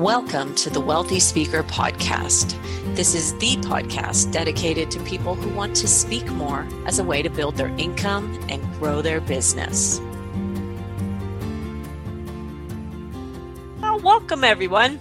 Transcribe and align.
Welcome 0.00 0.54
to 0.54 0.70
the 0.70 0.80
Wealthy 0.80 1.20
Speaker 1.20 1.62
Podcast. 1.62 2.56
This 2.96 3.14
is 3.14 3.34
the 3.34 3.56
podcast 3.68 4.32
dedicated 4.32 4.90
to 4.92 5.00
people 5.00 5.34
who 5.34 5.54
want 5.54 5.76
to 5.76 5.86
speak 5.86 6.26
more 6.30 6.66
as 6.86 6.98
a 6.98 7.04
way 7.04 7.20
to 7.20 7.28
build 7.28 7.56
their 7.56 7.68
income 7.76 8.42
and 8.48 8.62
grow 8.78 9.02
their 9.02 9.20
business. 9.20 10.00
Well, 13.82 14.00
welcome, 14.00 14.42
everyone 14.42 14.98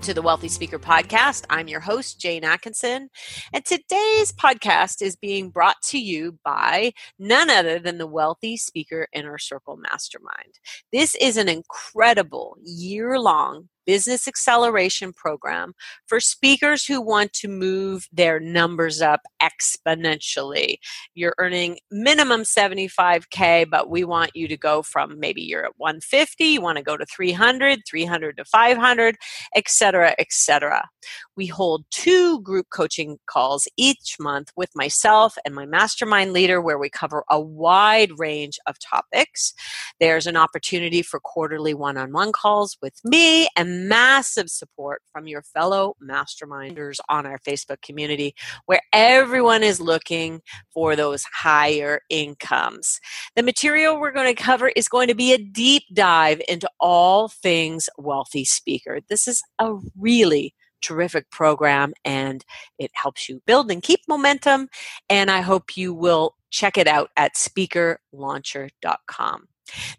to 0.00 0.14
the 0.14 0.22
Wealthy 0.22 0.48
Speaker 0.48 0.78
Podcast. 0.78 1.44
I'm 1.50 1.68
your 1.68 1.80
host, 1.80 2.18
Jane 2.18 2.42
Atkinson, 2.42 3.10
and 3.52 3.64
today's 3.66 4.32
podcast 4.32 5.02
is 5.02 5.14
being 5.14 5.50
brought 5.50 5.80
to 5.88 5.98
you 5.98 6.38
by 6.42 6.94
none 7.18 7.50
other 7.50 7.78
than 7.78 7.98
the 7.98 8.06
Wealthy 8.06 8.56
Speaker 8.56 9.08
Inner 9.12 9.36
Circle 9.36 9.76
Mastermind. 9.76 10.58
This 10.90 11.14
is 11.16 11.36
an 11.36 11.50
incredible 11.50 12.56
year 12.64 13.20
long 13.20 13.68
business 13.86 14.28
acceleration 14.28 15.12
program 15.12 15.72
for 16.06 16.20
speakers 16.20 16.84
who 16.84 17.00
want 17.00 17.32
to 17.32 17.48
move 17.48 18.06
their 18.12 18.40
numbers 18.40 19.00
up 19.00 19.20
exponentially. 19.42 20.76
You're 21.14 21.34
earning 21.38 21.78
minimum 21.90 22.42
75K, 22.42 23.68
but 23.70 23.90
we 23.90 24.04
want 24.04 24.32
you 24.34 24.48
to 24.48 24.56
go 24.56 24.82
from 24.82 25.18
maybe 25.18 25.42
you're 25.42 25.64
at 25.64 25.72
150, 25.76 26.44
you 26.44 26.60
want 26.60 26.78
to 26.78 26.84
go 26.84 26.96
to 26.96 27.06
300, 27.06 27.80
300 27.88 28.36
to 28.36 28.44
500, 28.44 29.16
etc., 29.54 30.14
etc. 30.18 30.88
We 31.36 31.46
hold 31.46 31.84
two 31.90 32.40
group 32.42 32.66
coaching 32.72 33.18
calls 33.26 33.66
each 33.76 34.16
month 34.20 34.50
with 34.56 34.70
myself 34.74 35.36
and 35.44 35.54
my 35.54 35.66
mastermind 35.66 36.32
leader 36.32 36.60
where 36.60 36.78
we 36.78 36.90
cover 36.90 37.24
a 37.30 37.40
wide 37.40 38.10
range 38.18 38.58
of 38.66 38.76
topics. 38.78 39.54
There's 40.00 40.26
an 40.26 40.36
opportunity 40.36 41.02
for 41.02 41.20
quarterly 41.20 41.74
one 41.74 41.96
on 41.96 42.12
one 42.12 42.32
calls 42.32 42.76
with 42.82 42.94
me 43.04 43.48
and 43.56 43.71
massive 43.72 44.48
support 44.48 45.02
from 45.12 45.26
your 45.26 45.42
fellow 45.42 45.94
masterminders 46.02 46.98
on 47.08 47.26
our 47.26 47.38
Facebook 47.38 47.82
community 47.82 48.34
where 48.66 48.80
everyone 48.92 49.62
is 49.62 49.80
looking 49.80 50.40
for 50.72 50.96
those 50.96 51.24
higher 51.32 52.00
incomes. 52.08 53.00
The 53.36 53.42
material 53.42 53.98
we're 53.98 54.12
going 54.12 54.34
to 54.34 54.42
cover 54.42 54.68
is 54.68 54.88
going 54.88 55.08
to 55.08 55.14
be 55.14 55.32
a 55.32 55.38
deep 55.38 55.84
dive 55.92 56.40
into 56.48 56.68
all 56.80 57.28
things 57.28 57.88
wealthy 57.98 58.44
speaker. 58.44 59.00
This 59.08 59.26
is 59.26 59.42
a 59.58 59.74
really 59.98 60.54
terrific 60.82 61.30
program 61.30 61.94
and 62.04 62.44
it 62.78 62.90
helps 62.94 63.28
you 63.28 63.40
build 63.46 63.70
and 63.70 63.82
keep 63.82 64.00
momentum. 64.08 64.68
And 65.08 65.30
I 65.30 65.40
hope 65.40 65.76
you 65.76 65.94
will 65.94 66.34
check 66.50 66.76
it 66.76 66.88
out 66.88 67.10
at 67.16 67.36
speakerlauncher.com. 67.36 69.48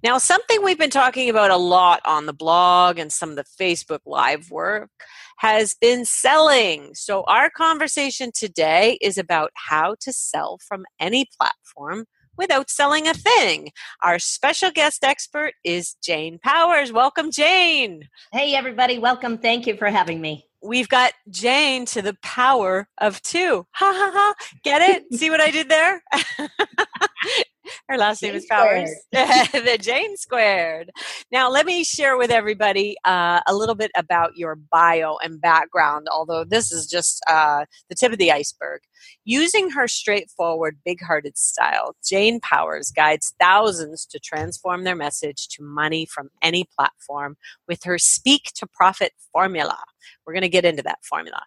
Now, 0.03 0.17
something 0.17 0.63
we've 0.63 0.77
been 0.77 0.89
talking 0.89 1.29
about 1.29 1.51
a 1.51 1.57
lot 1.57 2.01
on 2.05 2.25
the 2.25 2.33
blog 2.33 2.99
and 2.99 3.11
some 3.11 3.29
of 3.29 3.35
the 3.35 3.45
Facebook 3.59 4.01
Live 4.05 4.51
work 4.51 4.89
has 5.37 5.75
been 5.79 6.05
selling. 6.05 6.93
So, 6.93 7.23
our 7.23 7.49
conversation 7.49 8.31
today 8.33 8.97
is 9.01 9.17
about 9.17 9.51
how 9.55 9.95
to 10.01 10.13
sell 10.13 10.59
from 10.67 10.85
any 10.99 11.27
platform 11.39 12.05
without 12.37 12.69
selling 12.69 13.07
a 13.07 13.13
thing. 13.13 13.69
Our 14.01 14.19
special 14.19 14.71
guest 14.71 15.03
expert 15.03 15.53
is 15.63 15.95
Jane 16.03 16.39
Powers. 16.43 16.91
Welcome, 16.91 17.31
Jane. 17.31 18.09
Hey, 18.31 18.55
everybody. 18.55 18.99
Welcome. 18.99 19.37
Thank 19.37 19.67
you 19.67 19.77
for 19.77 19.89
having 19.89 20.21
me. 20.21 20.47
We've 20.61 20.89
got 20.89 21.13
Jane 21.29 21.85
to 21.87 22.01
the 22.01 22.15
power 22.23 22.87
of 22.99 23.21
two. 23.21 23.65
Ha 23.71 23.93
ha 23.93 24.11
ha. 24.13 24.33
Get 24.63 24.81
it? 24.81 25.13
See 25.13 25.29
what 25.29 25.41
I 25.41 25.51
did 25.51 25.67
there? 25.67 26.01
Her 27.87 27.97
last 27.97 28.21
Jane 28.21 28.31
name 28.31 28.37
is 28.37 28.45
Powers. 28.45 28.91
the 29.11 29.77
Jane 29.79 30.17
Squared. 30.17 30.91
Now, 31.31 31.49
let 31.49 31.65
me 31.65 31.83
share 31.83 32.17
with 32.17 32.31
everybody 32.31 32.95
uh, 33.05 33.41
a 33.47 33.55
little 33.55 33.75
bit 33.75 33.91
about 33.95 34.37
your 34.37 34.55
bio 34.55 35.17
and 35.23 35.39
background, 35.39 36.07
although 36.11 36.43
this 36.43 36.71
is 36.71 36.87
just 36.87 37.23
uh, 37.29 37.65
the 37.89 37.95
tip 37.95 38.11
of 38.11 38.17
the 38.17 38.31
iceberg. 38.31 38.81
Using 39.25 39.71
her 39.71 39.87
straightforward, 39.87 40.77
big 40.85 41.01
hearted 41.01 41.37
style, 41.37 41.95
Jane 42.07 42.39
Powers 42.39 42.91
guides 42.91 43.33
thousands 43.39 44.05
to 44.07 44.19
transform 44.19 44.83
their 44.83 44.95
message 44.95 45.47
to 45.49 45.63
money 45.63 46.05
from 46.05 46.29
any 46.41 46.65
platform 46.75 47.37
with 47.67 47.83
her 47.83 47.97
Speak 47.97 48.51
to 48.55 48.67
Profit 48.67 49.13
formula. 49.31 49.79
We're 50.25 50.33
going 50.33 50.41
to 50.41 50.49
get 50.49 50.65
into 50.65 50.83
that 50.83 51.03
formula. 51.03 51.43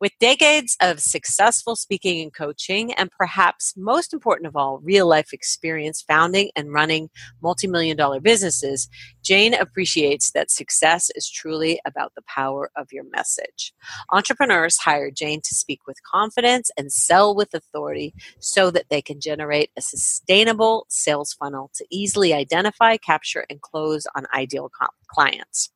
With 0.00 0.12
decades 0.20 0.76
of 0.80 1.00
successful 1.00 1.76
speaking 1.76 2.20
and 2.20 2.34
coaching, 2.34 2.92
and 2.94 3.10
perhaps 3.10 3.74
most 3.76 4.12
important 4.12 4.46
of 4.48 4.56
all, 4.56 4.80
real 4.82 5.06
life 5.08 5.32
experience 5.32 6.02
founding 6.02 6.50
and 6.56 6.72
running 6.72 7.10
multi 7.42 7.66
million 7.66 7.96
dollar 7.96 8.20
businesses, 8.20 8.88
Jane 9.22 9.54
appreciates 9.54 10.32
that 10.32 10.50
success 10.50 11.10
is 11.14 11.30
truly 11.30 11.80
about 11.86 12.12
the 12.14 12.22
power 12.22 12.70
of 12.76 12.88
your 12.92 13.04
message. 13.10 13.72
Entrepreneurs 14.10 14.78
hire 14.78 15.10
Jane 15.10 15.40
to 15.42 15.54
speak 15.54 15.80
with 15.86 16.02
confidence 16.02 16.70
and 16.76 16.92
sell 17.04 17.34
with 17.34 17.54
authority 17.54 18.14
so 18.38 18.70
that 18.70 18.88
they 18.90 19.02
can 19.02 19.20
generate 19.20 19.70
a 19.76 19.80
sustainable 19.80 20.86
sales 20.88 21.32
funnel 21.32 21.70
to 21.74 21.86
easily 21.90 22.32
identify, 22.34 22.96
capture, 22.96 23.46
and 23.48 23.60
close 23.60 24.06
on 24.16 24.26
ideal 24.34 24.70
clients. 25.08 25.70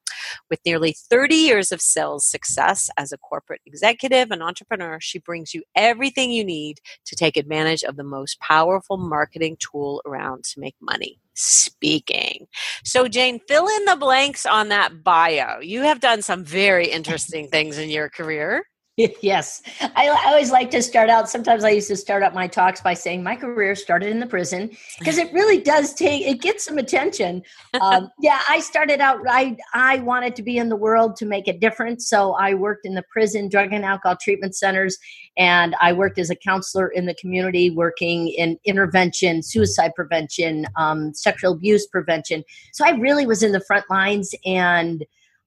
With 0.49 0.61
nearly 0.65 0.93
30 0.93 1.35
years 1.35 1.73
of 1.73 1.81
sales 1.81 2.25
success 2.27 2.89
as 2.97 3.13
a 3.13 3.19
corporate 3.19 3.63
executive 3.67 4.31
and 4.31 4.43
entrepreneur, 4.43 4.99
she 5.01 5.19
brings 5.19 5.55
you 5.55 5.63
everything 5.75 6.31
you 6.31 6.45
need 6.45 6.81
to 7.07 7.17
take 7.17 7.37
advantage 7.37 7.83
of 7.83 7.97
the 7.97 8.05
most 8.05 8.39
powerful 8.41 8.97
marketing 8.97 9.57
tool 9.59 10.03
around 10.07 10.45
to 10.45 10.61
make 10.61 10.77
money 10.81 11.19
speaking. 11.35 12.47
So, 12.85 13.09
Jane, 13.09 13.41
fill 13.49 13.67
in 13.67 13.85
the 13.87 13.97
blanks 13.97 14.47
on 14.47 14.69
that 14.69 15.03
bio. 15.03 15.61
You 15.61 15.83
have 15.83 16.01
done 16.01 16.23
some 16.23 16.45
very 16.45 16.87
interesting 16.87 17.49
things 17.49 17.79
in 17.79 17.91
your 17.91 18.09
career. 18.09 18.65
yes. 19.23 19.61
I, 19.81 20.07
I, 20.07 20.29
always 20.29 20.53
like 20.53 20.71
to 20.71 20.81
start 20.81 21.11
out. 21.11 21.29
Sometimes 21.29 21.65
I 21.65 21.71
used 21.71 21.89
to 21.89 21.97
start 21.97 22.23
out 22.23 22.33
my 22.33 22.47
talks 22.47 22.81
by 22.81 22.95
saying 22.95 23.25
my 23.25 23.35
career 23.35 23.75
started 23.75 24.11
in 24.11 24.21
the 24.21 24.27
prison 24.27 24.71
because 25.01 25.19
it 25.19 25.33
really 25.33 25.61
does 25.61 25.95
take, 25.95 26.25
it 26.25 26.41
gets 26.41 26.65
some 26.65 26.79
attention. 26.79 27.43
Um, 27.81 28.09
yeah, 28.21 28.41
I 28.49 28.61
started 28.61 29.01
out, 29.01 29.19
I, 29.29 29.57
I 29.75 29.99
wanted 30.01 30.37
to 30.37 30.45
be 30.45 30.59
in 30.59 30.69
the 30.69 30.77
world 30.77 31.17
to 31.17 31.27
make 31.27 31.49
a 31.49 31.59
difference. 31.59 32.09
So 32.09 32.35
I 32.35 32.55
worked 32.55 32.87
in 32.87 32.95
the 32.95 33.03
prison, 33.11 33.49
drug 33.49 33.73
and 33.73 33.85
alcohol 33.85 34.17
treatment 34.23 34.55
centers, 34.55 34.97
and 35.37 35.75
I 35.81 35.93
worked 35.93 36.21
as 36.21 36.31
a 36.31 36.37
counselor 36.37 36.87
in 36.89 37.07
the 37.07 37.15
community, 37.15 37.71
working 37.71 38.29
in 38.29 38.59
intervention, 38.65 39.43
suicide 39.43 39.91
prevention, 39.97 40.67
um, 40.77 41.13
sexual 41.15 41.55
abuse 41.55 41.89
prevention. 41.89 42.45
So 42.73 42.85
I 42.85 42.91
really 42.91 43.27
was 43.27 43.43
in 43.43 43.51
the 43.51 43.61
front 43.61 43.91
lines 43.91 44.37
and 44.47 45.05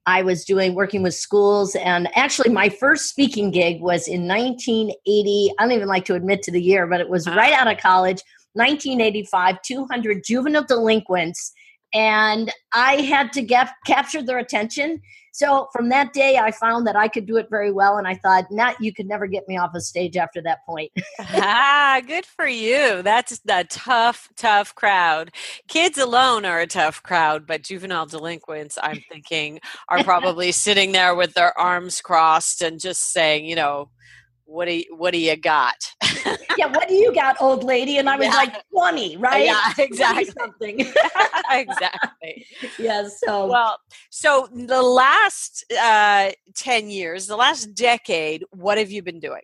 I 0.08 0.22
was 0.22 0.46
doing 0.46 0.74
working 0.74 1.04
with 1.04 1.14
schools, 1.14 1.76
and 1.76 2.10
actually, 2.16 2.50
my 2.50 2.70
first 2.70 3.10
speaking 3.10 3.52
gig 3.52 3.82
was 3.82 4.08
in 4.08 4.26
1980. 4.26 5.54
I 5.60 5.64
don't 5.64 5.74
even 5.74 5.90
like 5.90 6.06
to 6.06 6.16
admit 6.16 6.42
to 6.44 6.52
the 6.52 6.62
year, 6.62 6.88
but 6.88 7.02
it 7.02 7.10
was 7.10 7.28
right 7.28 7.52
out 7.52 7.68
of 7.68 7.78
college, 7.78 8.24
1985. 8.54 9.62
200 9.62 10.24
juvenile 10.26 10.64
delinquents, 10.64 11.52
and 11.94 12.52
I 12.74 13.02
had 13.02 13.32
to 13.34 13.42
get 13.42 13.70
capture 13.86 14.22
their 14.22 14.40
attention. 14.40 15.02
So 15.32 15.68
from 15.72 15.90
that 15.90 16.14
day, 16.14 16.38
I 16.38 16.50
found 16.50 16.88
that 16.88 16.96
I 16.96 17.08
could 17.08 17.28
do 17.28 17.38
it 17.38 17.48
very 17.48 17.72
well, 17.72 17.98
and 17.98 18.08
I 18.08 18.16
thought, 18.16 18.46
"Not 18.50 18.76
you 18.82 18.92
could 18.92 19.08
never 19.08 19.28
get 19.28 19.48
me 19.48 19.56
off 19.56 19.76
a 19.76 19.82
stage 19.82 20.18
after 20.18 20.42
that 20.42 20.66
point." 20.66 20.92
ah, 21.20 22.02
good 22.06 22.26
for 22.26 22.48
you. 22.48 23.04
That's 23.04 23.40
a 23.48 23.64
tough, 23.66 24.30
tough 24.36 24.74
crowd. 24.74 25.32
Kids 25.68 26.00
alone 26.00 26.44
are 26.44 26.60
a 26.60 26.68
tough 26.68 27.04
crowd, 27.04 27.46
but 27.46 27.62
juvenile 27.62 28.08
delinquents, 28.08 28.80
I'm 28.82 29.04
thinking, 29.12 29.60
are 29.90 30.04
probably 30.04 30.52
sitting 30.54 30.92
there 30.92 31.14
with 31.14 31.36
their 31.36 31.58
arms 31.58 32.02
crossed 32.02 32.64
and 32.64 32.80
just 32.80 33.14
saying, 33.14 33.46
you 33.46 33.56
know, 33.56 33.92
what 34.46 34.66
do 34.66 34.76
you, 34.76 34.86
what 34.96 35.12
do 35.12 35.20
you 35.20 35.36
got? 35.36 35.76
yeah, 36.58 36.68
what 36.68 36.88
do 36.88 36.96
you 36.96 37.14
got, 37.14 37.42
old 37.42 37.64
lady? 37.64 37.98
And 37.98 38.10
I 38.10 38.18
was 38.18 38.28
yeah. 38.28 38.34
like, 38.34 38.64
20, 38.72 39.18
right? 39.18 39.46
Yeah, 39.46 39.74
exactly. 39.78 40.26
Something. 40.26 40.80
exactly. 41.52 42.46
Yes. 42.80 43.20
so 43.24 43.48
well, 43.48 43.80
so 44.10 44.48
the 44.52 44.82
last 44.82 45.66
uh, 45.80 46.32
10 46.56 46.90
years, 46.90 47.28
the 47.28 47.36
last 47.36 47.74
decade, 47.74 48.44
what 48.52 48.78
have 48.78 48.92
you 48.92 49.04
been 49.04 49.20
doing? 49.20 49.42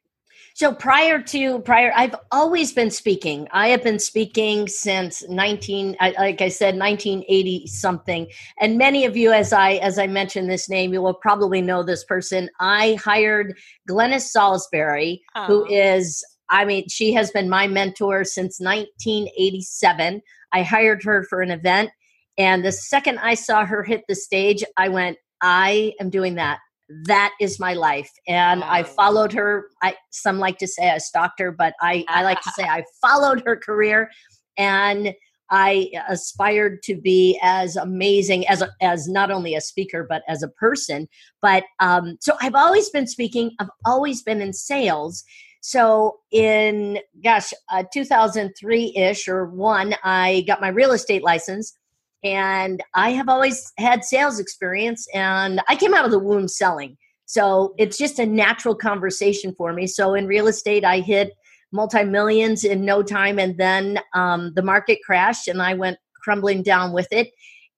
So 0.56 0.71
prior 0.71 1.19
to 1.19 1.60
prior, 1.60 1.92
I've 1.95 2.15
always 2.31 2.74
been 2.74 2.92
speaking. 2.92 3.48
I 3.51 3.69
have 3.69 3.83
been 3.83 3.98
speaking 3.98 4.68
since 4.68 5.27
19, 5.27 5.98
like 6.00 6.42
I 6.42 6.50
said, 6.50 6.77
1980 6.77 7.66
something. 7.66 8.27
And 8.59 8.77
many 8.77 9.06
of 9.06 9.18
you, 9.18 9.31
as 9.31 9.51
I 9.51 9.74
as 9.74 9.98
I 9.98 10.06
mentioned 10.06 10.51
this 10.51 10.69
name, 10.69 10.94
you 10.94 11.01
will 11.01 11.16
probably 11.16 11.62
know 11.62 11.81
this 11.81 12.04
person. 12.04 12.50
I 12.59 13.00
hired 13.04 13.57
Glenna 13.88 14.19
Salsbury, 14.19 15.21
oh. 15.36 15.45
who 15.45 15.66
is, 15.66 16.24
I 16.50 16.66
mean, 16.66 16.88
she 16.90 17.13
has 17.13 17.31
been 17.31 17.50
my 17.50 17.68
mentor 17.68 18.24
since 18.24 18.60
1987. 18.60 20.22
I 20.51 20.62
hired 20.62 21.04
her 21.04 21.25
for 21.30 21.42
an 21.42 21.51
event, 21.51 21.92
and 22.38 22.63
the 22.63 22.72
second 22.72 23.19
I 23.19 23.34
saw 23.34 23.66
her 23.66 23.84
hit 23.84 24.04
the 24.07 24.16
stage, 24.16 24.63
I 24.78 24.90
went, 24.90 25.18
I 25.42 25.94
am 26.00 26.10
doing 26.10 26.36
that 26.36 26.60
that 27.06 27.34
is 27.40 27.60
my 27.60 27.74
life 27.74 28.12
and 28.28 28.62
wow. 28.62 28.68
i 28.69 28.84
followed 28.84 29.31
her 29.31 29.68
i 29.81 29.95
some 30.12 30.38
like 30.38 30.57
to 30.57 30.68
say 30.68 30.90
i 30.90 30.98
stalked 30.98 31.40
her 31.40 31.51
but 31.51 31.74
i 31.81 32.04
i 32.10 32.24
like 32.24 32.42
to 32.42 32.51
say 32.51 32.63
i 32.63 32.84
followed 33.01 33.42
her 33.45 33.56
career 33.56 34.10
and 34.57 35.13
I 35.50 35.92
aspired 36.10 36.81
to 36.84 36.95
be 36.95 37.40
as 37.44 37.75
amazing 37.75 38.48
as 38.48 38.63
a, 38.63 38.69
as 38.81 39.07
not 39.07 39.30
only 39.30 39.54
a 39.54 39.62
speaker 39.62 40.04
but 40.07 40.24
as 40.28 40.42
a 40.42 40.48
person. 40.48 41.07
But 41.44 41.66
um, 41.80 42.18
so 42.22 42.34
I've 42.42 42.56
always 42.56 42.90
been 42.90 43.06
speaking. 43.06 43.51
I've 43.60 43.69
always 43.86 44.24
been 44.24 44.42
in 44.42 44.54
sales. 44.54 45.24
So 45.65 46.19
in 46.31 47.00
gosh, 47.24 47.54
uh, 47.71 47.86
2003 47.94 48.98
ish 48.98 49.30
or 49.30 49.45
one, 49.45 49.95
I 50.04 50.44
got 50.45 50.60
my 50.60 50.68
real 50.68 50.92
estate 50.92 51.24
license, 51.24 51.74
and 52.21 52.83
I 52.94 53.12
have 53.12 53.30
always 53.30 53.71
had 53.77 54.04
sales 54.04 54.39
experience. 54.39 55.07
And 55.13 55.62
I 55.69 55.77
came 55.77 55.94
out 55.94 56.04
of 56.04 56.12
the 56.12 56.19
womb 56.19 56.50
selling, 56.50 56.98
so 57.27 57.74
it's 57.77 57.98
just 57.98 58.19
a 58.19 58.25
natural 58.25 58.75
conversation 58.75 59.56
for 59.57 59.71
me. 59.71 59.88
So 59.88 60.15
in 60.15 60.27
real 60.27 60.48
estate, 60.48 60.83
I 60.83 61.00
hit 61.00 61.31
multi 61.71 62.04
millions 62.04 62.66
in 62.66 62.83
no 62.83 63.01
time, 63.01 63.39
and 63.39 63.57
then 63.57 64.00
um, 64.13 64.51
the 64.56 64.63
market 64.63 65.00
crashed, 65.06 65.48
and 65.48 65.62
I 65.62 65.75
went 65.75 65.98
crumbling 66.21 66.62
down 66.62 66.92
with 66.92 67.07
it. 67.12 67.30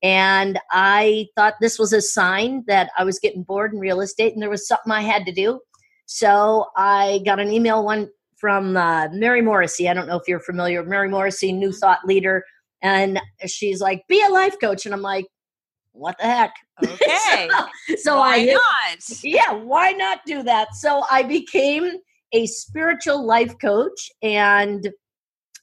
And 0.01 0.57
I 0.71 1.27
thought 1.35 1.53
this 1.61 1.77
was 1.77 1.93
a 1.93 2.01
sign 2.01 2.63
that 2.65 2.89
I 2.97 3.03
was 3.03 3.19
getting 3.19 3.43
bored 3.43 3.73
in 3.73 3.79
real 3.79 4.01
estate, 4.01 4.33
and 4.33 4.41
there 4.41 4.49
was 4.49 4.67
something 4.67 4.91
I 4.91 5.01
had 5.01 5.27
to 5.27 5.31
do. 5.31 5.59
So 6.05 6.67
I 6.75 7.21
got 7.25 7.39
an 7.39 7.51
email 7.51 7.83
one 7.83 8.09
from 8.37 8.77
uh, 8.77 9.07
Mary 9.11 9.41
Morrissey. 9.41 9.89
I 9.89 9.93
don't 9.93 10.07
know 10.07 10.17
if 10.17 10.27
you're 10.27 10.39
familiar 10.39 10.81
with 10.81 10.89
Mary 10.89 11.09
Morrissey, 11.09 11.51
new 11.51 11.71
thought 11.71 12.05
leader. 12.05 12.43
And 12.81 13.19
she's 13.47 13.81
like, 13.81 14.03
be 14.07 14.23
a 14.23 14.31
life 14.31 14.55
coach. 14.61 14.85
And 14.85 14.93
I'm 14.93 15.01
like, 15.01 15.25
what 15.93 16.17
the 16.17 16.25
heck? 16.25 16.53
Okay. 16.85 17.49
so, 17.49 17.95
so 17.95 18.17
why 18.17 18.35
I, 18.35 18.45
not? 18.45 19.23
Yeah, 19.23 19.53
why 19.53 19.91
not 19.93 20.19
do 20.25 20.43
that? 20.43 20.75
So 20.75 21.03
I 21.09 21.23
became 21.23 21.89
a 22.33 22.45
spiritual 22.47 23.25
life 23.25 23.55
coach. 23.61 24.11
And 24.21 24.91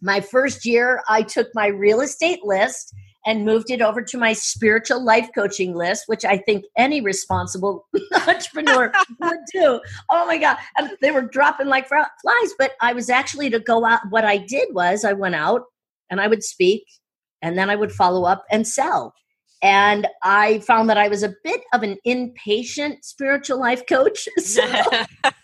my 0.00 0.20
first 0.20 0.64
year, 0.64 1.02
I 1.08 1.22
took 1.22 1.48
my 1.54 1.66
real 1.66 2.00
estate 2.00 2.40
list 2.44 2.94
and 3.24 3.44
moved 3.44 3.70
it 3.70 3.80
over 3.80 4.02
to 4.02 4.18
my 4.18 4.32
spiritual 4.32 5.02
life 5.02 5.28
coaching 5.34 5.74
list, 5.74 6.04
which 6.06 6.24
I 6.24 6.38
think 6.38 6.64
any 6.76 7.00
responsible 7.00 7.86
entrepreneur 8.26 8.92
would 9.20 9.38
do. 9.52 9.80
Oh 10.10 10.26
my 10.26 10.38
God. 10.38 10.56
And 10.78 10.90
they 11.00 11.10
were 11.10 11.22
dropping 11.22 11.68
like 11.68 11.88
flies. 11.88 12.54
But 12.58 12.72
I 12.80 12.92
was 12.92 13.10
actually 13.10 13.50
to 13.50 13.60
go 13.60 13.84
out. 13.84 14.00
What 14.10 14.24
I 14.24 14.38
did 14.38 14.68
was 14.72 15.04
I 15.04 15.12
went 15.12 15.34
out 15.34 15.62
and 16.10 16.20
I 16.20 16.26
would 16.26 16.42
speak 16.42 16.84
and 17.42 17.56
then 17.56 17.70
I 17.70 17.76
would 17.76 17.92
follow 17.92 18.24
up 18.24 18.44
and 18.50 18.66
sell. 18.66 19.14
And 19.62 20.08
I 20.24 20.58
found 20.60 20.90
that 20.90 20.98
I 20.98 21.06
was 21.06 21.22
a 21.22 21.34
bit 21.44 21.60
of 21.72 21.84
an 21.84 21.96
impatient 22.04 23.04
spiritual 23.04 23.60
life 23.60 23.84
coach. 23.88 24.28
So, 24.40 24.62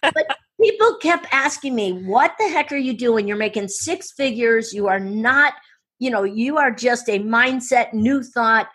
but 0.02 0.36
people 0.60 0.96
kept 1.00 1.26
asking 1.32 1.76
me, 1.76 1.92
What 1.92 2.34
the 2.38 2.48
heck 2.48 2.72
are 2.72 2.76
you 2.76 2.96
doing? 2.96 3.28
You're 3.28 3.36
making 3.36 3.68
six 3.68 4.10
figures. 4.12 4.72
You 4.72 4.88
are 4.88 4.98
not 4.98 5.54
you 5.98 6.10
know, 6.10 6.22
you 6.22 6.58
are 6.58 6.70
just 6.70 7.08
a 7.08 7.18
mindset, 7.20 7.92
new 7.92 8.22
thought 8.22 8.68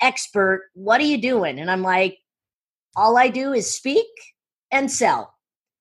expert. 0.00 0.68
What 0.74 1.00
are 1.00 1.04
you 1.04 1.18
doing? 1.18 1.58
And 1.58 1.70
I'm 1.70 1.82
like, 1.82 2.18
all 2.96 3.16
I 3.16 3.28
do 3.28 3.52
is 3.52 3.72
speak 3.72 4.06
and 4.70 4.90
sell. 4.90 5.32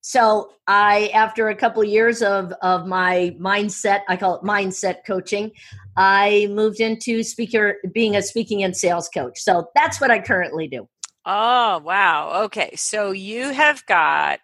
So 0.02 0.52
I, 0.68 1.10
after 1.16 1.50
a 1.50 1.56
couple 1.56 1.82
of 1.82 1.88
years 1.88 2.22
of 2.22 2.54
of 2.62 2.86
my 2.86 3.36
mindset, 3.40 4.02
I 4.08 4.16
call 4.16 4.36
it 4.36 4.44
mindset 4.44 4.98
coaching, 5.06 5.52
I 5.98 6.48
moved 6.52 6.80
into 6.80 7.24
speaker, 7.24 7.78
being 7.92 8.16
a 8.16 8.22
speaking 8.22 8.64
and 8.64 8.78
sales 8.78 9.10
coach. 9.10 9.40
So 9.40 9.68
that's 9.74 10.00
what 10.00 10.12
I 10.12 10.20
currently 10.20 10.68
do. 10.68 10.88
Oh 11.26 11.80
wow! 11.80 12.44
Okay, 12.44 12.76
so 12.76 13.12
you 13.12 13.50
have 13.50 13.84
got 13.88 14.42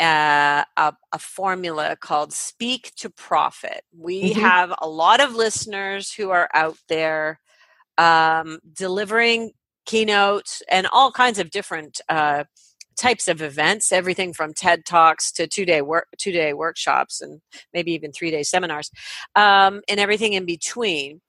uh, 0.00 0.64
a, 0.76 0.94
a, 1.12 1.18
formula 1.18 1.96
called 2.00 2.32
Speak 2.32 2.92
to 2.96 3.10
Profit. 3.10 3.82
We 3.96 4.30
mm-hmm. 4.30 4.40
have 4.40 4.72
a 4.80 4.88
lot 4.88 5.20
of 5.20 5.34
listeners 5.34 6.12
who 6.12 6.30
are 6.30 6.48
out 6.54 6.78
there 6.88 7.40
um, 7.96 8.60
delivering 8.72 9.52
keynotes 9.86 10.62
and 10.70 10.86
all 10.92 11.10
kinds 11.10 11.38
of 11.38 11.50
different 11.50 12.00
uh, 12.08 12.44
types 12.98 13.28
of 13.28 13.40
events, 13.42 13.92
everything 13.92 14.32
from 14.32 14.52
TED 14.52 14.84
Talks 14.84 15.32
to 15.32 15.46
two 15.46 15.64
day 15.64 15.82
work 15.82 16.08
two 16.18 16.32
day 16.32 16.52
workshops 16.52 17.20
and 17.20 17.40
maybe 17.72 17.92
even 17.92 18.12
three 18.12 18.30
day 18.30 18.42
seminars, 18.42 18.90
um, 19.34 19.80
and 19.88 19.98
everything 19.98 20.34
in 20.34 20.44
between. 20.44 21.20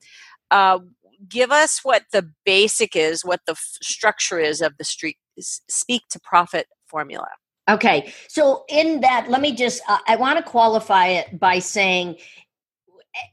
Uh, 0.51 0.79
give 1.27 1.51
us 1.51 1.79
what 1.83 2.03
the 2.11 2.29
basic 2.45 2.95
is, 2.95 3.23
what 3.23 3.41
the 3.45 3.51
f- 3.53 3.77
structure 3.81 4.39
is 4.39 4.61
of 4.61 4.77
the 4.77 4.83
street 4.83 5.17
Speak 5.39 6.03
to 6.09 6.19
Profit 6.19 6.67
formula. 6.87 7.27
Okay. 7.69 8.11
So, 8.27 8.65
in 8.67 9.01
that, 9.01 9.29
let 9.29 9.41
me 9.41 9.55
just, 9.55 9.81
uh, 9.87 9.99
I 10.07 10.15
want 10.15 10.37
to 10.37 10.43
qualify 10.43 11.07
it 11.07 11.39
by 11.39 11.59
saying 11.59 12.17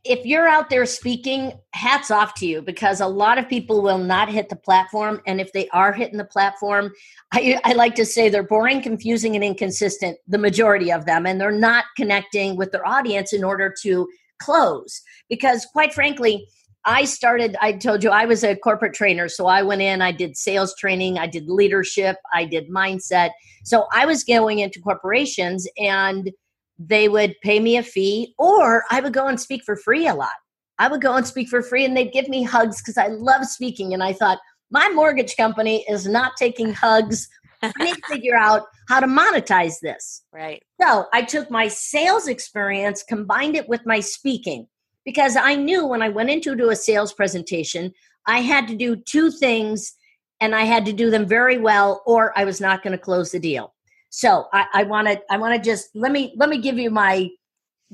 if 0.04 0.24
you're 0.24 0.48
out 0.48 0.70
there 0.70 0.86
speaking, 0.86 1.52
hats 1.72 2.10
off 2.10 2.34
to 2.34 2.46
you 2.46 2.62
because 2.62 3.00
a 3.00 3.06
lot 3.06 3.38
of 3.38 3.48
people 3.48 3.82
will 3.82 3.98
not 3.98 4.28
hit 4.28 4.48
the 4.48 4.56
platform. 4.56 5.20
And 5.26 5.40
if 5.40 5.52
they 5.52 5.68
are 5.68 5.92
hitting 5.92 6.18
the 6.18 6.24
platform, 6.24 6.92
I, 7.32 7.60
I 7.64 7.72
like 7.74 7.94
to 7.96 8.04
say 8.04 8.28
they're 8.28 8.42
boring, 8.42 8.82
confusing, 8.82 9.34
and 9.34 9.44
inconsistent, 9.44 10.18
the 10.26 10.38
majority 10.38 10.90
of 10.92 11.04
them. 11.04 11.26
And 11.26 11.40
they're 11.40 11.52
not 11.52 11.84
connecting 11.96 12.56
with 12.56 12.72
their 12.72 12.86
audience 12.86 13.32
in 13.32 13.44
order 13.44 13.72
to 13.82 14.08
close. 14.38 15.02
Because, 15.28 15.66
quite 15.72 15.92
frankly, 15.92 16.48
I 16.86 17.04
started, 17.04 17.56
I 17.60 17.72
told 17.72 18.04
you 18.04 18.10
I 18.10 18.26
was 18.26 18.44
a 18.44 18.54
corporate 18.54 18.94
trainer. 18.94 19.28
So 19.28 19.46
I 19.46 19.62
went 19.62 19.82
in, 19.82 20.00
I 20.00 20.12
did 20.12 20.36
sales 20.36 20.74
training, 20.78 21.18
I 21.18 21.26
did 21.26 21.48
leadership, 21.48 22.16
I 22.32 22.44
did 22.44 22.70
mindset. 22.70 23.30
So 23.64 23.86
I 23.92 24.06
was 24.06 24.22
going 24.22 24.60
into 24.60 24.80
corporations 24.80 25.66
and 25.76 26.30
they 26.78 27.08
would 27.08 27.34
pay 27.42 27.58
me 27.58 27.76
a 27.76 27.82
fee 27.82 28.34
or 28.38 28.84
I 28.90 29.00
would 29.00 29.12
go 29.12 29.26
and 29.26 29.40
speak 29.40 29.64
for 29.64 29.76
free 29.76 30.06
a 30.06 30.14
lot. 30.14 30.34
I 30.78 30.88
would 30.88 31.00
go 31.00 31.16
and 31.16 31.26
speak 31.26 31.48
for 31.48 31.60
free 31.60 31.84
and 31.84 31.96
they'd 31.96 32.12
give 32.12 32.28
me 32.28 32.44
hugs 32.44 32.80
because 32.80 32.96
I 32.96 33.08
love 33.08 33.46
speaking. 33.46 33.92
And 33.92 34.02
I 34.02 34.12
thought, 34.12 34.38
my 34.70 34.88
mortgage 34.90 35.36
company 35.36 35.84
is 35.88 36.06
not 36.06 36.32
taking 36.36 36.72
hugs. 36.72 37.28
I 37.62 37.72
need 37.78 37.94
to 37.94 38.02
figure 38.08 38.36
out 38.36 38.64
how 38.88 39.00
to 39.00 39.06
monetize 39.06 39.74
this. 39.80 40.22
Right. 40.32 40.62
So 40.80 41.06
I 41.12 41.22
took 41.22 41.50
my 41.50 41.68
sales 41.68 42.28
experience, 42.28 43.02
combined 43.02 43.56
it 43.56 43.68
with 43.68 43.80
my 43.86 44.00
speaking 44.00 44.66
because 45.06 45.36
I 45.36 45.54
knew 45.54 45.86
when 45.86 46.02
I 46.02 46.10
went 46.10 46.28
into 46.28 46.54
do 46.54 46.68
a 46.68 46.76
sales 46.76 47.14
presentation, 47.14 47.94
I 48.26 48.40
had 48.40 48.68
to 48.68 48.76
do 48.76 48.96
two 48.96 49.30
things 49.30 49.94
and 50.40 50.54
I 50.54 50.64
had 50.64 50.84
to 50.84 50.92
do 50.92 51.10
them 51.10 51.24
very 51.26 51.56
well 51.56 52.02
or 52.04 52.38
I 52.38 52.44
was 52.44 52.60
not 52.60 52.82
going 52.82 52.92
to 52.92 53.02
close 53.02 53.30
the 53.30 53.38
deal. 53.38 53.72
So 54.10 54.46
I 54.52 54.82
want 54.84 55.08
to 55.08 55.20
I 55.30 55.36
want 55.36 55.54
to 55.54 55.70
just 55.70 55.90
let 55.94 56.10
me 56.10 56.32
let 56.36 56.48
me 56.48 56.58
give 56.58 56.78
you 56.78 56.90
my 56.90 57.28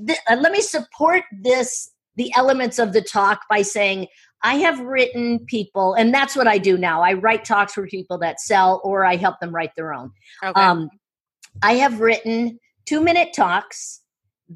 th- 0.06 0.18
uh, 0.30 0.36
let 0.36 0.52
me 0.52 0.60
support 0.60 1.24
this 1.32 1.90
the 2.16 2.32
elements 2.36 2.78
of 2.78 2.92
the 2.92 3.02
talk 3.02 3.40
by 3.50 3.62
saying 3.62 4.06
I 4.44 4.56
have 4.56 4.80
written 4.80 5.40
people, 5.46 5.94
and 5.94 6.12
that's 6.12 6.36
what 6.36 6.46
I 6.46 6.58
do 6.58 6.76
now. 6.76 7.02
I 7.02 7.14
write 7.14 7.44
talks 7.44 7.74
for 7.74 7.86
people 7.86 8.18
that 8.18 8.40
sell, 8.40 8.80
or 8.84 9.04
I 9.04 9.16
help 9.16 9.40
them 9.40 9.54
write 9.54 9.74
their 9.74 9.92
own. 9.92 10.12
Okay. 10.44 10.60
Um, 10.60 10.90
I 11.62 11.74
have 11.74 12.00
written 12.00 12.58
two 12.84 13.00
minute 13.00 13.32
talks 13.34 14.01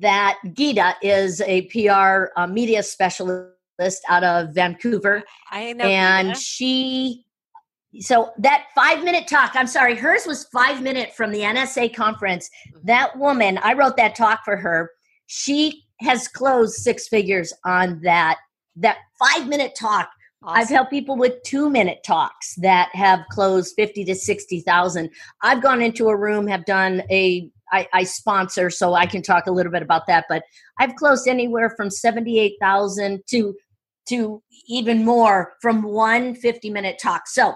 that 0.00 0.38
Gita 0.52 0.94
is 1.02 1.40
a 1.42 1.62
PR 1.62 2.28
uh, 2.36 2.46
media 2.46 2.82
specialist 2.82 4.02
out 4.08 4.24
of 4.24 4.54
Vancouver. 4.54 5.22
I 5.50 5.72
know. 5.72 5.84
And 5.84 6.28
Gita. 6.28 6.40
she, 6.40 7.24
so 8.00 8.30
that 8.38 8.66
five 8.74 9.04
minute 9.04 9.26
talk, 9.28 9.52
I'm 9.54 9.66
sorry, 9.66 9.94
hers 9.96 10.26
was 10.26 10.44
five 10.52 10.82
minute 10.82 11.14
from 11.14 11.30
the 11.30 11.40
NSA 11.40 11.94
conference. 11.94 12.48
Mm-hmm. 12.68 12.86
That 12.86 13.16
woman, 13.18 13.58
I 13.62 13.74
wrote 13.74 13.96
that 13.96 14.14
talk 14.14 14.40
for 14.44 14.56
her. 14.56 14.90
She 15.26 15.84
has 16.00 16.28
closed 16.28 16.74
six 16.74 17.08
figures 17.08 17.52
on 17.64 18.00
that 18.02 18.38
that 18.76 18.98
five 19.18 19.48
minute 19.48 19.74
talk. 19.74 20.10
Awesome. 20.42 20.60
I've 20.60 20.68
helped 20.68 20.90
people 20.90 21.16
with 21.16 21.42
two 21.44 21.70
minute 21.70 22.00
talks 22.04 22.54
that 22.56 22.90
have 22.92 23.20
closed 23.30 23.74
50 23.74 24.04
to 24.04 24.14
60,000. 24.14 25.10
I've 25.42 25.62
gone 25.62 25.80
into 25.80 26.08
a 26.08 26.16
room, 26.16 26.46
have 26.46 26.66
done 26.66 27.02
a 27.10 27.50
I, 27.72 27.88
I, 27.92 28.04
sponsor, 28.04 28.70
so 28.70 28.94
I 28.94 29.06
can 29.06 29.22
talk 29.22 29.46
a 29.46 29.50
little 29.50 29.72
bit 29.72 29.82
about 29.82 30.06
that. 30.06 30.26
But 30.28 30.44
I've 30.78 30.94
closed 30.94 31.26
anywhere 31.26 31.72
from 31.76 31.90
seventy-eight 31.90 32.54
thousand 32.60 33.22
to 33.30 33.54
to 34.08 34.42
even 34.68 35.04
more 35.04 35.54
from 35.60 35.82
one 35.82 36.34
50 36.34 36.70
minute 36.70 36.98
talk. 37.02 37.22
So 37.26 37.54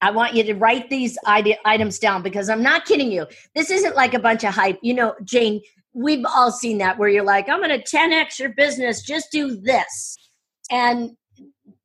I 0.00 0.10
want 0.10 0.34
you 0.34 0.44
to 0.44 0.54
write 0.54 0.90
these 0.90 1.16
items 1.24 1.98
down 1.98 2.22
because 2.22 2.50
I'm 2.50 2.62
not 2.62 2.84
kidding 2.84 3.10
you. 3.10 3.26
This 3.54 3.70
isn't 3.70 3.96
like 3.96 4.12
a 4.12 4.18
bunch 4.18 4.44
of 4.44 4.54
hype. 4.54 4.78
You 4.82 4.92
know, 4.94 5.14
Jane, 5.24 5.62
we've 5.94 6.24
all 6.26 6.50
seen 6.52 6.78
that 6.78 6.98
where 6.98 7.08
you're 7.08 7.24
like, 7.24 7.48
I'm 7.48 7.62
going 7.62 7.80
to 7.80 7.96
10x 7.96 8.38
your 8.38 8.50
business. 8.50 9.02
Just 9.02 9.30
do 9.32 9.56
this, 9.56 10.16
and 10.70 11.12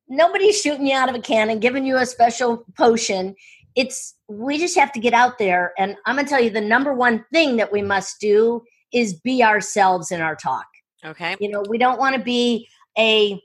nobody's 0.08 0.60
shooting 0.60 0.86
you 0.86 0.96
out 0.96 1.08
of 1.08 1.14
a 1.14 1.20
cannon, 1.20 1.60
giving 1.60 1.86
you 1.86 1.96
a 1.96 2.04
special 2.04 2.64
potion 2.76 3.34
it's 3.76 4.16
we 4.28 4.58
just 4.58 4.76
have 4.76 4.92
to 4.92 5.00
get 5.00 5.12
out 5.12 5.38
there 5.38 5.72
and 5.78 5.96
i'm 6.06 6.16
going 6.16 6.24
to 6.26 6.30
tell 6.30 6.42
you 6.42 6.50
the 6.50 6.60
number 6.60 6.92
one 6.92 7.24
thing 7.32 7.56
that 7.56 7.70
we 7.72 7.82
must 7.82 8.20
do 8.20 8.62
is 8.92 9.14
be 9.20 9.42
ourselves 9.42 10.10
in 10.10 10.20
our 10.20 10.36
talk. 10.36 10.66
Okay. 11.04 11.36
You 11.40 11.48
know 11.50 11.62
we 11.68 11.78
don't 11.78 11.98
want 11.98 12.16
to 12.16 12.22
be 12.22 12.68
a 12.98 13.40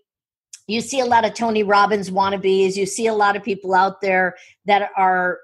you 0.67 0.81
see 0.81 0.99
a 0.99 1.05
lot 1.05 1.25
of 1.25 1.33
tony 1.33 1.63
robbins 1.63 2.09
wannabes 2.09 2.75
you 2.75 2.85
see 2.85 3.07
a 3.07 3.13
lot 3.13 3.35
of 3.35 3.43
people 3.43 3.73
out 3.73 4.01
there 4.01 4.35
that 4.65 4.89
are 4.97 5.39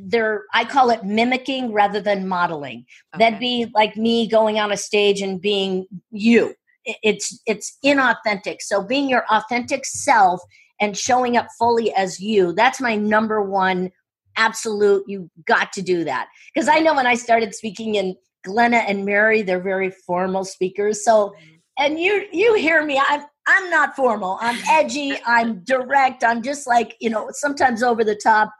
they're 0.00 0.42
i 0.52 0.64
call 0.64 0.90
it 0.90 1.04
mimicking 1.04 1.72
rather 1.72 2.00
than 2.00 2.28
modeling. 2.28 2.84
Okay. 3.14 3.24
that'd 3.24 3.38
be 3.38 3.70
like 3.74 3.96
me 3.96 4.28
going 4.28 4.58
on 4.58 4.72
a 4.72 4.76
stage 4.76 5.22
and 5.22 5.40
being 5.40 5.86
you. 6.10 6.54
It's 6.84 7.40
it's 7.46 7.78
inauthentic. 7.84 8.56
So 8.60 8.82
being 8.82 9.08
your 9.08 9.24
authentic 9.30 9.86
self 9.86 10.42
and 10.80 10.98
showing 10.98 11.36
up 11.36 11.46
fully 11.56 11.94
as 11.94 12.20
you 12.20 12.52
that's 12.52 12.80
my 12.80 12.96
number 12.96 13.40
one 13.40 13.90
absolute 14.36 15.04
you 15.06 15.30
got 15.46 15.72
to 15.72 15.82
do 15.82 16.04
that 16.04 16.28
because 16.52 16.68
i 16.68 16.78
know 16.78 16.94
when 16.94 17.06
i 17.06 17.14
started 17.14 17.54
speaking 17.54 17.94
in 17.94 18.16
glenna 18.44 18.78
and 18.78 19.04
mary 19.04 19.42
they're 19.42 19.60
very 19.60 19.90
formal 19.90 20.44
speakers 20.44 21.04
so 21.04 21.28
mm-hmm. 21.28 21.54
and 21.78 21.98
you 21.98 22.26
you 22.32 22.54
hear 22.54 22.84
me 22.84 23.00
i'm 23.08 23.22
i'm 23.46 23.70
not 23.70 23.94
formal 23.96 24.38
i'm 24.40 24.58
edgy 24.68 25.16
i'm 25.26 25.62
direct 25.64 26.24
i'm 26.24 26.42
just 26.42 26.66
like 26.66 26.96
you 27.00 27.10
know 27.10 27.28
sometimes 27.32 27.82
over 27.82 28.04
the 28.04 28.18
top 28.22 28.52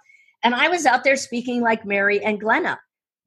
and 0.42 0.54
i 0.54 0.68
was 0.68 0.86
out 0.86 1.04
there 1.04 1.16
speaking 1.16 1.60
like 1.60 1.84
mary 1.84 2.22
and 2.24 2.40
glenna 2.40 2.78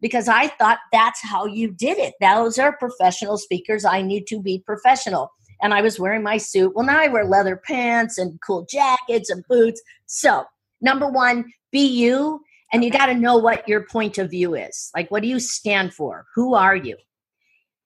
because 0.02 0.28
I 0.28 0.48
thought 0.48 0.80
that's 0.92 1.22
how 1.24 1.46
you 1.46 1.72
did 1.72 1.98
it. 1.98 2.14
Those 2.22 2.60
are 2.60 2.78
professional 2.78 3.38
speakers. 3.38 3.86
I 3.86 4.02
need 4.02 4.28
to 4.28 4.42
be 4.42 4.64
professional. 4.66 5.32
And 5.62 5.74
I 5.74 5.82
was 5.82 6.00
wearing 6.00 6.22
my 6.22 6.38
suit. 6.38 6.74
Well, 6.76 6.86
now 6.86 7.00
I 7.00 7.08
wear 7.08 7.26
leather 7.26 7.56
pants 7.56 8.18
and 8.18 8.40
cool 8.46 8.68
jackets 8.70 9.30
and 9.30 9.44
boots. 9.50 9.82
So, 10.06 10.46
number 10.82 11.08
one, 11.08 11.52
be 11.72 11.86
you. 11.86 12.42
And 12.74 12.84
you 12.84 12.92
got 12.92 13.06
to 13.06 13.14
know 13.14 13.38
what 13.38 13.68
your 13.68 13.86
point 13.86 14.18
of 14.18 14.30
view 14.30 14.56
is. 14.56 14.92
Like, 14.94 15.10
what 15.10 15.22
do 15.22 15.30
you 15.30 15.40
stand 15.40 15.94
for? 15.94 16.26
Who 16.36 16.54
are 16.54 16.76
you? 16.76 16.98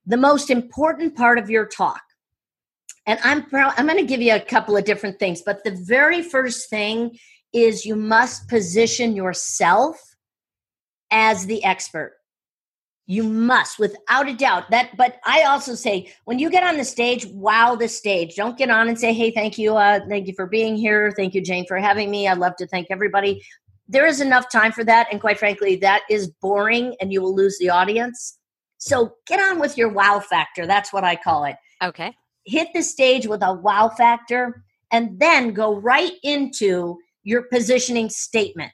The 0.07 0.17
most 0.17 0.49
important 0.49 1.15
part 1.15 1.37
of 1.37 1.49
your 1.49 1.67
talk, 1.67 2.01
and 3.05 3.19
I'm, 3.23 3.45
I'm 3.53 3.85
going 3.85 3.99
to 3.99 4.05
give 4.05 4.21
you 4.21 4.35
a 4.35 4.39
couple 4.39 4.75
of 4.75 4.85
different 4.85 5.19
things, 5.19 5.43
but 5.45 5.63
the 5.63 5.77
very 5.85 6.23
first 6.23 6.69
thing 6.69 7.17
is 7.53 7.85
you 7.85 7.95
must 7.95 8.47
position 8.47 9.15
yourself 9.15 9.99
as 11.11 11.45
the 11.45 11.63
expert. 11.63 12.13
You 13.11 13.23
must, 13.23 13.77
without 13.77 14.29
a 14.29 14.33
doubt. 14.33 14.71
That, 14.71 14.95
but 14.95 15.19
I 15.25 15.43
also 15.43 15.75
say 15.75 16.13
when 16.23 16.39
you 16.39 16.49
get 16.49 16.63
on 16.63 16.77
the 16.77 16.85
stage, 16.85 17.25
wow 17.25 17.75
the 17.75 17.89
stage. 17.89 18.35
Don't 18.37 18.57
get 18.57 18.69
on 18.69 18.87
and 18.87 18.97
say, 18.97 19.11
"Hey, 19.11 19.31
thank 19.31 19.57
you, 19.57 19.75
uh, 19.75 19.99
thank 20.07 20.27
you 20.27 20.33
for 20.33 20.47
being 20.47 20.77
here. 20.77 21.11
Thank 21.17 21.33
you, 21.33 21.41
Jane, 21.41 21.65
for 21.67 21.77
having 21.77 22.09
me. 22.09 22.29
I'd 22.29 22.37
love 22.37 22.55
to 22.55 22.67
thank 22.67 22.87
everybody." 22.89 23.43
There 23.89 24.05
is 24.05 24.21
enough 24.21 24.49
time 24.49 24.71
for 24.71 24.85
that, 24.85 25.07
and 25.11 25.19
quite 25.19 25.37
frankly, 25.37 25.75
that 25.87 26.03
is 26.09 26.29
boring, 26.41 26.95
and 27.01 27.11
you 27.11 27.21
will 27.21 27.35
lose 27.35 27.57
the 27.59 27.69
audience. 27.69 28.39
So 28.77 29.17
get 29.27 29.41
on 29.41 29.59
with 29.59 29.77
your 29.77 29.89
wow 29.89 30.21
factor. 30.21 30.65
That's 30.65 30.93
what 30.93 31.03
I 31.03 31.17
call 31.17 31.43
it. 31.43 31.57
Okay. 31.83 32.15
Hit 32.45 32.69
the 32.73 32.81
stage 32.81 33.27
with 33.27 33.43
a 33.43 33.53
wow 33.53 33.89
factor, 33.89 34.63
and 34.89 35.19
then 35.19 35.51
go 35.51 35.75
right 35.75 36.13
into 36.23 36.97
your 37.23 37.41
positioning 37.51 38.09
statement. 38.09 38.71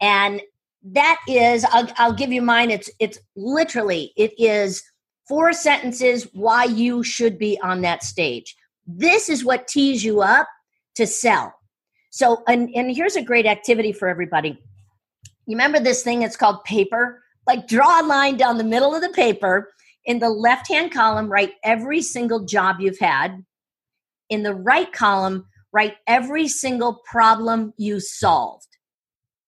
And 0.00 0.42
that 0.82 1.18
is 1.28 1.64
I'll, 1.66 1.88
I'll 1.98 2.12
give 2.12 2.32
you 2.32 2.42
mine. 2.42 2.70
It's 2.70 2.90
it's 2.98 3.18
literally 3.36 4.12
it 4.16 4.32
is 4.38 4.82
four 5.28 5.52
sentences 5.52 6.26
why 6.32 6.64
you 6.64 7.02
should 7.02 7.38
be 7.38 7.58
on 7.62 7.82
that 7.82 8.02
stage. 8.02 8.56
This 8.86 9.28
is 9.28 9.44
what 9.44 9.68
tees 9.68 10.02
you 10.02 10.22
up 10.22 10.48
to 10.96 11.06
sell. 11.06 11.54
So 12.10 12.42
and, 12.48 12.70
and 12.74 12.94
here's 12.94 13.16
a 13.16 13.22
great 13.22 13.46
activity 13.46 13.92
for 13.92 14.08
everybody. 14.08 14.58
You 15.46 15.56
remember 15.56 15.80
this 15.80 16.02
thing? 16.02 16.22
It's 16.22 16.36
called 16.36 16.64
paper. 16.64 17.22
Like 17.46 17.68
draw 17.68 18.00
a 18.00 18.06
line 18.06 18.36
down 18.36 18.58
the 18.58 18.64
middle 18.64 18.94
of 18.94 19.02
the 19.02 19.10
paper 19.10 19.70
in 20.06 20.18
the 20.18 20.30
left 20.30 20.68
hand 20.68 20.92
column 20.92 21.30
write 21.30 21.52
every 21.62 22.00
single 22.00 22.44
job 22.46 22.76
you've 22.80 22.98
had. 22.98 23.44
In 24.30 24.44
the 24.44 24.54
right 24.54 24.90
column 24.92 25.46
write 25.72 25.96
every 26.06 26.48
single 26.48 27.02
problem 27.04 27.74
you 27.76 28.00
solved 28.00 28.66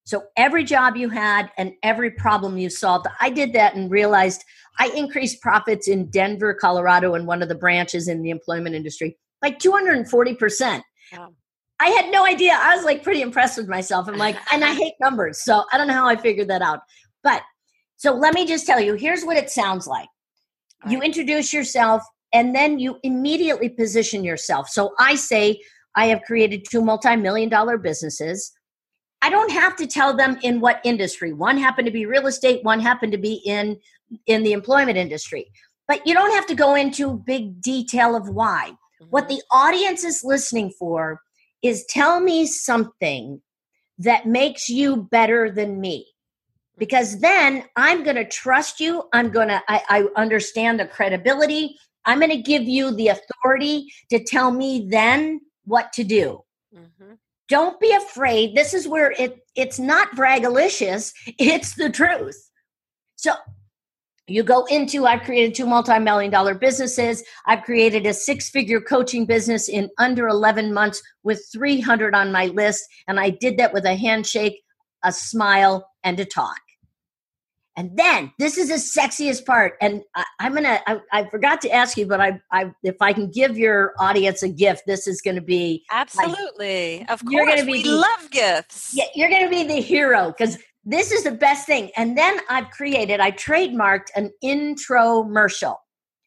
so 0.05 0.25
every 0.37 0.65
job 0.65 0.97
you 0.97 1.09
had 1.09 1.51
and 1.57 1.73
every 1.83 2.11
problem 2.11 2.59
you 2.59 2.71
solved, 2.71 3.07
I 3.21 3.31
did 3.31 3.53
that 3.53 3.75
and 3.75 3.91
realized 3.91 4.43
I 4.79 4.89
increased 4.97 5.41
profits 5.41 5.87
in 5.89 6.11
Denver, 6.11 6.55
Colorado, 6.55 7.15
and 7.15 7.27
one 7.27 7.43
of 7.43 7.49
the 7.49 7.55
branches 7.55 8.09
in 8.09 8.23
the 8.23 8.31
employment 8.31 8.75
industry 8.75 9.17
like 9.43 9.59
240%. 9.59 10.83
Wow. 11.13 11.35
I 11.81 11.89
had 11.89 12.13
no 12.13 12.25
idea. 12.25 12.57
I 12.59 12.77
was 12.77 12.85
like 12.85 13.03
pretty 13.03 13.23
impressed 13.23 13.59
with 13.59 13.69
myself. 13.69 14.09
I'm 14.09 14.17
like, 14.17 14.37
and 14.53 14.65
I 14.65 14.73
hate 14.75 14.95
numbers. 15.01 15.43
So 15.43 15.65
I 15.73 15.79
don't 15.79 15.89
know 15.89 15.95
how 15.95 16.07
I 16.07 16.17
figured 16.17 16.49
that 16.49 16.63
out. 16.63 16.81
But 17.25 17.43
so 17.97 18.15
let 18.15 18.35
me 18.35 18.47
just 18.47 18.67
tell 18.67 18.81
you 18.81 18.95
here's 18.95 19.25
what 19.25 19.37
it 19.37 19.51
sounds 19.51 19.87
like. 19.87 20.09
you 20.89 21.03
introduce 21.03 21.53
yourself 21.53 22.03
and 22.33 22.55
then 22.55 22.79
you 22.79 22.99
immediately 23.03 23.69
position 23.69 24.25
yourself. 24.25 24.69
So 24.69 24.95
I 24.99 25.17
say, 25.17 25.61
I 25.95 26.07
have 26.07 26.23
created 26.23 26.65
two 26.71 26.83
multi 26.83 27.17
million 27.17 27.49
dollar 27.49 27.77
businesses. 27.77 28.53
I 29.23 29.31
don't 29.31 29.53
have 29.53 29.77
to 29.77 29.87
tell 29.87 30.15
them 30.15 30.37
in 30.43 30.61
what 30.61 30.81
industry. 30.85 31.33
One 31.33 31.57
happened 31.57 31.87
to 31.87 31.93
be 31.93 32.07
real 32.07 32.27
estate, 32.27 32.65
one 32.65 32.81
happened 32.81 33.13
to 33.13 33.19
be 33.19 33.35
in 33.47 33.79
in 34.27 34.43
the 34.43 34.53
employment 34.53 34.99
industry. 34.99 35.51
But 35.89 36.07
you 36.07 36.13
don't 36.13 36.33
have 36.33 36.47
to 36.47 36.55
go 36.55 36.75
into 36.75 37.23
big 37.25 37.63
detail 37.63 38.15
of 38.17 38.29
why. 38.29 38.71
Mm-hmm. 38.71 39.07
What 39.11 39.29
the 39.29 39.41
audience 39.51 40.05
is 40.05 40.23
listening 40.25 40.71
for 40.79 41.21
is 41.63 41.87
tell 41.89 42.21
me 42.21 42.47
something 42.47 43.41
that 43.99 44.27
makes 44.27 44.69
you 44.69 44.97
better 44.97 45.51
than 45.51 45.81
me. 45.81 46.07
Because 46.79 47.21
then 47.21 47.65
I'm 47.77 48.03
going 48.03 48.17
to 48.17 48.29
trust 48.29 48.81
you. 48.81 49.05
I'm 49.13 49.31
going 49.31 49.49
to, 49.49 49.63
I 49.69 50.09
understand 50.17 50.81
the 50.81 50.87
credibility. 50.87 51.77
I'm 52.05 52.19
going 52.19 52.31
to 52.31 52.43
give 52.43 52.65
you 52.65 52.95
the 52.97 53.09
authority 53.09 53.87
to 54.11 54.23
tell 54.25 54.51
me 54.51 54.89
then 54.91 55.41
what 55.65 55.93
to 55.93 56.05
do. 56.05 56.43
Mm-hmm 56.75 57.13
don't 57.53 57.79
be 57.81 57.93
afraid. 57.93 58.57
This 58.57 58.73
is 58.73 58.89
where 58.89 59.11
it 59.19 59.45
it's 59.55 59.79
not 59.79 60.17
braggalicious 60.17 61.13
it's 61.39 61.75
the 61.75 61.91
truth. 61.91 62.51
So 63.17 63.35
you 64.27 64.43
go 64.43 64.65
into 64.67 65.05
i've 65.05 65.25
created 65.25 65.55
two 65.55 65.67
multi-million 65.67 66.31
dollar 66.31 66.55
businesses. 66.55 67.23
I've 67.47 67.63
created 67.65 68.07
a 68.07 68.15
six 68.15 68.49
figure 68.49 68.81
coaching 68.81 69.27
business 69.27 69.69
in 69.69 69.91
under 69.99 70.29
11 70.29 70.73
months 70.73 71.03
with 71.25 71.47
300 71.53 72.15
on 72.15 72.33
my 72.33 72.47
list 72.47 72.83
and 73.07 73.21
i 73.21 73.29
did 73.29 73.59
that 73.59 73.75
with 73.75 73.85
a 73.85 73.97
handshake 73.97 74.59
a 75.05 75.13
smile 75.13 75.87
and 76.05 76.19
a 76.21 76.25
talk 76.25 76.61
and 77.77 77.97
then 77.97 78.33
this 78.39 78.59
is 78.59 78.69
the 78.69 78.75
sexiest 78.75 79.47
part. 79.47 79.75
And 79.81 80.03
I, 80.15 80.25
am 80.41 80.55
gonna 80.55 80.81
I, 80.87 81.01
I, 81.11 81.25
forgot 81.31 81.61
to 81.63 81.71
ask 81.71 81.97
you, 81.97 82.07
but 82.07 82.21
I, 82.21 82.41
I 82.51 82.71
if 82.83 82.97
I 83.01 83.13
can 83.13 83.31
give 83.31 83.57
your 83.57 83.95
audience 83.99 84.43
a 84.43 84.49
gift, 84.49 84.83
this 84.87 85.07
is 85.07 85.23
gonna 85.23 85.41
be 85.41 85.85
absolutely 85.91 86.99
like, 86.99 87.11
of 87.11 87.25
course. 87.25 87.33
You're 87.33 87.47
gonna 87.47 87.65
be 87.65 87.73
we 87.73 87.83
the, 87.83 87.93
love 87.93 88.31
gifts. 88.31 88.93
Yeah, 88.95 89.07
you're 89.15 89.31
gonna 89.31 89.49
be 89.49 89.65
the 89.65 89.81
hero 89.81 90.35
because 90.37 90.59
this 90.85 91.13
is 91.13 91.25
the 91.25 91.33
best 91.33 91.67
thing. 91.67 91.91
And 91.97 92.19
then 92.19 92.41
I've 92.49 92.71
created, 92.71 93.21
I 93.21 93.31
trademarked 93.33 94.09
an 94.17 94.31
intro 94.43 95.23
commercial. 95.23 95.79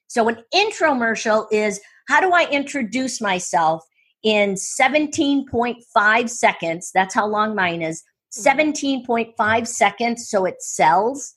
So 0.07 0.29
an 0.29 0.37
intro 0.53 0.89
commercial 0.89 1.47
is 1.51 1.81
how 2.07 2.21
do 2.21 2.31
I 2.31 2.47
introduce 2.49 3.19
myself 3.19 3.83
in 4.23 4.53
17.5 4.53 6.29
seconds? 6.29 6.91
That's 6.93 7.13
how 7.13 7.27
long 7.27 7.55
mine 7.55 7.81
is 7.81 8.03
mm-hmm. 8.37 8.59
17.5 8.59 9.67
seconds 9.67 10.29
so 10.29 10.45
it 10.45 10.61
sells. 10.61 11.34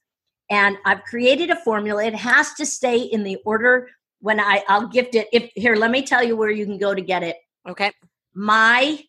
And 0.51 0.77
I've 0.85 1.03
created 1.05 1.51
a 1.51 1.57
formula. 1.57 2.05
It 2.05 2.15
has 2.15 2.55
to 2.55 2.67
stay 2.67 2.99
in 2.99 3.23
the 3.23 3.37
order 3.45 3.89
when 4.21 4.41
I, 4.41 4.65
I'll 4.69 4.89
gift 4.89 5.15
it. 5.15 5.29
If 5.33 5.51
here, 5.55 5.77
let 5.77 5.91
me 5.91 6.03
tell 6.03 6.23
you 6.23 6.37
where 6.37 6.51
you 6.51 6.65
can 6.65 6.79
go 6.79 6.95
to 6.95 7.01
get 7.03 7.23
it. 7.23 7.37
Okay. 7.69 7.93
My 8.35 9.03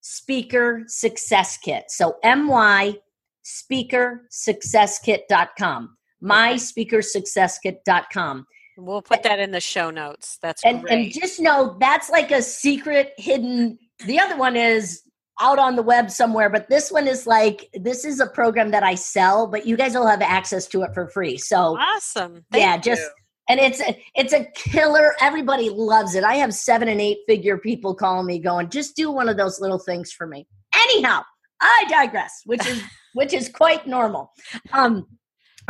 speaker 0.00 0.84
success 0.86 1.58
kit. 1.58 1.84
So 1.88 2.16
my 2.24 2.96
speaker 3.42 4.26
success 4.30 4.98
kit.com. 4.98 5.96
My 6.20 6.56
speaker 6.56 7.02
success 7.02 7.58
kit.com. 7.58 8.46
We'll 8.78 9.02
put 9.02 9.22
that 9.22 9.38
in 9.38 9.52
the 9.52 9.60
show 9.60 9.90
notes. 9.90 10.38
That's 10.42 10.64
and, 10.64 10.82
great. 10.82 10.92
And 10.92 11.12
just 11.12 11.40
know 11.40 11.76
that's 11.80 12.10
like 12.10 12.30
a 12.30 12.42
secret 12.42 13.14
hidden. 13.16 13.78
The 14.04 14.20
other 14.20 14.36
one 14.36 14.54
is 14.54 15.02
out 15.40 15.58
on 15.58 15.76
the 15.76 15.82
web 15.82 16.10
somewhere, 16.10 16.48
but 16.48 16.68
this 16.68 16.90
one 16.90 17.06
is 17.06 17.26
like 17.26 17.68
this 17.74 18.04
is 18.04 18.20
a 18.20 18.26
program 18.26 18.70
that 18.70 18.82
I 18.82 18.94
sell, 18.94 19.46
but 19.46 19.66
you 19.66 19.76
guys 19.76 19.94
will 19.94 20.06
have 20.06 20.22
access 20.22 20.66
to 20.68 20.82
it 20.82 20.90
for 20.94 21.08
free. 21.08 21.36
So 21.36 21.76
awesome! 21.78 22.44
Thank 22.50 22.64
yeah, 22.64 22.76
just 22.78 23.02
you. 23.02 23.10
and 23.50 23.60
it's 23.60 23.80
a, 23.80 24.02
it's 24.14 24.32
a 24.32 24.44
killer. 24.54 25.14
Everybody 25.20 25.70
loves 25.70 26.14
it. 26.14 26.24
I 26.24 26.36
have 26.36 26.54
seven 26.54 26.88
and 26.88 27.00
eight 27.00 27.18
figure 27.26 27.58
people 27.58 27.94
calling 27.94 28.26
me, 28.26 28.38
going, 28.38 28.70
"Just 28.70 28.96
do 28.96 29.10
one 29.10 29.28
of 29.28 29.36
those 29.36 29.60
little 29.60 29.78
things 29.78 30.12
for 30.12 30.26
me." 30.26 30.46
Anyhow, 30.74 31.22
I 31.60 31.84
digress, 31.88 32.42
which 32.44 32.66
is 32.66 32.82
which 33.14 33.32
is 33.32 33.48
quite 33.48 33.86
normal. 33.86 34.32
Um, 34.72 35.06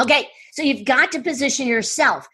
okay, 0.00 0.28
so 0.52 0.62
you've 0.62 0.84
got 0.84 1.12
to 1.12 1.20
position 1.20 1.66
yourself 1.66 2.28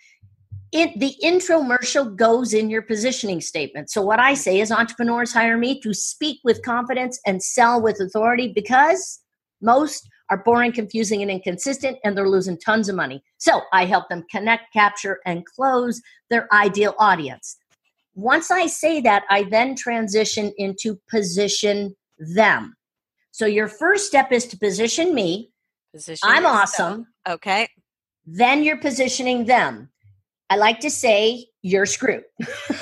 it, 0.73 0.99
the 0.99 1.14
infomercial 1.23 2.17
goes 2.17 2.55
in 2.55 2.71
your 2.71 2.83
positioning 2.83 3.43
statement. 3.43 3.91
So 3.91 4.00
what 4.00 4.19
I 4.19 4.33
say 4.35 4.61
is 4.61 4.73
entrepreneurs 4.73 5.33
hire 5.33 5.59
me 5.59 5.79
to 5.81 5.93
speak 5.93 6.41
with 6.45 6.62
confidence 6.62 7.21
and 7.26 7.43
sell 7.43 7.81
with 7.81 8.00
authority 8.00 8.52
because 8.55 9.21
most 9.61 10.09
are 10.31 10.43
boring, 10.43 10.73
confusing, 10.73 11.21
and 11.21 11.31
inconsistent, 11.31 11.99
and 12.05 12.17
they're 12.17 12.29
losing 12.29 12.59
tons 12.59 12.88
of 12.88 12.97
money. 12.97 13.23
So 13.37 13.61
I 13.73 13.85
help 13.85 14.09
them 14.09 14.25
connect, 14.31 14.73
capture, 14.73 15.21
and 15.26 15.45
close 15.45 16.00
their 16.31 16.52
ideal 16.55 16.95
audience. 16.99 17.59
Once 18.14 18.50
I 18.50 18.67
say 18.67 19.02
that, 19.02 19.25
I 19.29 19.43
then 19.43 19.75
transition 19.76 20.52
into 20.57 20.99
position 21.11 21.95
them. 22.19 22.75
So 23.31 23.45
your 23.45 23.69
first 23.69 24.07
step 24.07 24.33
is 24.33 24.47
to 24.47 24.59
position 24.59 25.14
me. 25.14 25.50
Position 25.93 26.29
I'm 26.31 26.47
awesome. 26.47 27.09
Okay. 27.29 27.69
Then 28.25 28.62
you're 28.62 28.79
positioning 28.79 29.45
them. 29.45 29.91
I 30.52 30.56
like 30.56 30.80
to 30.80 30.90
say 30.90 31.47
you're 31.62 31.87
screwed. 31.87 32.25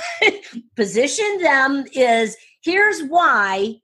Position 0.76 1.38
them 1.40 1.84
is 1.94 2.36
here's 2.64 3.00
why 3.02 3.76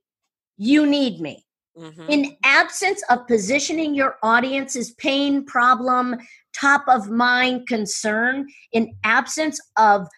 you 0.56 0.86
need 0.86 1.20
me. 1.20 1.46
Mm-hmm. 1.78 2.06
In 2.08 2.36
absence 2.42 3.04
of 3.10 3.28
positioning 3.28 3.94
your 3.94 4.16
audience's 4.24 4.90
pain, 4.94 5.44
problem, 5.44 6.16
top 6.52 6.82
of 6.88 7.10
mind 7.10 7.68
concern, 7.68 8.48
in 8.72 8.92
absence 9.04 9.60
of 9.76 10.08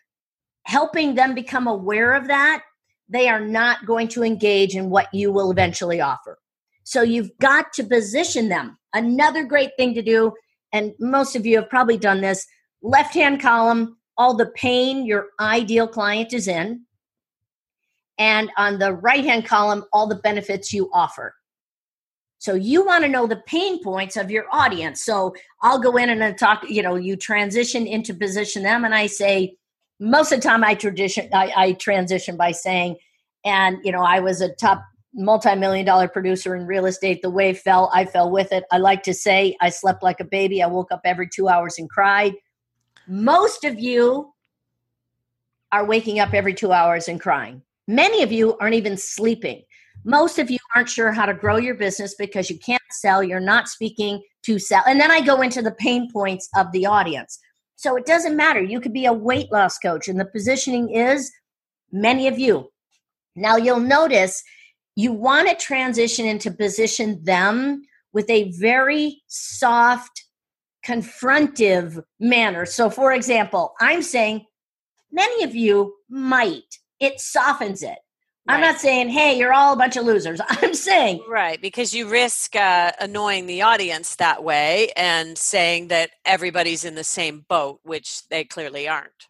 helping 0.63 1.15
them 1.15 1.35
become 1.35 1.67
aware 1.67 2.15
of 2.15 2.27
that, 2.29 2.63
they 3.07 3.29
are 3.29 3.45
not 3.45 3.85
going 3.85 4.09
to 4.09 4.25
engage 4.25 4.77
in 4.77 4.89
what 4.89 5.13
you 5.13 5.31
will 5.31 5.51
eventually 5.51 6.01
offer. 6.01 6.39
So 6.85 7.03
you've 7.03 7.37
got 7.39 7.75
to 7.75 7.85
position 7.85 8.49
them. 8.49 8.79
Another 8.95 9.45
great 9.45 9.73
thing 9.77 9.93
to 9.93 10.01
do, 10.01 10.33
and 10.73 10.95
most 10.99 11.37
of 11.37 11.45
you 11.45 11.57
have 11.57 11.69
probably 11.69 11.99
done 11.99 12.23
this 12.23 12.47
left 12.83 13.15
hand 13.15 13.41
column, 13.41 13.97
all 14.17 14.35
the 14.35 14.51
pain 14.55 15.07
your 15.07 15.29
ideal 15.41 15.87
client 15.87 16.33
is 16.33 16.49
in. 16.49 16.85
And 18.19 18.51
on 18.57 18.79
the 18.79 18.93
right 18.95 19.25
hand 19.25 19.47
column, 19.47 19.85
all 19.93 20.09
the 20.09 20.17
benefits 20.17 20.73
you 20.73 20.91
offer. 20.93 21.35
So 22.39 22.55
you 22.55 22.85
want 22.85 23.05
to 23.05 23.11
know 23.11 23.27
the 23.27 23.43
pain 23.47 23.83
points 23.83 24.17
of 24.17 24.31
your 24.31 24.45
audience. 24.53 25.05
So 25.05 25.35
I'll 25.63 25.81
go 25.81 25.97
in 25.97 26.09
and 26.09 26.23
I 26.23 26.33
talk, 26.33 26.69
you 26.69 26.83
know, 26.83 26.95
you 26.95 27.17
transition 27.17 27.87
into 27.87 28.15
position 28.15 28.63
them 28.63 28.85
and 28.85 28.95
I 28.95 29.07
say, 29.07 29.57
most 30.01 30.31
of 30.31 30.41
the 30.41 30.49
time 30.49 30.63
I 30.63 30.75
tradition 30.75 31.29
I, 31.33 31.53
I 31.57 31.73
transition 31.73 32.37
by 32.37 32.53
saying, 32.53 32.97
and 33.45 33.79
you 33.83 33.91
know, 33.91 34.03
I 34.03 34.21
was 34.21 34.41
a 34.41 34.55
top 34.55 34.85
multi-million 35.15 35.85
dollar 35.85 36.07
producer 36.07 36.55
in 36.55 36.67
real 36.67 36.87
estate. 36.87 37.23
The 37.23 37.31
wave 37.31 37.59
fell, 37.59 37.91
I 37.93 38.05
fell 38.05 38.31
with 38.31 38.53
it. 38.53 38.65
I 38.71 38.79
like 38.79 39.03
to 39.05 39.15
say 39.15 39.57
I 39.61 39.71
slept 39.71 40.05
like 40.05 40.21
a 40.21 40.25
baby. 40.25 40.63
I 40.63 40.69
woke 40.69 40.93
up 40.93 41.01
every 41.05 41.29
two 41.29 41.49
hours 41.49 41.77
and 41.79 41.91
cried. 41.91 42.35
Most 43.09 43.65
of 43.65 43.79
you 43.79 44.33
are 45.73 45.85
waking 45.85 46.21
up 46.21 46.35
every 46.35 46.55
two 46.55 46.73
hours 46.73 47.09
and 47.09 47.21
crying. 47.21 47.63
Many 47.87 48.23
of 48.23 48.31
you 48.31 48.57
aren't 48.59 48.75
even 48.75 48.97
sleeping. 48.97 49.63
Most 50.05 50.39
of 50.39 50.51
you 50.51 50.59
aren't 50.75 50.89
sure 50.89 51.11
how 51.13 51.27
to 51.27 51.35
grow 51.35 51.57
your 51.57 51.75
business 51.75 52.15
because 52.19 52.51
you 52.51 52.59
can't 52.59 52.83
sell, 52.91 53.23
you're 53.23 53.41
not 53.41 53.69
speaking 53.69 54.23
to 54.45 54.59
sell. 54.59 54.83
And 54.87 55.01
then 55.01 55.11
I 55.11 55.21
go 55.21 55.41
into 55.41 55.63
the 55.63 55.73
pain 55.73 56.11
points 56.13 56.49
of 56.57 56.71
the 56.73 56.87
audience. 56.87 57.39
So 57.77 57.97
it 57.97 58.07
doesn't 58.07 58.37
matter. 58.37 58.63
You 58.63 58.81
could 58.81 58.93
be 58.93 59.07
a 59.07 59.13
weight 59.13 59.51
loss 59.53 59.79
coach, 59.79 60.09
and 60.09 60.19
the 60.19 60.25
positioning 60.25 60.91
is 60.91 61.31
many 61.93 62.27
of 62.29 62.39
you. 62.39 62.71
Now 63.37 63.57
you'll 63.57 63.81
notice 63.81 64.43
you 64.97 65.13
want 65.13 65.49
to 65.49 65.55
transition 65.55 66.27
into 66.27 66.51
position 66.51 67.23
them 67.23 67.83
with 68.13 68.29
a 68.31 68.51
very 68.59 69.23
soft, 69.29 70.25
confrontive 70.89 72.03
manner. 72.19 72.65
So, 72.65 72.89
for 72.89 73.13
example, 73.13 73.75
I'm 73.79 74.03
saying 74.03 74.47
many 75.13 75.45
of 75.45 75.55
you 75.55 75.95
might, 76.09 76.79
it 76.99 77.21
softens 77.21 77.83
it. 77.83 77.99
Right. 78.49 78.55
I'm 78.55 78.61
not 78.63 78.81
saying, 78.81 79.11
hey, 79.11 79.39
you're 79.39 79.53
all 79.53 79.75
a 79.75 79.77
bunch 79.77 79.99
of 79.99 80.07
losers. 80.07 80.41
I'm 80.49 80.73
saying. 80.73 81.23
Right, 81.29 81.61
because 81.61 81.93
you 81.93 82.09
risk 82.09 82.57
uh, 82.57 82.93
annoying 82.99 83.47
the 83.47 83.61
audience 83.61 84.17
that 84.17 84.43
way 84.43 84.91
and 84.97 85.37
saying 85.37 85.89
that 85.89 86.11
everybody's 86.25 86.87
in 86.87 86.95
the 86.95 87.05
same 87.05 87.45
boat, 87.49 87.81
which 87.83 88.27
they 88.29 88.45
clearly 88.45 88.89
aren't. 88.89 89.27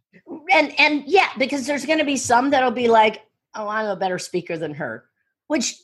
And 0.51 0.79
and 0.79 1.03
yeah, 1.07 1.29
because 1.37 1.67
there's 1.67 1.85
going 1.85 1.99
to 1.99 2.05
be 2.05 2.17
some 2.17 2.51
that'll 2.51 2.71
be 2.71 2.89
like, 2.89 3.23
oh, 3.55 3.69
I'm 3.69 3.87
a 3.87 3.97
better 3.97 4.19
speaker 4.19 4.57
than 4.57 4.75
her, 4.75 5.05
which 5.49 5.75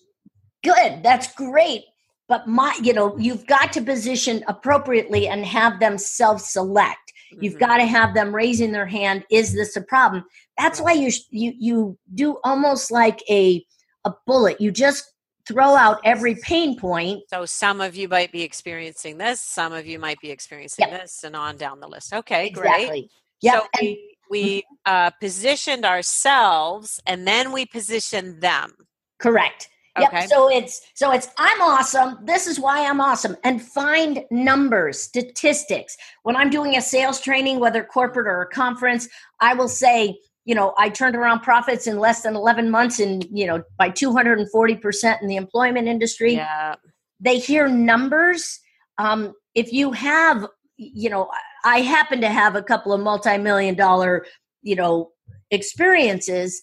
good, 0.63 1.03
that's 1.03 1.35
great. 1.35 1.83
But 2.29 2.47
my, 2.47 2.75
you 2.83 2.93
know, 2.93 3.17
you've 3.19 3.47
got 3.47 3.73
to 3.75 3.83
position 3.83 4.45
appropriately 4.49 5.29
and 5.29 5.45
have 5.45 5.79
them 5.79 5.99
self-select. 5.99 7.13
Mm-hmm. 7.33 7.45
You've 7.45 7.59
got 7.59 7.77
to 7.77 7.85
have 7.85 8.15
them 8.15 8.35
raising 8.35 8.73
their 8.73 8.87
hand. 8.87 9.25
Is 9.31 9.53
this 9.53 9.77
a 9.77 9.83
problem? 9.83 10.25
That's 10.57 10.81
why 10.81 10.93
you 10.93 11.11
you 11.31 11.53
you 11.59 11.99
do 12.15 12.39
almost 12.45 12.91
like 12.91 13.23
a 13.29 13.65
a 14.05 14.13
bullet. 14.27 14.61
You 14.61 14.71
just 14.71 15.13
throw 15.47 15.75
out 15.75 16.01
every 16.05 16.37
pain 16.37 16.79
point. 16.79 17.23
So 17.29 17.45
some 17.45 17.81
of 17.81 17.97
you 17.97 18.09
might 18.09 18.33
be 18.33 18.43
experiencing 18.43 19.19
this, 19.19 19.41
some 19.41 19.73
of 19.73 19.87
you 19.87 19.99
might 19.99 20.21
be 20.21 20.31
experiencing 20.31 20.87
yep. 20.89 21.03
this, 21.03 21.25
and 21.25 21.37
on 21.37 21.57
down 21.57 21.81
the 21.81 21.89
list. 21.89 22.13
Okay, 22.13 22.47
exactly. 22.47 22.87
great. 22.87 23.11
Yeah. 23.43 23.61
So 23.61 23.67
we, 23.81 24.17
we 24.31 24.65
uh, 24.87 25.11
positioned 25.21 25.85
ourselves, 25.85 27.01
and 27.07 27.27
then 27.27 27.53
we 27.53 27.67
positioned 27.67 28.41
them. 28.41 28.73
Correct. 29.19 29.69
Okay. 29.97 30.21
Yep. 30.21 30.29
So 30.29 30.51
it's 30.51 30.81
so 30.95 31.13
it's 31.13 31.29
I'm 31.39 31.61
awesome. 31.63 32.19
This 32.25 32.47
is 32.47 32.59
why 32.59 32.85
I'm 32.85 33.01
awesome. 33.01 33.37
And 33.45 33.63
find 33.63 34.25
numbers, 34.31 35.01
statistics. 35.01 35.97
When 36.25 36.35
I'm 36.35 36.51
doing 36.51 36.77
a 36.77 36.81
sales 36.81 37.21
training, 37.21 37.61
whether 37.61 37.85
corporate 37.85 38.27
or 38.27 38.43
a 38.43 38.49
conference, 38.49 39.09
I 39.41 39.55
will 39.55 39.69
say, 39.69 40.19
you 40.45 40.55
know, 40.55 40.75
I 40.79 40.89
turned 40.89 41.15
around 41.15 41.41
profits 41.41 41.87
in 41.87 41.99
less 41.99 42.23
than 42.23 42.35
11 42.35 42.71
months 42.71 42.99
and, 42.99 43.25
you 43.31 43.47
know, 43.47 43.63
by 43.79 43.91
240% 43.91 45.23
in 45.23 45.29
the 45.29 45.37
employment 45.37 45.87
industry. 45.87 46.35
Yeah. 46.35 46.75
They 47.21 47.39
hear 47.39 47.69
numbers. 47.69 48.61
Um, 48.99 49.33
if 49.55 49.73
you 49.73 49.93
have, 49.93 50.47
you 50.77 51.09
know, 51.09 51.31
I 51.65 51.81
happen 51.81 52.21
to 52.21 52.29
have 52.29 52.57
a 52.57 52.63
couple 52.63 52.93
of 52.93 53.01
multi-million 53.01 53.77
dollar, 53.77 54.27
you 54.61 54.75
know, 54.75 55.13
experiences, 55.51 56.61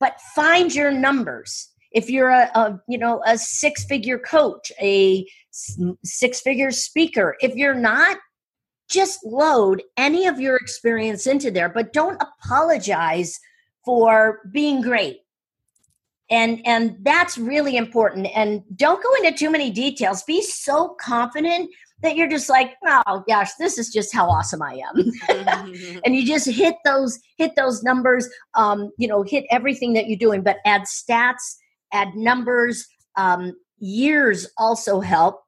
but 0.00 0.18
find 0.34 0.74
your 0.74 0.90
numbers 0.90 1.68
if 1.94 2.10
you're 2.10 2.30
a, 2.30 2.50
a 2.54 2.80
you 2.88 2.98
know 2.98 3.22
a 3.26 3.36
six 3.38 3.84
figure 3.84 4.18
coach 4.18 4.72
a 4.80 5.26
six 6.04 6.40
figure 6.40 6.70
speaker 6.70 7.36
if 7.40 7.54
you're 7.54 7.74
not 7.74 8.18
just 8.90 9.24
load 9.24 9.82
any 9.96 10.26
of 10.26 10.40
your 10.40 10.56
experience 10.56 11.26
into 11.26 11.50
there 11.50 11.68
but 11.68 11.92
don't 11.92 12.20
apologize 12.22 13.38
for 13.84 14.40
being 14.52 14.80
great. 14.80 15.18
And 16.30 16.62
and 16.64 16.96
that's 17.02 17.36
really 17.36 17.76
important 17.76 18.28
and 18.34 18.62
don't 18.76 19.02
go 19.02 19.14
into 19.16 19.36
too 19.36 19.50
many 19.50 19.70
details. 19.70 20.22
Be 20.22 20.40
so 20.40 20.96
confident 21.00 21.68
that 22.00 22.16
you're 22.16 22.28
just 22.28 22.48
like 22.48 22.72
oh 22.86 23.22
gosh 23.28 23.50
this 23.58 23.78
is 23.78 23.92
just 23.92 24.14
how 24.14 24.28
awesome 24.28 24.62
i 24.62 24.80
am. 24.88 25.72
And 26.04 26.16
you 26.16 26.26
just 26.26 26.48
hit 26.48 26.76
those 26.84 27.18
hit 27.36 27.52
those 27.54 27.82
numbers 27.82 28.28
um, 28.54 28.90
you 28.98 29.06
know 29.06 29.22
hit 29.22 29.44
everything 29.50 29.92
that 29.92 30.08
you're 30.08 30.18
doing 30.18 30.42
but 30.42 30.56
add 30.64 30.82
stats 30.82 31.56
add 31.92 32.14
numbers. 32.14 32.86
Um, 33.16 33.54
years 33.78 34.48
also 34.56 35.00
help. 35.00 35.42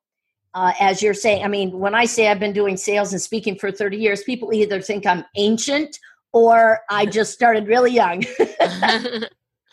Uh, 0.55 0.73
as 0.79 1.03
you're 1.03 1.15
saying, 1.15 1.45
I 1.45 1.49
mean, 1.49 1.79
when 1.81 1.95
I 1.95 2.05
say 2.05 2.29
I've 2.29 2.39
been 2.39 2.53
doing 2.53 2.77
sales 2.77 3.13
and 3.13 3.21
speaking 3.21 3.57
for 3.57 3.73
30 3.73 3.97
years, 3.97 4.23
people 4.23 4.53
either 4.53 4.81
think 4.81 5.05
I'm 5.05 5.25
ancient 5.37 5.99
or 6.33 6.81
I 6.91 7.07
just 7.19 7.33
started 7.33 7.67
really 7.67 7.93
young. 7.93 8.25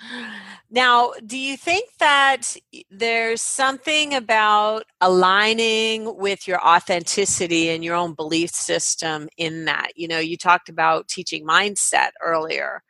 now, 0.71 1.11
do 1.25 1.37
you 1.37 1.55
think 1.55 1.89
that 1.99 2.55
there's 2.89 3.41
something 3.41 4.15
about 4.15 4.85
aligning 5.01 6.17
with 6.17 6.47
your 6.47 6.65
authenticity 6.65 7.69
and 7.69 7.83
your 7.83 7.95
own 7.95 8.15
belief 8.15 8.49
system 8.49 9.29
in 9.37 9.65
that? 9.65 9.91
You 9.95 10.07
know, 10.07 10.19
you 10.19 10.35
talked 10.35 10.67
about 10.67 11.07
teaching 11.07 11.45
mindset 11.45 12.11
earlier 12.23 12.81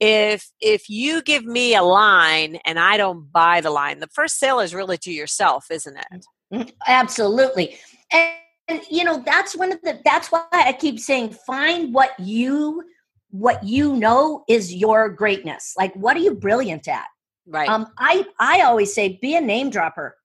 if 0.00 0.50
if 0.60 0.88
you 0.88 1.22
give 1.22 1.44
me 1.44 1.74
a 1.74 1.82
line 1.82 2.58
and 2.64 2.78
i 2.78 2.96
don't 2.96 3.30
buy 3.30 3.60
the 3.60 3.70
line 3.70 4.00
the 4.00 4.08
first 4.08 4.38
sale 4.38 4.58
is 4.60 4.74
really 4.74 4.96
to 4.96 5.12
yourself 5.12 5.66
isn't 5.70 5.96
it? 5.96 6.26
Mm-hmm. 6.52 6.68
absolutely. 6.88 7.78
And, 8.12 8.34
and, 8.66 8.80
you 8.90 9.04
know 9.04 9.22
that's 9.24 9.56
one 9.56 9.72
of 9.72 9.80
the 9.82 10.00
that's 10.04 10.32
why 10.32 10.44
i 10.52 10.72
keep 10.72 10.98
saying 10.98 11.36
find 11.46 11.94
what 11.94 12.18
you 12.18 12.82
what 13.30 13.62
you 13.62 13.94
know 13.94 14.44
is 14.48 14.74
your 14.74 15.08
greatness. 15.08 15.74
Like 15.78 15.94
what 15.94 16.16
are 16.16 16.20
you 16.20 16.34
brilliant 16.34 16.88
at? 16.88 17.06
Right. 17.46 17.68
Um 17.68 17.86
i 17.98 18.26
i 18.38 18.62
always 18.62 18.94
say 18.94 19.18
be 19.20 19.36
a 19.36 19.40
name 19.40 19.70
dropper. 19.70 20.16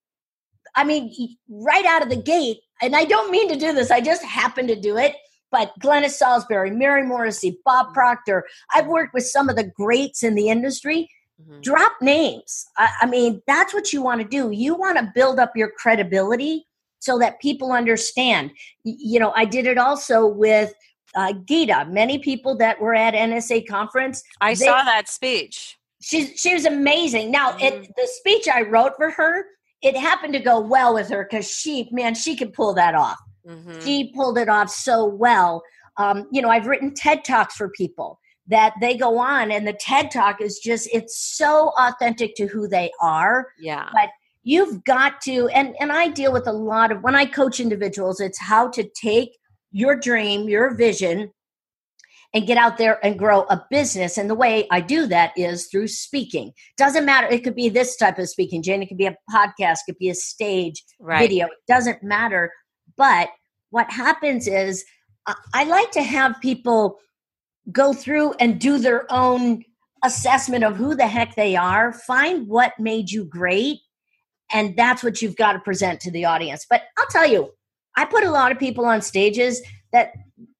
I 0.75 0.83
mean 0.83 1.11
right 1.49 1.85
out 1.85 2.01
of 2.01 2.09
the 2.09 2.15
gate 2.15 2.59
and 2.81 2.95
i 2.95 3.05
don't 3.05 3.31
mean 3.31 3.49
to 3.49 3.55
do 3.55 3.73
this 3.73 3.91
i 3.91 4.01
just 4.01 4.23
happen 4.23 4.67
to 4.67 4.75
do 4.75 4.97
it 4.97 5.15
but 5.51 5.71
Glenna 5.79 6.09
Salsbury, 6.09 6.71
Mary 6.71 7.05
Morrissey, 7.05 7.59
Bob 7.65 7.87
mm-hmm. 7.87 7.93
Proctor. 7.93 8.45
I've 8.73 8.87
worked 8.87 9.13
with 9.13 9.25
some 9.25 9.49
of 9.49 9.55
the 9.55 9.63
greats 9.63 10.23
in 10.23 10.35
the 10.35 10.49
industry. 10.49 11.09
Mm-hmm. 11.41 11.61
Drop 11.61 11.93
names. 12.01 12.65
I, 12.77 12.89
I 13.01 13.05
mean, 13.05 13.41
that's 13.47 13.73
what 13.73 13.91
you 13.91 14.01
want 14.01 14.21
to 14.21 14.27
do. 14.27 14.51
You 14.51 14.75
want 14.75 14.97
to 14.97 15.11
build 15.13 15.39
up 15.39 15.51
your 15.55 15.71
credibility 15.77 16.65
so 16.99 17.19
that 17.19 17.39
people 17.39 17.71
understand. 17.71 18.51
You 18.83 19.19
know, 19.19 19.31
I 19.35 19.45
did 19.45 19.67
it 19.67 19.77
also 19.77 20.25
with 20.25 20.73
uh, 21.15 21.33
Gita. 21.45 21.87
Many 21.89 22.19
people 22.19 22.57
that 22.57 22.79
were 22.79 22.95
at 22.95 23.13
NSA 23.13 23.67
conference. 23.67 24.23
I 24.41 24.51
they, 24.51 24.65
saw 24.65 24.83
that 24.83 25.07
speech. 25.09 25.77
She 26.01 26.35
she 26.35 26.53
was 26.53 26.65
amazing. 26.65 27.31
Now, 27.31 27.51
mm-hmm. 27.51 27.83
it, 27.83 27.91
the 27.95 28.07
speech 28.19 28.47
I 28.47 28.61
wrote 28.61 28.93
for 28.97 29.09
her, 29.11 29.45
it 29.81 29.95
happened 29.95 30.33
to 30.33 30.39
go 30.39 30.59
well 30.59 30.93
with 30.93 31.09
her 31.09 31.27
because 31.29 31.49
she, 31.49 31.87
man, 31.91 32.15
she 32.15 32.35
could 32.35 32.53
pull 32.53 32.73
that 32.73 32.95
off. 32.95 33.17
Mm-hmm. 33.47 33.79
She 33.81 34.11
pulled 34.13 34.37
it 34.37 34.49
off 34.49 34.69
so 34.69 35.05
well. 35.05 35.63
Um, 35.97 36.27
you 36.31 36.41
know, 36.41 36.49
I've 36.49 36.67
written 36.67 36.93
TED 36.93 37.23
Talks 37.23 37.55
for 37.55 37.69
people 37.69 38.19
that 38.47 38.73
they 38.79 38.95
go 38.95 39.17
on, 39.17 39.51
and 39.51 39.67
the 39.67 39.73
TED 39.73 40.11
Talk 40.11 40.41
is 40.41 40.59
just, 40.59 40.89
it's 40.93 41.17
so 41.17 41.71
authentic 41.77 42.35
to 42.35 42.47
who 42.47 42.67
they 42.67 42.91
are. 43.01 43.47
Yeah. 43.59 43.89
But 43.93 44.09
you've 44.43 44.83
got 44.83 45.21
to, 45.21 45.47
and, 45.49 45.75
and 45.79 45.91
I 45.91 46.09
deal 46.09 46.31
with 46.31 46.47
a 46.47 46.53
lot 46.53 46.91
of, 46.91 47.01
when 47.01 47.15
I 47.15 47.25
coach 47.25 47.59
individuals, 47.59 48.19
it's 48.19 48.39
how 48.39 48.69
to 48.69 48.87
take 49.01 49.37
your 49.71 49.95
dream, 49.95 50.47
your 50.47 50.75
vision, 50.75 51.31
and 52.33 52.45
get 52.45 52.57
out 52.57 52.77
there 52.77 53.03
and 53.03 53.17
grow 53.17 53.43
a 53.43 53.63
business. 53.71 54.17
And 54.17 54.29
the 54.29 54.35
way 54.35 54.67
I 54.69 54.81
do 54.81 55.07
that 55.07 55.31
is 55.37 55.67
through 55.71 55.87
speaking. 55.87 56.51
Doesn't 56.77 57.05
matter. 57.05 57.27
It 57.27 57.43
could 57.45 57.55
be 57.55 57.69
this 57.69 57.95
type 57.95 58.19
of 58.19 58.27
speaking, 58.27 58.61
Jane. 58.61 58.83
It 58.83 58.87
could 58.87 58.97
be 58.97 59.05
a 59.05 59.15
podcast, 59.33 59.77
it 59.79 59.85
could 59.87 59.97
be 59.97 60.09
a 60.09 60.15
stage 60.15 60.83
right. 60.99 61.19
video. 61.19 61.45
It 61.45 61.53
doesn't 61.67 62.03
matter. 62.03 62.51
But 62.97 63.29
what 63.69 63.91
happens 63.91 64.47
is 64.47 64.85
I 65.53 65.63
like 65.63 65.91
to 65.91 66.03
have 66.03 66.39
people 66.41 66.99
go 67.71 67.93
through 67.93 68.33
and 68.33 68.59
do 68.59 68.77
their 68.77 69.11
own 69.11 69.63
assessment 70.03 70.63
of 70.63 70.75
who 70.77 70.95
the 70.95 71.07
heck 71.07 71.35
they 71.35 71.55
are, 71.55 71.91
find 71.91 72.47
what 72.47 72.73
made 72.79 73.09
you 73.09 73.25
great, 73.25 73.79
and 74.51 74.77
that's 74.77 75.03
what 75.03 75.21
you've 75.21 75.35
got 75.35 75.53
to 75.53 75.59
present 75.59 75.99
to 76.01 76.11
the 76.11 76.25
audience. 76.25 76.65
But 76.69 76.83
I'll 76.97 77.07
tell 77.07 77.25
you, 77.25 77.51
I 77.97 78.05
put 78.05 78.23
a 78.23 78.31
lot 78.31 78.51
of 78.51 78.59
people 78.59 78.85
on 78.85 79.01
stages 79.01 79.61
that 79.91 80.11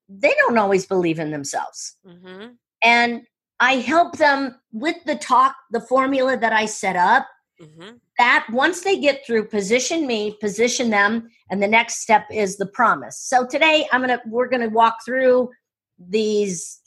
they 0.10 0.34
don't 0.39 0.58
always 0.58 0.86
believe 0.86 1.19
in 1.19 1.32
themselves. 1.32 1.95
Mm-hmm. 2.08 2.54
And 2.82 3.21
I 3.60 3.74
help 3.74 4.17
them 4.17 4.56
with 4.71 4.95
the 5.06 5.15
talk, 5.15 5.56
the 5.71 5.82
formula 5.82 6.38
that 6.38 6.54
I 6.54 6.65
set 6.65 6.95
up. 6.95 7.28
Mm-hmm. 7.62 7.96
That 8.18 8.48
once 8.52 8.82
they 8.82 9.00
get 9.00 9.26
through, 9.26 9.48
position 9.48 10.06
me, 10.06 10.38
position 10.41 10.89
them, 10.89 11.30
and 11.50 11.62
the 11.63 11.68
next 11.68 12.02
step 12.02 12.26
is 12.32 12.58
the 12.58 12.65
promise. 12.65 13.20
So 13.20 13.46
today 13.46 13.88
I'm 13.91 14.02
gonna 14.02 14.22
we're 14.26 14.50
gonna 14.50 14.70
walk 14.70 14.98
through 15.06 15.50
these 15.98 16.82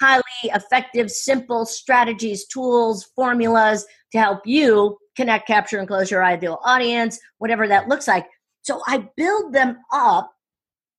highly 0.00 0.22
effective, 0.44 1.10
simple 1.10 1.66
strategies, 1.66 2.46
tools, 2.46 3.04
formulas 3.14 3.86
to 4.12 4.18
help 4.18 4.40
you 4.44 4.98
connect, 5.16 5.46
capture, 5.46 5.78
and 5.78 5.86
close 5.86 6.10
your 6.10 6.24
ideal 6.24 6.58
audience, 6.64 7.18
whatever 7.38 7.68
that 7.68 7.88
looks 7.88 8.08
like. 8.08 8.26
So 8.62 8.80
I 8.86 9.08
build 9.16 9.52
them 9.52 9.78
up, 9.92 10.32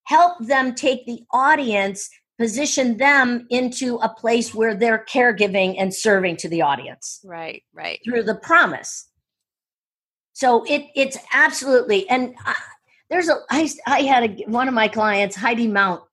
help 0.05 0.37
them 0.39 0.75
take 0.75 1.05
the 1.05 1.21
audience, 1.31 2.09
position 2.39 2.97
them 2.97 3.47
into 3.49 3.95
a 3.97 4.09
place 4.09 4.53
where 4.53 4.75
they're 4.75 5.05
caregiving 5.09 5.75
and 5.79 5.93
serving 5.93 6.37
to 6.37 6.49
the 6.49 6.61
audience. 6.61 7.21
Right, 7.23 7.63
right. 7.73 7.99
Through 8.05 8.23
the 8.23 8.35
promise. 8.35 9.09
So 10.35 10.63
it 10.65 10.85
it's 10.95 11.17
absolutely 11.33 12.07
and 12.09 12.35
I, 12.45 12.55
there's 13.09 13.29
a 13.29 13.37
I 13.49 13.69
I 13.87 14.01
had 14.01 14.23
a, 14.23 14.43
one 14.45 14.67
of 14.67 14.73
my 14.73 14.87
clients 14.87 15.35
Heidi 15.35 15.67
Mount 15.67 16.03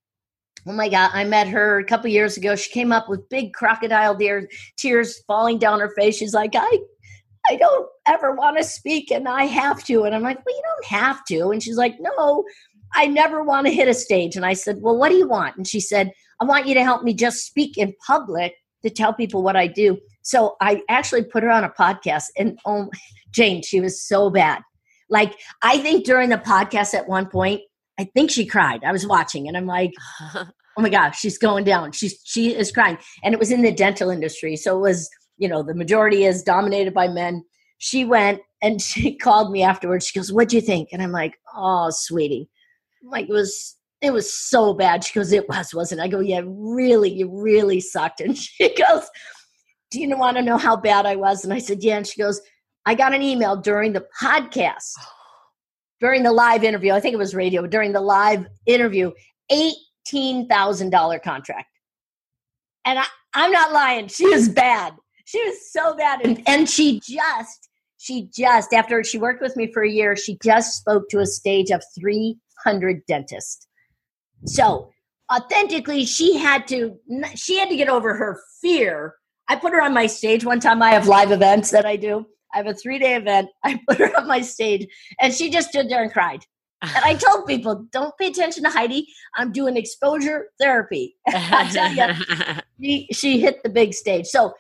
Oh 0.64 0.72
my 0.72 0.88
God, 0.88 1.11
I 1.12 1.24
met 1.24 1.48
her 1.48 1.80
a 1.80 1.85
couple 1.85 2.08
years 2.08 2.37
ago. 2.37 2.54
She 2.54 2.70
came 2.70 2.92
up 2.92 3.08
with 3.08 3.28
big 3.28 3.52
crocodile 3.52 4.14
deer, 4.14 4.48
tears 4.76 5.20
falling 5.26 5.58
down 5.58 5.80
her 5.80 5.92
face. 5.96 6.16
She's 6.16 6.35
like, 6.35 6.52
I 6.54 6.78
I 7.48 7.56
don't 7.56 7.88
ever 8.06 8.32
want 8.37 8.58
to 8.58 8.64
speak 8.64 9.11
and 9.11 9.28
I 9.28 9.44
have 9.46 9.82
to. 9.85 10.04
And 10.04 10.14
I'm 10.14 10.22
like, 10.22 10.38
well, 10.46 10.54
you 10.54 10.62
don't 10.62 11.00
have 11.00 11.24
to. 11.24 11.50
And 11.50 11.61
she's 11.61 11.76
like, 11.76 11.96
no, 11.98 12.44
I 12.94 13.06
never 13.06 13.42
want 13.42 13.66
to 13.66 13.72
hit 13.72 13.88
a 13.88 13.94
stage. 13.94 14.37
And 14.37 14.46
I 14.46 14.52
said, 14.52 14.80
well, 14.80 14.96
what 14.96 15.08
do 15.08 15.16
you 15.16 15.26
want? 15.26 15.56
And 15.56 15.66
she 15.66 15.80
said, 15.80 16.12
I 16.40 16.44
want 16.44 16.68
you 16.68 16.74
to 16.74 16.85
help 16.85 17.02
me 17.02 17.14
just 17.14 17.44
speak 17.44 17.76
in 17.76 17.94
public 18.06 18.54
to 18.85 18.90
tell 18.90 19.12
people 19.12 19.42
what 19.42 19.56
I 19.56 19.66
do. 19.66 19.98
So 20.22 20.56
I 20.61 20.82
actually 20.88 21.24
put 21.24 21.42
her 21.42 21.50
on 21.50 21.64
a 21.64 21.70
podcast 21.70 22.24
and 22.37 22.58
oh, 22.64 22.88
Jane, 23.30 23.62
she 23.62 23.80
was 23.80 24.02
so 24.02 24.30
bad. 24.30 24.62
Like, 25.11 25.35
I 25.62 25.78
think 25.78 26.04
during 26.04 26.30
the 26.30 26.38
podcast 26.38 26.94
at 26.94 27.08
one 27.08 27.28
point, 27.28 27.61
I 27.98 28.04
think 28.14 28.30
she 28.30 28.46
cried. 28.46 28.82
I 28.85 28.92
was 28.92 29.06
watching 29.06 29.46
and 29.46 29.56
I'm 29.56 29.66
like, 29.66 29.92
oh 30.35 30.46
my 30.78 30.88
gosh, 30.88 31.20
she's 31.20 31.38
going 31.38 31.64
down. 31.64 31.92
She's, 31.92 32.18
she 32.24 32.54
is 32.54 32.72
crying. 32.72 32.98
And 33.22 33.35
it 33.35 33.40
was 33.40 33.50
in 33.50 33.62
the 33.62 33.72
dental 33.72 34.11
industry. 34.11 34.56
So 34.56 34.76
it 34.76 34.80
was, 34.80 35.11
you 35.37 35.48
know, 35.48 35.62
the 35.62 35.74
majority 35.74 36.24
is 36.24 36.42
dominated 36.42 36.94
by 36.94 37.08
men. 37.08 37.44
She 37.78 38.04
went 38.04 38.40
and 38.62 38.80
she 38.82 39.16
called 39.16 39.50
me 39.52 39.62
afterwards. 39.62 40.06
She 40.06 40.18
goes, 40.18 40.32
What'd 40.32 40.52
you 40.52 40.61
think? 40.61 40.90
And 40.92 41.02
I'm 41.02 41.12
like, 41.12 41.38
Oh, 41.54 41.90
sweetie. 41.90 42.48
I'm 43.02 43.11
like, 43.11 43.28
it 43.28 43.32
was 43.32 43.76
it 44.00 44.12
was 44.12 44.32
so 44.32 44.74
bad. 44.74 45.04
She 45.04 45.18
goes, 45.18 45.32
It 45.32 45.48
was, 45.48 45.74
wasn't 45.74 46.00
it? 46.00 46.04
I 46.04 46.08
go, 46.08 46.20
Yeah, 46.20 46.42
really, 46.44 47.12
you 47.12 47.30
really 47.30 47.80
sucked. 47.80 48.20
And 48.24 48.37
she 48.37 48.74
goes, 48.74 49.08
Do 49.92 50.00
you 50.00 50.16
want 50.16 50.37
to 50.37 50.42
know 50.42 50.57
how 50.57 50.76
bad 50.76 51.07
I 51.07 51.16
was? 51.16 51.44
And 51.44 51.52
I 51.52 51.59
said, 51.59 51.83
Yeah. 51.83 51.98
And 51.98 52.07
she 52.07 52.20
goes, 52.20 52.40
I 52.85 52.94
got 52.94 53.14
an 53.14 53.22
email 53.22 53.57
during 53.57 53.92
the 53.92 54.07
podcast, 54.20 54.92
during 56.00 56.22
the 56.22 56.33
live 56.33 56.64
interview. 56.64 56.92
I 56.92 57.00
think 57.00 57.14
it 57.14 57.18
was 57.18 57.35
radio, 57.35 57.66
during 57.66 57.92
the 57.92 58.00
live 58.00 58.46
interview, 58.66 59.12
$18,000 59.50 61.22
contract. 61.22 61.68
And 62.85 62.98
I, 62.98 63.05
I'm 63.35 63.52
not 63.52 63.72
lying. 63.72 64.09
She 64.09 64.26
was 64.26 64.48
bad 64.48 64.94
she 65.24 65.42
was 65.44 65.72
so 65.72 65.94
bad 65.96 66.20
and, 66.24 66.42
and 66.46 66.68
she 66.68 67.00
just 67.00 67.68
she 67.98 68.28
just 68.35 68.72
after 68.72 69.02
she 69.05 69.18
worked 69.18 69.42
with 69.42 69.57
me 69.57 69.72
for 69.72 69.83
a 69.83 69.90
year 69.90 70.16
she 70.16 70.38
just 70.42 70.76
spoke 70.78 71.09
to 71.09 71.18
a 71.20 71.26
stage 71.26 71.70
of 71.70 71.83
300 71.98 73.05
dentists 73.07 73.66
so 74.44 74.90
authentically 75.33 76.05
she 76.05 76.37
had 76.37 76.66
to 76.66 76.96
she 77.35 77.59
had 77.59 77.68
to 77.68 77.76
get 77.76 77.88
over 77.88 78.14
her 78.14 78.40
fear 78.61 79.14
i 79.48 79.57
put 79.57 79.72
her 79.72 79.83
on 79.83 79.94
my 79.94 80.07
stage 80.07 80.44
one 80.44 80.61
time 80.61 80.83
i 80.83 80.90
have 80.90 81.07
live 81.07 81.31
events 81.31 81.70
that 81.70 81.87
i 81.87 81.96
do 81.96 82.26
i 82.55 82.57
have 82.59 82.66
a 82.66 82.74
three 82.74 82.98
day 82.98 83.16
event 83.16 83.48
i 83.64 83.78
put 83.88 83.98
her 83.98 84.16
on 84.18 84.26
my 84.26 84.40
stage 84.40 84.87
and 85.20 85.33
she 85.33 85.50
just 85.50 85.68
stood 85.68 85.88
there 85.88 86.02
and 86.02 86.12
cried 86.12 86.44
and 86.83 87.05
I 87.05 87.14
told 87.14 87.46
people, 87.46 87.87
don't 87.92 88.16
pay 88.18 88.26
attention 88.26 88.64
to 88.64 88.70
Heidi. 88.70 89.07
I'm 89.37 89.52
doing 89.52 89.76
exposure 89.76 90.48
therapy. 90.61 91.16
I 91.28 91.70
tell 91.70 91.92
you, 91.92 92.14
she, 92.81 93.09
she 93.12 93.40
hit 93.40 93.62
the 93.62 93.68
big 93.68 93.94
stage. 93.94 94.26
So 94.26 94.52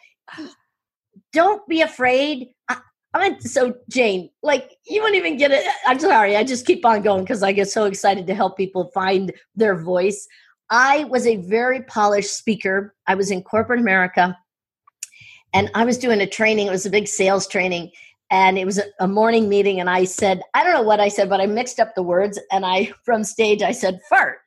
don't 1.32 1.66
be 1.68 1.80
afraid. 1.80 2.48
I, 2.68 2.78
I'm 3.14 3.40
so 3.40 3.74
Jane, 3.90 4.30
like 4.42 4.76
you 4.86 5.02
won't 5.02 5.16
even 5.16 5.36
get 5.36 5.50
it. 5.50 5.66
I'm 5.86 5.98
sorry, 5.98 6.36
I 6.36 6.44
just 6.44 6.64
keep 6.64 6.84
on 6.86 7.02
going 7.02 7.24
because 7.24 7.42
I 7.42 7.52
get 7.52 7.68
so 7.68 7.86
excited 7.86 8.26
to 8.28 8.34
help 8.34 8.56
people 8.56 8.90
find 8.94 9.32
their 9.56 9.82
voice. 9.82 10.26
I 10.70 11.04
was 11.04 11.26
a 11.26 11.36
very 11.36 11.82
polished 11.82 12.36
speaker. 12.36 12.94
I 13.06 13.16
was 13.16 13.30
in 13.30 13.42
corporate 13.42 13.80
America 13.80 14.38
and 15.52 15.70
I 15.74 15.84
was 15.84 15.98
doing 15.98 16.20
a 16.20 16.26
training. 16.26 16.66
It 16.66 16.70
was 16.70 16.86
a 16.86 16.90
big 16.90 17.08
sales 17.08 17.46
training 17.46 17.90
and 18.32 18.58
it 18.58 18.64
was 18.64 18.80
a 18.98 19.06
morning 19.06 19.48
meeting. 19.48 19.78
And 19.78 19.90
I 19.90 20.04
said, 20.04 20.40
I 20.54 20.64
don't 20.64 20.72
know 20.72 20.82
what 20.82 21.00
I 21.00 21.08
said, 21.08 21.28
but 21.28 21.40
I 21.40 21.46
mixed 21.46 21.78
up 21.78 21.94
the 21.94 22.02
words. 22.02 22.40
And 22.50 22.64
I, 22.64 22.92
from 23.04 23.22
stage, 23.24 23.62
I 23.62 23.72
said 23.72 24.00
fart. 24.08 24.38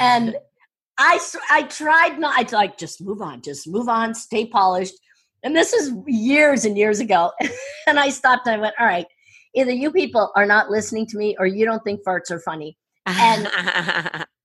And 0.00 0.36
I, 0.98 1.18
I 1.50 1.64
tried 1.64 2.18
not, 2.18 2.38
I 2.38 2.56
like, 2.56 2.78
just 2.78 3.02
move 3.02 3.20
on, 3.20 3.42
just 3.42 3.68
move 3.68 3.88
on, 3.88 4.14
stay 4.14 4.46
polished. 4.46 4.94
And 5.42 5.54
this 5.54 5.72
is 5.72 5.92
years 6.06 6.64
and 6.64 6.78
years 6.78 7.00
ago. 7.00 7.32
and 7.86 7.98
I 7.98 8.08
stopped 8.08 8.46
and 8.46 8.56
I 8.56 8.58
went, 8.58 8.74
all 8.78 8.86
right, 8.86 9.06
either 9.54 9.72
you 9.72 9.90
people 9.90 10.32
are 10.36 10.46
not 10.46 10.70
listening 10.70 11.06
to 11.08 11.18
me 11.18 11.36
or 11.38 11.46
you 11.46 11.64
don't 11.64 11.82
think 11.84 12.02
farts 12.04 12.30
are 12.30 12.40
funny. 12.40 12.78
And 13.06 13.46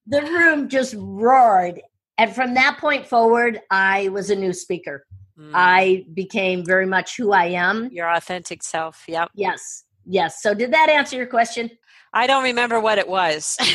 the 0.08 0.22
room 0.24 0.68
just 0.68 0.96
roared. 0.98 1.82
And 2.18 2.34
from 2.34 2.54
that 2.56 2.78
point 2.80 3.08
forward, 3.08 3.62
I 3.72 4.10
was 4.10 4.30
a 4.30 4.36
new 4.36 4.54
speaker. 4.54 5.06
Mm. 5.40 5.52
I 5.54 6.06
became 6.14 6.66
very 6.66 6.86
much 6.86 7.18
who 7.18 7.32
I 7.32 7.46
am. 7.46 7.90
Your 7.92 8.10
authentic 8.10 8.64
self. 8.64 9.04
Yep. 9.08 9.30
Yes. 9.34 9.84
Yes. 10.06 10.42
So, 10.42 10.54
did 10.54 10.72
that 10.74 10.90
answer 10.90 11.16
your 11.16 11.28
question? 11.28 11.70
I 12.14 12.28
don't 12.28 12.44
remember 12.44 12.80
what 12.80 12.98
it 12.98 13.08
was. 13.08 13.58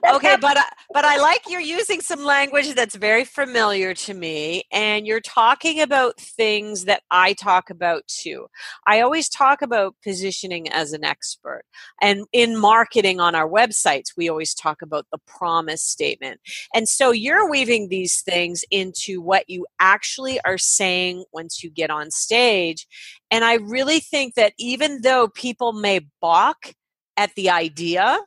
okay, 0.14 0.36
but 0.40 0.56
but 0.92 1.04
I 1.04 1.18
like 1.18 1.42
you're 1.48 1.60
using 1.60 2.00
some 2.00 2.24
language 2.24 2.74
that's 2.74 2.96
very 2.96 3.24
familiar 3.24 3.94
to 3.94 4.14
me, 4.14 4.64
and 4.72 5.06
you're 5.06 5.20
talking 5.20 5.80
about 5.80 6.18
things 6.18 6.84
that 6.86 7.02
I 7.10 7.32
talk 7.34 7.70
about 7.70 8.06
too. 8.08 8.46
I 8.86 9.00
always 9.00 9.28
talk 9.28 9.62
about 9.62 9.94
positioning 10.02 10.68
as 10.68 10.92
an 10.92 11.04
expert, 11.04 11.62
and 12.02 12.26
in 12.32 12.56
marketing 12.56 13.20
on 13.20 13.34
our 13.34 13.48
websites, 13.48 14.16
we 14.16 14.28
always 14.28 14.52
talk 14.54 14.82
about 14.82 15.06
the 15.12 15.18
promise 15.26 15.82
statement. 15.82 16.40
And 16.74 16.88
so 16.88 17.12
you're 17.12 17.48
weaving 17.48 17.88
these 17.88 18.22
things 18.22 18.64
into 18.70 19.20
what 19.20 19.48
you 19.48 19.66
actually 19.78 20.40
are 20.44 20.58
saying 20.58 21.24
once 21.32 21.62
you 21.62 21.70
get 21.70 21.90
on 21.90 22.10
stage. 22.10 22.86
And 23.30 23.44
I 23.44 23.54
really 23.54 24.00
think 24.00 24.34
that 24.34 24.54
even 24.58 25.02
though 25.02 25.28
people 25.28 25.72
may 25.72 26.00
balk 26.20 26.74
at 27.16 27.34
the 27.34 27.50
idea 27.50 28.18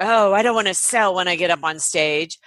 oh, 0.00 0.32
I 0.32 0.42
don't 0.42 0.54
want 0.54 0.68
to 0.68 0.74
sell 0.74 1.14
when 1.14 1.28
I 1.28 1.36
get 1.36 1.50
up 1.50 1.62
on 1.62 1.78
stage. 1.78 2.38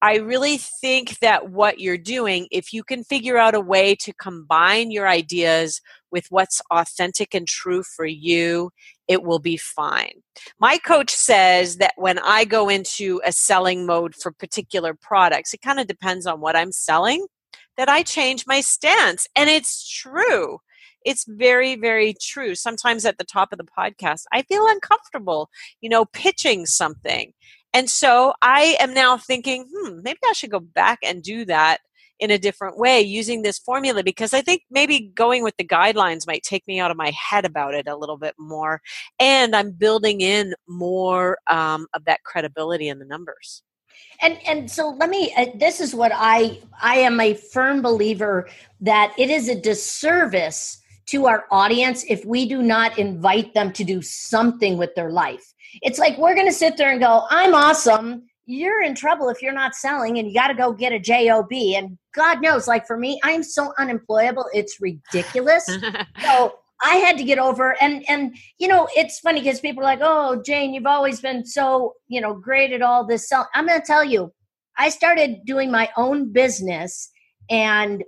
I 0.00 0.16
really 0.16 0.56
think 0.58 1.20
that 1.20 1.50
what 1.50 1.78
you're 1.78 1.96
doing, 1.96 2.48
if 2.50 2.72
you 2.72 2.82
can 2.82 3.04
figure 3.04 3.38
out 3.38 3.54
a 3.54 3.60
way 3.60 3.94
to 3.96 4.12
combine 4.14 4.90
your 4.90 5.06
ideas 5.06 5.80
with 6.10 6.26
what's 6.30 6.60
authentic 6.72 7.34
and 7.34 7.46
true 7.46 7.84
for 7.84 8.04
you, 8.04 8.70
it 9.06 9.22
will 9.22 9.38
be 9.38 9.56
fine. 9.56 10.22
My 10.58 10.78
coach 10.78 11.10
says 11.10 11.76
that 11.76 11.94
when 11.96 12.18
I 12.18 12.44
go 12.44 12.68
into 12.68 13.20
a 13.24 13.30
selling 13.30 13.86
mode 13.86 14.16
for 14.16 14.32
particular 14.32 14.92
products, 14.92 15.54
it 15.54 15.62
kind 15.62 15.78
of 15.78 15.86
depends 15.86 16.26
on 16.26 16.40
what 16.40 16.56
I'm 16.56 16.72
selling, 16.72 17.24
that 17.76 17.88
I 17.88 18.02
change 18.02 18.44
my 18.44 18.60
stance. 18.60 19.28
And 19.36 19.48
it's 19.48 19.88
true 19.88 20.58
it's 21.04 21.24
very 21.28 21.76
very 21.76 22.14
true 22.20 22.54
sometimes 22.54 23.04
at 23.04 23.18
the 23.18 23.24
top 23.24 23.52
of 23.52 23.58
the 23.58 23.64
podcast 23.64 24.24
i 24.32 24.42
feel 24.42 24.66
uncomfortable 24.68 25.50
you 25.80 25.88
know 25.88 26.04
pitching 26.06 26.66
something 26.66 27.32
and 27.72 27.88
so 27.88 28.32
i 28.42 28.76
am 28.80 28.94
now 28.94 29.16
thinking 29.16 29.66
hmm 29.72 30.00
maybe 30.02 30.18
i 30.28 30.32
should 30.32 30.50
go 30.50 30.60
back 30.60 30.98
and 31.02 31.22
do 31.22 31.44
that 31.44 31.78
in 32.22 32.30
a 32.30 32.38
different 32.38 32.78
way 32.78 33.00
using 33.00 33.42
this 33.42 33.58
formula 33.58 34.04
because 34.04 34.32
I 34.32 34.42
think 34.42 34.62
maybe 34.70 35.10
going 35.12 35.42
with 35.42 35.56
the 35.56 35.66
guidelines 35.66 36.24
might 36.24 36.44
take 36.44 36.64
me 36.68 36.78
out 36.78 36.92
of 36.92 36.96
my 36.96 37.10
head 37.10 37.44
about 37.44 37.74
it 37.74 37.88
a 37.88 37.96
little 37.96 38.16
bit 38.16 38.36
more. 38.38 38.80
And 39.18 39.56
I'm 39.56 39.72
building 39.72 40.20
in 40.20 40.54
more 40.68 41.38
um, 41.48 41.88
of 41.94 42.04
that 42.04 42.22
credibility 42.22 42.88
in 42.88 43.00
the 43.00 43.04
numbers 43.04 43.64
and 44.20 44.38
and 44.46 44.70
so 44.70 44.90
let 44.90 45.10
me 45.10 45.32
uh, 45.36 45.46
this 45.54 45.80
is 45.80 45.94
what 45.94 46.12
i 46.14 46.58
i 46.80 46.96
am 46.96 47.20
a 47.20 47.34
firm 47.34 47.82
believer 47.82 48.48
that 48.80 49.12
it 49.18 49.30
is 49.30 49.48
a 49.48 49.54
disservice 49.54 50.81
to 51.06 51.26
our 51.26 51.44
audience 51.50 52.04
if 52.08 52.24
we 52.24 52.48
do 52.48 52.62
not 52.62 52.98
invite 52.98 53.54
them 53.54 53.72
to 53.72 53.84
do 53.84 54.02
something 54.02 54.76
with 54.76 54.94
their 54.94 55.10
life 55.10 55.52
it's 55.82 55.98
like 55.98 56.16
we're 56.18 56.34
going 56.34 56.46
to 56.46 56.52
sit 56.52 56.76
there 56.76 56.90
and 56.90 57.00
go 57.00 57.24
i'm 57.30 57.54
awesome 57.54 58.22
you're 58.44 58.82
in 58.82 58.94
trouble 58.94 59.28
if 59.28 59.40
you're 59.40 59.52
not 59.52 59.74
selling 59.74 60.18
and 60.18 60.28
you 60.28 60.34
got 60.34 60.48
to 60.48 60.54
go 60.54 60.72
get 60.72 60.92
a 60.92 60.98
job 60.98 61.46
and 61.52 61.98
god 62.14 62.42
knows 62.42 62.66
like 62.66 62.86
for 62.86 62.96
me 62.96 63.20
i'm 63.24 63.42
so 63.42 63.72
unemployable 63.78 64.46
it's 64.52 64.80
ridiculous 64.80 65.66
so 66.22 66.52
I 66.84 66.96
had 66.96 67.16
to 67.18 67.24
get 67.24 67.38
over 67.38 67.80
and 67.80 68.04
and 68.08 68.36
you 68.58 68.66
know 68.66 68.88
it's 68.96 69.20
funny 69.20 69.40
because 69.40 69.60
people 69.60 69.82
are 69.82 69.86
like, 69.86 70.00
"Oh, 70.02 70.42
Jane, 70.44 70.74
you've 70.74 70.86
always 70.86 71.20
been 71.20 71.46
so 71.46 71.94
you 72.08 72.20
know 72.20 72.34
great 72.34 72.72
at 72.72 72.82
all 72.82 73.06
this." 73.06 73.28
Sell-. 73.28 73.48
I'm 73.54 73.66
going 73.66 73.80
to 73.80 73.86
tell 73.86 74.04
you, 74.04 74.32
I 74.76 74.88
started 74.88 75.44
doing 75.44 75.70
my 75.70 75.90
own 75.96 76.32
business, 76.32 77.10
and 77.48 78.02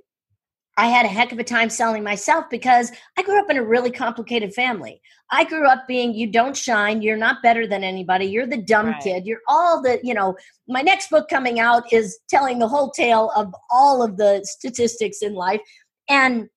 I 0.77 0.87
had 0.87 1.07
a 1.07 1.09
heck 1.09 1.33
of 1.33 1.39
a 1.39 1.45
time 1.45 1.71
selling 1.71 2.03
myself 2.03 2.47
because 2.51 2.91
I 3.17 3.23
grew 3.23 3.41
up 3.41 3.51
in 3.51 3.57
a 3.57 3.65
really 3.65 3.91
complicated 3.91 4.53
family. 4.55 5.01
I 5.31 5.45
grew 5.45 5.67
up 5.67 5.87
being 5.87 6.15
you 6.15 6.31
don't 6.31 6.57
shine, 6.57 7.03
you're 7.03 7.17
not 7.17 7.43
better 7.43 7.67
than 7.67 7.85
anybody, 7.85 8.27
you're 8.27 8.47
the 8.47 8.63
dumb 8.63 8.87
right. 8.87 9.03
kid, 9.03 9.27
you're 9.27 9.41
all 9.49 9.83
the, 9.83 10.01
you 10.03 10.15
know, 10.15 10.37
my 10.69 10.83
next 10.83 11.11
book 11.11 11.29
coming 11.29 11.61
out 11.61 11.93
is 11.93 12.19
telling 12.29 12.59
the 12.59 12.69
whole 12.69 12.91
tale 12.91 13.31
of 13.37 13.55
all 13.71 14.03
of 14.03 14.17
the 14.17 14.41
statistics 14.45 15.23
in 15.23 15.35
life. 15.35 15.61
And 16.09 16.49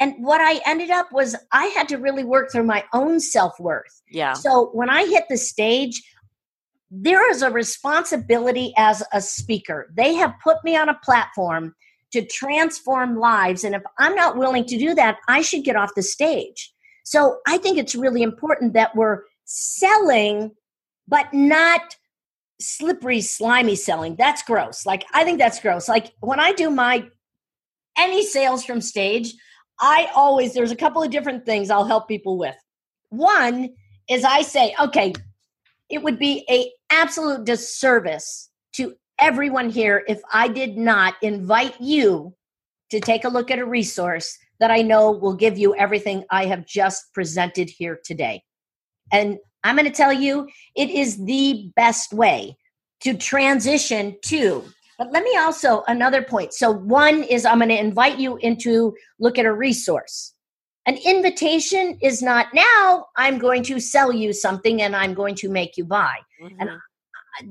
and 0.00 0.14
what 0.18 0.40
I 0.40 0.60
ended 0.66 0.90
up 0.90 1.12
was 1.12 1.36
I 1.52 1.66
had 1.66 1.88
to 1.88 1.96
really 1.96 2.24
work 2.24 2.50
through 2.50 2.64
my 2.64 2.84
own 2.92 3.20
self 3.20 3.58
worth. 3.60 4.02
Yeah. 4.10 4.32
So 4.34 4.70
when 4.72 4.90
I 4.90 5.06
hit 5.06 5.24
the 5.30 5.36
stage, 5.36 6.02
there 6.90 7.30
is 7.30 7.42
a 7.42 7.50
responsibility 7.50 8.72
as 8.76 9.02
a 9.12 9.20
speaker. 9.20 9.92
They 9.96 10.14
have 10.14 10.34
put 10.42 10.58
me 10.64 10.76
on 10.76 10.88
a 10.88 10.98
platform 11.04 11.74
to 12.14 12.24
transform 12.24 13.18
lives. 13.18 13.64
And 13.64 13.74
if 13.74 13.82
I'm 13.98 14.14
not 14.14 14.36
willing 14.36 14.64
to 14.66 14.78
do 14.78 14.94
that, 14.94 15.18
I 15.28 15.42
should 15.42 15.64
get 15.64 15.74
off 15.74 15.96
the 15.96 16.02
stage. 16.02 16.72
So 17.04 17.38
I 17.46 17.58
think 17.58 17.76
it's 17.76 17.96
really 17.96 18.22
important 18.22 18.72
that 18.74 18.94
we're 18.94 19.22
selling, 19.44 20.52
but 21.08 21.34
not 21.34 21.96
slippery, 22.60 23.20
slimy 23.20 23.74
selling. 23.74 24.14
That's 24.16 24.42
gross. 24.42 24.86
Like, 24.86 25.04
I 25.12 25.24
think 25.24 25.38
that's 25.38 25.60
gross. 25.60 25.88
Like, 25.88 26.12
when 26.20 26.38
I 26.38 26.52
do 26.52 26.70
my 26.70 27.04
any 27.98 28.24
sales 28.24 28.64
from 28.64 28.80
stage, 28.80 29.34
I 29.80 30.08
always, 30.14 30.54
there's 30.54 30.70
a 30.70 30.76
couple 30.76 31.02
of 31.02 31.10
different 31.10 31.44
things 31.44 31.68
I'll 31.68 31.84
help 31.84 32.06
people 32.06 32.38
with. 32.38 32.56
One 33.10 33.70
is 34.08 34.24
I 34.24 34.42
say, 34.42 34.74
okay, 34.80 35.12
it 35.90 36.02
would 36.02 36.18
be 36.18 36.44
a 36.48 36.70
absolute 36.90 37.44
disservice 37.44 38.50
everyone 39.18 39.70
here 39.70 40.04
if 40.08 40.20
I 40.32 40.48
did 40.48 40.76
not 40.76 41.14
invite 41.22 41.80
you 41.80 42.34
to 42.90 43.00
take 43.00 43.24
a 43.24 43.28
look 43.28 43.50
at 43.50 43.58
a 43.58 43.66
resource 43.66 44.36
that 44.60 44.70
I 44.70 44.82
know 44.82 45.10
will 45.10 45.34
give 45.34 45.58
you 45.58 45.74
everything 45.74 46.24
I 46.30 46.46
have 46.46 46.66
just 46.66 47.12
presented 47.12 47.70
here 47.70 47.98
today. 48.04 48.42
And 49.12 49.38
I'm 49.62 49.76
going 49.76 49.86
to 49.86 49.96
tell 49.96 50.12
you, 50.12 50.48
it 50.76 50.90
is 50.90 51.24
the 51.24 51.70
best 51.74 52.12
way 52.12 52.56
to 53.00 53.14
transition 53.14 54.16
to 54.26 54.64
but 54.98 55.10
let 55.10 55.24
me 55.24 55.36
also, 55.36 55.82
another 55.88 56.22
point. 56.22 56.54
So, 56.54 56.70
one 56.70 57.22
is 57.24 57.44
I'm 57.44 57.58
going 57.58 57.68
to 57.70 57.78
invite 57.78 58.18
you 58.18 58.36
into 58.36 58.94
look 59.18 59.38
at 59.38 59.46
a 59.46 59.52
resource. 59.52 60.32
An 60.86 60.98
invitation 61.04 61.98
is 62.02 62.22
not 62.22 62.48
now 62.52 63.06
I'm 63.16 63.38
going 63.38 63.62
to 63.64 63.80
sell 63.80 64.12
you 64.12 64.32
something 64.32 64.82
and 64.82 64.94
I'm 64.94 65.14
going 65.14 65.34
to 65.36 65.48
make 65.48 65.76
you 65.76 65.84
buy. 65.84 66.16
Mm-hmm. 66.42 66.60
And 66.60 66.70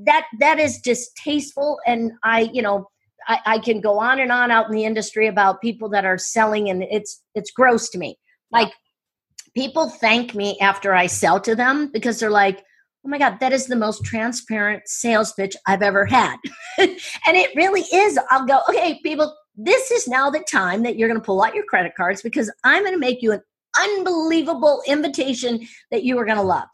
that 0.04 0.26
that 0.38 0.58
is 0.58 0.78
distasteful 0.78 1.78
and 1.86 2.12
I, 2.22 2.50
you 2.52 2.62
know, 2.62 2.88
I, 3.26 3.38
I, 3.46 3.58
can 3.58 3.80
go 3.80 3.98
on 3.98 4.18
and 4.20 4.30
on 4.30 4.50
out 4.50 4.66
in 4.66 4.72
the 4.72 4.84
industry 4.84 5.26
about 5.26 5.60
people 5.60 5.88
that 5.90 6.04
are 6.04 6.18
selling 6.18 6.68
and 6.68 6.82
it's 6.84 7.22
it's 7.34 7.50
gross 7.50 7.88
to 7.90 7.98
me. 7.98 8.18
Like 8.50 8.72
people 9.54 9.88
thank 9.88 10.34
me 10.34 10.58
after 10.60 10.94
I 10.94 11.06
sell 11.06 11.40
to 11.40 11.54
them 11.54 11.90
because 11.92 12.18
they're 12.18 12.30
like, 12.30 12.62
oh 13.04 13.08
my 13.08 13.18
God, 13.18 13.38
that 13.40 13.52
is 13.52 13.66
the 13.66 13.76
most 13.76 14.04
transparent 14.04 14.82
sales 14.86 15.32
pitch 15.32 15.56
I've 15.66 15.82
ever 15.82 16.06
had. 16.06 16.36
and 16.78 16.96
it 17.26 17.54
really 17.54 17.82
is. 17.92 18.18
I'll 18.30 18.46
go, 18.46 18.60
okay, 18.68 19.00
people, 19.02 19.34
this 19.56 19.90
is 19.90 20.08
now 20.08 20.30
the 20.30 20.44
time 20.50 20.82
that 20.82 20.96
you're 20.96 21.08
going 21.08 21.20
to 21.20 21.24
pull 21.24 21.42
out 21.42 21.54
your 21.54 21.64
credit 21.64 21.92
cards 21.96 22.22
because 22.22 22.50
I'm 22.64 22.82
going 22.82 22.94
to 22.94 22.98
make 22.98 23.22
you 23.22 23.32
an 23.32 23.42
unbelievable 23.78 24.82
invitation 24.86 25.66
that 25.90 26.04
you 26.04 26.18
are 26.18 26.24
going 26.24 26.38
to 26.38 26.42
love. 26.42 26.68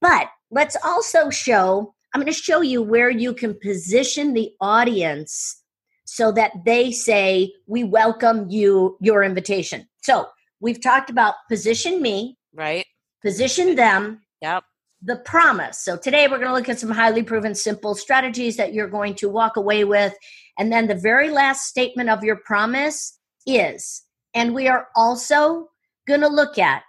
But 0.00 0.28
let's 0.50 0.76
also 0.84 1.30
show, 1.30 1.94
I'm 2.12 2.20
going 2.20 2.32
to 2.32 2.38
show 2.38 2.60
you 2.60 2.82
where 2.82 3.10
you 3.10 3.34
can 3.34 3.58
position 3.60 4.34
the 4.34 4.52
audience 4.60 5.62
so 6.04 6.30
that 6.32 6.52
they 6.64 6.92
say, 6.92 7.52
we 7.66 7.84
welcome 7.84 8.48
you, 8.50 8.98
your 9.00 9.22
invitation. 9.22 9.88
So 10.02 10.26
we've 10.60 10.80
talked 10.80 11.08
about 11.08 11.34
position 11.48 12.02
me, 12.02 12.36
right? 12.54 12.84
Position 13.22 13.76
them. 13.76 14.20
Yep 14.42 14.64
the 15.02 15.16
promise. 15.16 15.78
So 15.84 15.96
today 15.96 16.28
we're 16.28 16.38
going 16.38 16.48
to 16.48 16.54
look 16.54 16.68
at 16.68 16.78
some 16.78 16.90
highly 16.90 17.22
proven 17.22 17.54
simple 17.54 17.94
strategies 17.94 18.56
that 18.56 18.72
you're 18.72 18.88
going 18.88 19.14
to 19.16 19.28
walk 19.28 19.56
away 19.56 19.84
with. 19.84 20.14
And 20.58 20.72
then 20.72 20.86
the 20.86 20.94
very 20.94 21.30
last 21.30 21.62
statement 21.62 22.08
of 22.08 22.22
your 22.22 22.36
promise 22.36 23.18
is, 23.46 24.02
and 24.32 24.54
we 24.54 24.68
are 24.68 24.88
also 24.94 25.68
going 26.06 26.20
to 26.20 26.28
look 26.28 26.56
at 26.56 26.82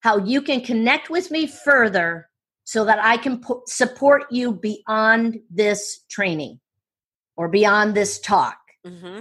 how 0.00 0.18
you 0.18 0.42
can 0.42 0.60
connect 0.62 1.10
with 1.10 1.30
me 1.30 1.46
further 1.46 2.28
so 2.64 2.84
that 2.84 2.98
I 3.02 3.16
can 3.16 3.40
p- 3.40 3.54
support 3.66 4.24
you 4.30 4.52
beyond 4.52 5.40
this 5.50 6.04
training 6.10 6.60
or 7.36 7.48
beyond 7.48 7.94
this 7.94 8.20
talk. 8.20 8.58
Mm-hmm. 8.86 9.20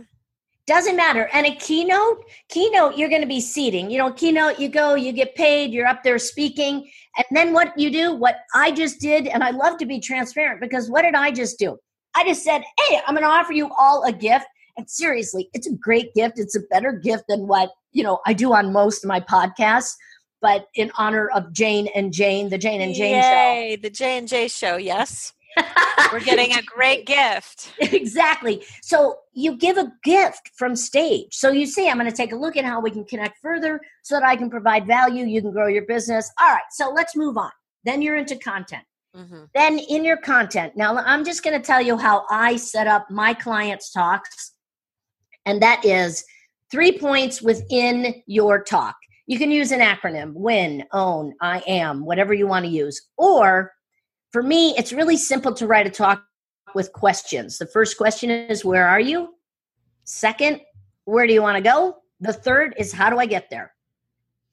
Doesn't 0.67 0.95
matter. 0.95 1.27
And 1.33 1.47
a 1.47 1.55
keynote, 1.55 2.23
keynote, 2.49 2.95
you're 2.95 3.09
going 3.09 3.21
to 3.21 3.27
be 3.27 3.41
seating. 3.41 3.89
You 3.89 3.97
know, 3.97 4.11
keynote, 4.13 4.59
you 4.59 4.69
go, 4.69 4.93
you 4.93 5.11
get 5.11 5.35
paid, 5.35 5.71
you're 5.71 5.87
up 5.87 6.03
there 6.03 6.19
speaking. 6.19 6.89
And 7.17 7.25
then 7.31 7.51
what 7.51 7.77
you 7.77 7.91
do, 7.91 8.13
what 8.13 8.37
I 8.53 8.71
just 8.71 8.99
did, 8.99 9.27
and 9.27 9.43
I 9.43 9.49
love 9.49 9.77
to 9.79 9.85
be 9.85 9.99
transparent 9.99 10.61
because 10.61 10.89
what 10.89 11.01
did 11.01 11.15
I 11.15 11.31
just 11.31 11.57
do? 11.57 11.77
I 12.15 12.23
just 12.25 12.43
said, 12.43 12.61
hey, 12.79 12.99
I'm 13.07 13.15
going 13.15 13.25
to 13.25 13.29
offer 13.29 13.53
you 13.53 13.71
all 13.79 14.03
a 14.03 14.13
gift. 14.13 14.45
And 14.77 14.89
seriously, 14.89 15.49
it's 15.53 15.67
a 15.67 15.73
great 15.73 16.13
gift. 16.13 16.37
It's 16.37 16.55
a 16.55 16.61
better 16.69 16.93
gift 16.93 17.25
than 17.27 17.47
what, 17.47 17.71
you 17.91 18.03
know, 18.03 18.19
I 18.25 18.33
do 18.33 18.53
on 18.53 18.71
most 18.71 19.03
of 19.03 19.07
my 19.07 19.19
podcasts. 19.19 19.93
But 20.41 20.67
in 20.73 20.91
honor 20.97 21.27
of 21.29 21.53
Jane 21.53 21.87
and 21.95 22.11
Jane, 22.11 22.49
the 22.49 22.57
Jane 22.57 22.81
and 22.81 22.95
Jane 22.95 23.15
Yay, 23.15 23.75
show. 23.75 23.81
the 23.81 23.89
J 23.89 24.17
and 24.17 24.27
J 24.27 24.47
show, 24.47 24.77
yes. 24.77 25.33
We're 26.11 26.21
getting 26.21 26.53
a 26.53 26.61
great 26.65 27.05
gift. 27.05 27.73
exactly. 27.79 28.63
So 28.81 29.19
you 29.33 29.55
give 29.55 29.77
a 29.77 29.91
gift 30.03 30.51
from 30.55 30.75
stage. 30.75 31.33
So 31.35 31.51
you 31.51 31.65
say, 31.65 31.89
I'm 31.89 31.97
going 31.97 32.09
to 32.09 32.15
take 32.15 32.31
a 32.31 32.37
look 32.37 32.57
at 32.57 32.65
how 32.65 32.79
we 32.79 32.89
can 32.89 33.05
connect 33.05 33.39
further 33.39 33.79
so 34.01 34.15
that 34.15 34.23
I 34.23 34.35
can 34.35 34.49
provide 34.49 34.87
value. 34.87 35.25
You 35.25 35.41
can 35.41 35.51
grow 35.51 35.67
your 35.67 35.85
business. 35.85 36.31
All 36.41 36.47
right. 36.49 36.63
So 36.71 36.89
let's 36.89 37.15
move 37.15 37.37
on. 37.37 37.51
Then 37.83 38.01
you're 38.01 38.15
into 38.15 38.35
content. 38.37 38.83
Mm-hmm. 39.15 39.43
Then 39.53 39.77
in 39.77 40.05
your 40.05 40.17
content, 40.17 40.77
now 40.77 40.95
I'm 40.95 41.25
just 41.25 41.43
going 41.43 41.59
to 41.59 41.65
tell 41.65 41.81
you 41.81 41.97
how 41.97 42.25
I 42.29 42.55
set 42.55 42.87
up 42.87 43.11
my 43.11 43.33
clients' 43.33 43.91
talks. 43.91 44.53
And 45.45 45.61
that 45.61 45.83
is 45.83 46.23
three 46.71 46.97
points 46.97 47.41
within 47.41 48.23
your 48.25 48.63
talk. 48.63 48.95
You 49.27 49.37
can 49.37 49.51
use 49.51 49.71
an 49.71 49.79
acronym 49.79 50.33
win, 50.33 50.85
own, 50.91 51.33
I 51.41 51.59
am, 51.67 52.05
whatever 52.05 52.33
you 52.33 52.47
want 52.47 52.65
to 52.65 52.71
use. 52.71 53.01
Or 53.17 53.71
for 54.31 54.43
me, 54.43 54.75
it's 54.77 54.93
really 54.93 55.17
simple 55.17 55.53
to 55.53 55.67
write 55.67 55.87
a 55.87 55.91
talk 55.91 56.23
with 56.73 56.93
questions. 56.93 57.57
The 57.57 57.67
first 57.67 57.97
question 57.97 58.29
is, 58.29 58.65
Where 58.65 58.87
are 58.87 58.99
you? 58.99 59.35
Second, 60.03 60.61
where 61.05 61.27
do 61.27 61.33
you 61.33 61.41
want 61.41 61.57
to 61.57 61.63
go? 61.63 61.97
The 62.19 62.33
third 62.33 62.75
is, 62.77 62.93
How 62.93 63.09
do 63.09 63.19
I 63.19 63.25
get 63.25 63.49
there? 63.49 63.73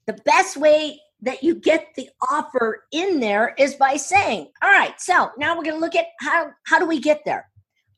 The 0.05 0.19
best 0.25 0.57
way 0.57 0.99
that 1.21 1.43
you 1.43 1.55
get 1.55 1.87
the 1.95 2.09
offer 2.29 2.83
in 2.91 3.19
there 3.19 3.53
is 3.57 3.75
by 3.75 3.95
saying, 3.95 4.49
All 4.61 4.71
right, 4.71 4.99
so 4.99 5.29
now 5.37 5.57
we're 5.57 5.63
going 5.63 5.75
to 5.75 5.81
look 5.81 5.95
at 5.95 6.07
how, 6.19 6.51
how 6.65 6.79
do 6.79 6.85
we 6.85 6.99
get 6.99 7.21
there? 7.25 7.47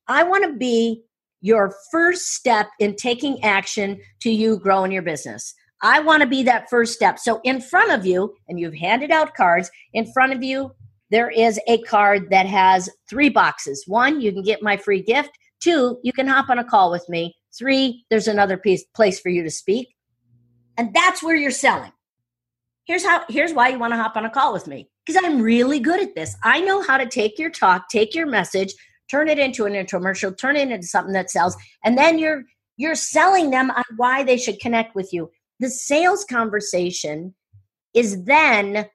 I 0.07 0.23
want 0.23 0.43
to 0.45 0.53
be 0.53 1.03
your 1.41 1.73
first 1.91 2.33
step 2.33 2.69
in 2.79 2.95
taking 2.95 3.43
action 3.43 3.99
to 4.21 4.29
you 4.29 4.59
growing 4.59 4.91
your 4.91 5.01
business. 5.01 5.53
I 5.83 5.99
want 5.99 6.21
to 6.21 6.27
be 6.27 6.43
that 6.43 6.69
first 6.69 6.93
step. 6.93 7.19
So, 7.19 7.41
in 7.43 7.61
front 7.61 7.91
of 7.91 8.05
you, 8.05 8.35
and 8.47 8.59
you've 8.59 8.75
handed 8.75 9.11
out 9.11 9.33
cards, 9.35 9.71
in 9.93 10.11
front 10.13 10.33
of 10.33 10.43
you 10.43 10.71
there 11.11 11.29
is 11.29 11.59
a 11.67 11.77
card 11.81 12.29
that 12.31 12.45
has 12.45 12.89
three 13.09 13.29
boxes. 13.29 13.83
One, 13.85 14.21
you 14.21 14.31
can 14.31 14.43
get 14.43 14.63
my 14.63 14.77
free 14.77 15.01
gift. 15.01 15.31
Two, 15.59 15.99
you 16.03 16.13
can 16.13 16.25
hop 16.25 16.49
on 16.49 16.57
a 16.57 16.63
call 16.63 16.89
with 16.89 17.07
me. 17.09 17.35
Three, 17.55 18.05
there's 18.09 18.29
another 18.29 18.57
piece, 18.57 18.85
place 18.95 19.19
for 19.19 19.27
you 19.27 19.43
to 19.43 19.51
speak. 19.51 19.93
And 20.77 20.93
that's 20.93 21.21
where 21.21 21.35
you're 21.35 21.51
selling. 21.51 21.91
Here's 22.85 23.05
how 23.05 23.25
here's 23.29 23.53
why 23.53 23.69
you 23.69 23.77
want 23.77 23.91
to 23.91 23.97
hop 23.97 24.15
on 24.15 24.25
a 24.25 24.29
call 24.29 24.53
with 24.53 24.67
me. 24.67 24.89
Because 25.05 25.21
I'm 25.23 25.41
really 25.41 25.79
good 25.79 26.01
at 26.01 26.15
this. 26.15 26.35
I 26.43 26.61
know 26.61 26.81
how 26.81 26.97
to 26.97 27.05
take 27.05 27.37
your 27.37 27.49
talk, 27.49 27.89
take 27.89 28.15
your 28.15 28.25
message, 28.25 28.73
turn 29.09 29.27
it 29.27 29.37
into 29.37 29.65
an 29.65 29.73
infomercial, 29.73 30.35
turn 30.35 30.55
it 30.55 30.71
into 30.71 30.87
something 30.87 31.13
that 31.13 31.29
sells, 31.29 31.57
and 31.83 31.97
then 31.97 32.19
you're 32.19 32.43
you're 32.77 32.95
selling 32.95 33.51
them 33.51 33.69
on 33.69 33.83
why 33.97 34.23
they 34.23 34.37
should 34.37 34.59
connect 34.59 34.95
with 34.95 35.11
you. 35.11 35.29
The 35.61 35.69
sales 35.69 36.25
conversation 36.25 37.33
is 37.93 38.23
then 38.25 38.89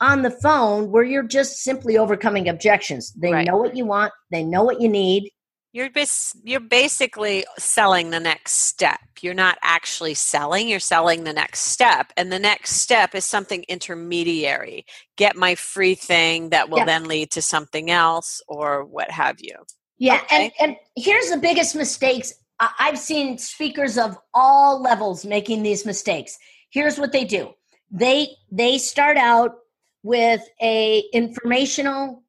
on 0.00 0.22
the 0.22 0.30
phone 0.30 0.90
where 0.90 1.04
you're 1.04 1.22
just 1.22 1.58
simply 1.62 1.96
overcoming 1.96 2.48
objections. 2.48 3.12
They 3.12 3.32
right. 3.32 3.46
know 3.46 3.56
what 3.56 3.76
you 3.76 3.86
want, 3.86 4.12
they 4.30 4.42
know 4.42 4.64
what 4.64 4.80
you 4.80 4.88
need. 4.88 5.30
You're 5.72 5.90
bas- 5.90 6.34
you're 6.42 6.60
basically 6.60 7.44
selling 7.58 8.08
the 8.08 8.20
next 8.20 8.52
step. 8.52 9.00
You're 9.20 9.34
not 9.34 9.58
actually 9.62 10.14
selling, 10.14 10.68
you're 10.68 10.80
selling 10.80 11.24
the 11.24 11.34
next 11.34 11.60
step. 11.60 12.14
And 12.16 12.32
the 12.32 12.38
next 12.38 12.76
step 12.76 13.14
is 13.14 13.26
something 13.26 13.62
intermediary. 13.68 14.86
Get 15.16 15.36
my 15.36 15.54
free 15.54 15.94
thing 15.94 16.48
that 16.48 16.70
will 16.70 16.78
yeah. 16.78 16.86
then 16.86 17.04
lead 17.04 17.30
to 17.32 17.42
something 17.42 17.90
else 17.90 18.40
or 18.48 18.86
what 18.86 19.10
have 19.10 19.36
you. 19.40 19.54
Yeah, 19.98 20.20
okay. 20.22 20.52
and 20.60 20.70
and 20.70 20.76
here's 20.96 21.28
the 21.28 21.36
biggest 21.36 21.76
mistakes. 21.76 22.32
I've 22.58 22.98
seen 22.98 23.38
speakers 23.38 23.98
of 23.98 24.18
all 24.32 24.80
levels 24.80 25.24
making 25.24 25.62
these 25.62 25.84
mistakes. 25.84 26.38
Here's 26.70 26.98
what 26.98 27.12
they 27.12 27.24
do. 27.24 27.50
They 27.90 28.30
they 28.50 28.78
start 28.78 29.16
out 29.16 29.56
with 30.02 30.42
a 30.62 31.04
informational, 31.12 32.22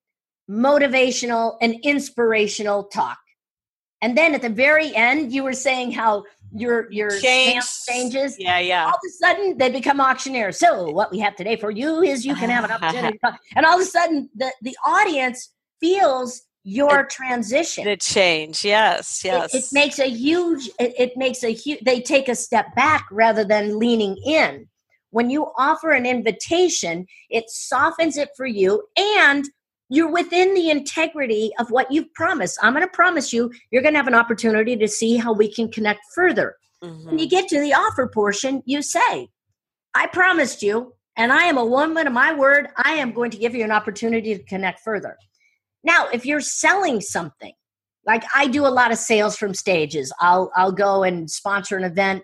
motivational, 0.49 1.57
and 1.61 1.75
inspirational 1.83 2.83
talk. 2.85 3.17
And 4.01 4.17
then 4.17 4.35
at 4.35 4.41
the 4.41 4.49
very 4.49 4.95
end, 4.95 5.31
you 5.33 5.43
were 5.43 5.53
saying 5.53 5.91
how 5.91 6.23
your 6.53 6.91
your 6.91 7.09
Change. 7.19 7.63
changes. 7.87 8.35
Yeah, 8.37 8.59
yeah. 8.59 8.85
All 8.85 8.91
of 8.91 8.99
a 9.05 9.09
sudden, 9.09 9.57
they 9.57 9.69
become 9.69 9.99
auctioneers. 9.99 10.59
So 10.59 10.89
what 10.91 11.11
we 11.11 11.19
have 11.19 11.35
today 11.35 11.55
for 11.55 11.71
you 11.71 12.01
is 12.01 12.25
you 12.25 12.35
can 12.35 12.49
have 12.49 12.63
an 12.63 12.71
opportunity. 12.71 13.19
and 13.55 13.65
all 13.65 13.75
of 13.75 13.81
a 13.81 13.85
sudden, 13.85 14.29
the 14.35 14.51
the 14.61 14.75
audience 14.85 15.51
feels 15.79 16.43
your 16.67 17.03
the, 17.03 17.09
transition. 17.09 17.85
The 17.85 17.95
change, 17.95 18.65
yes, 18.65 19.21
yes. 19.23 19.55
It, 19.55 19.63
it 19.63 19.65
makes 19.71 19.99
a 19.99 20.09
huge. 20.09 20.67
It, 20.79 20.93
it 20.99 21.17
makes 21.17 21.43
a 21.43 21.53
huge. 21.53 21.79
They 21.79 22.01
take 22.01 22.27
a 22.27 22.35
step 22.35 22.75
back 22.75 23.07
rather 23.09 23.45
than 23.45 23.79
leaning 23.79 24.17
in. 24.25 24.67
When 25.11 25.29
you 25.29 25.47
offer 25.57 25.91
an 25.91 26.05
invitation, 26.05 27.07
it 27.29 27.49
softens 27.49 28.17
it 28.17 28.29
for 28.35 28.45
you 28.45 28.83
and 28.97 29.45
you're 29.87 30.11
within 30.11 30.53
the 30.53 30.69
integrity 30.69 31.51
of 31.57 31.71
what 31.71 31.89
you've 31.89 32.13
promised. 32.13 32.59
I'm 32.61 32.73
going 32.73 32.85
to 32.85 32.91
promise 32.91 33.31
you, 33.31 33.49
you're 33.71 33.81
going 33.81 33.93
to 33.93 33.99
have 33.99 34.07
an 34.07 34.13
opportunity 34.13 34.75
to 34.75 34.87
see 34.89 35.15
how 35.15 35.31
we 35.31 35.51
can 35.51 35.71
connect 35.71 36.01
further. 36.13 36.57
Mm-hmm. 36.83 37.07
When 37.07 37.19
you 37.19 37.29
get 37.29 37.47
to 37.47 37.61
the 37.61 37.73
offer 37.73 38.07
portion, 38.07 38.61
you 38.65 38.81
say, 38.81 39.29
I 39.95 40.07
promised 40.07 40.61
you, 40.61 40.93
and 41.15 41.31
I 41.31 41.43
am 41.43 41.57
a 41.57 41.65
woman 41.65 42.05
of 42.05 42.11
my 42.11 42.33
word, 42.33 42.67
I 42.75 42.95
am 42.95 43.13
going 43.13 43.31
to 43.31 43.37
give 43.37 43.55
you 43.55 43.63
an 43.63 43.71
opportunity 43.71 44.37
to 44.37 44.43
connect 44.43 44.81
further. 44.81 45.17
Now, 45.87 46.07
if 46.09 46.25
you're 46.25 46.41
selling 46.41 46.99
something, 46.99 47.53
like 48.05 48.25
I 48.35 48.47
do 48.47 48.67
a 48.67 48.69
lot 48.69 48.91
of 48.91 48.97
sales 48.97 49.37
from 49.37 49.53
stages, 49.53 50.13
I'll 50.19 50.51
I'll 50.55 50.73
go 50.73 51.03
and 51.03 51.31
sponsor 51.31 51.77
an 51.77 51.85
event, 51.85 52.23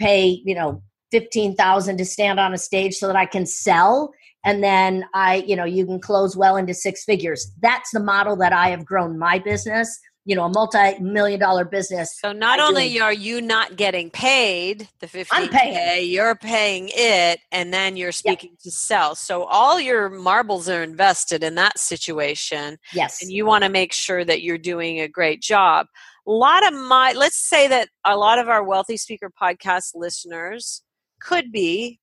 pay, 0.00 0.42
you 0.44 0.54
know, 0.54 0.82
15,000 1.12 1.96
to 1.96 2.04
stand 2.04 2.40
on 2.40 2.52
a 2.52 2.58
stage 2.58 2.94
so 2.94 3.06
that 3.06 3.14
I 3.14 3.26
can 3.26 3.46
sell 3.46 4.12
and 4.44 4.62
then 4.62 5.04
I, 5.14 5.36
you 5.46 5.56
know, 5.56 5.64
you 5.64 5.86
can 5.86 6.00
close 6.00 6.36
well 6.36 6.56
into 6.56 6.74
six 6.74 7.04
figures. 7.04 7.50
That's 7.62 7.90
the 7.92 8.00
model 8.00 8.36
that 8.36 8.52
I 8.52 8.68
have 8.68 8.84
grown 8.84 9.18
my 9.18 9.38
business, 9.38 9.98
you 10.24 10.34
know, 10.34 10.44
a 10.44 10.48
multi-million 10.48 11.38
dollar 11.38 11.64
business. 11.64 12.18
So 12.18 12.32
not 12.32 12.58
only 12.58 12.88
doing, 12.88 13.02
are 13.02 13.12
you 13.12 13.42
not 13.42 13.76
getting 13.76 14.10
paid 14.10 14.88
the 15.00 15.06
50 15.06 15.48
paying. 15.48 16.10
you're 16.10 16.34
paying 16.34 16.90
it 16.92 17.40
and 17.52 17.74
then 17.74 17.96
you're 17.96 18.12
speaking 18.12 18.56
to 18.62 18.70
sell. 18.70 19.14
So 19.14 19.44
all 19.44 19.78
your 19.78 20.08
marbles 20.08 20.68
are 20.68 20.82
invested 20.82 21.44
in 21.44 21.56
that 21.56 21.78
situation. 21.78 22.78
Yes. 22.94 23.22
And 23.22 23.30
you 23.30 23.44
want 23.44 23.64
to 23.64 23.70
make 23.70 23.92
sure 23.92 24.24
that 24.24 24.42
you're 24.42 24.58
doing 24.58 25.00
a 25.00 25.08
great 25.08 25.42
job. 25.42 25.88
A 26.26 26.30
lot 26.30 26.66
of 26.66 26.72
my 26.72 27.12
let's 27.12 27.36
say 27.36 27.68
that 27.68 27.90
a 28.04 28.16
lot 28.16 28.38
of 28.38 28.48
our 28.48 28.64
wealthy 28.64 28.96
speaker 28.96 29.30
podcast 29.30 29.90
listeners 29.94 30.82
could 31.20 31.52
be 31.52 32.00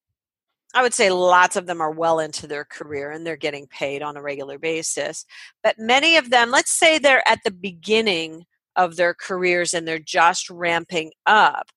I 0.73 0.81
would 0.81 0.93
say 0.93 1.09
lots 1.09 1.55
of 1.55 1.65
them 1.65 1.81
are 1.81 1.91
well 1.91 2.19
into 2.19 2.47
their 2.47 2.63
career 2.63 3.11
and 3.11 3.25
they're 3.25 3.35
getting 3.35 3.67
paid 3.67 4.01
on 4.01 4.15
a 4.15 4.21
regular 4.21 4.57
basis. 4.57 5.25
But 5.63 5.77
many 5.77 6.17
of 6.17 6.29
them, 6.29 6.49
let's 6.51 6.71
say 6.71 6.97
they're 6.97 7.27
at 7.27 7.39
the 7.43 7.51
beginning 7.51 8.45
of 8.75 8.95
their 8.95 9.13
careers 9.13 9.73
and 9.73 9.87
they're 9.87 9.99
just 9.99 10.49
ramping 10.49 11.11
up. 11.25 11.69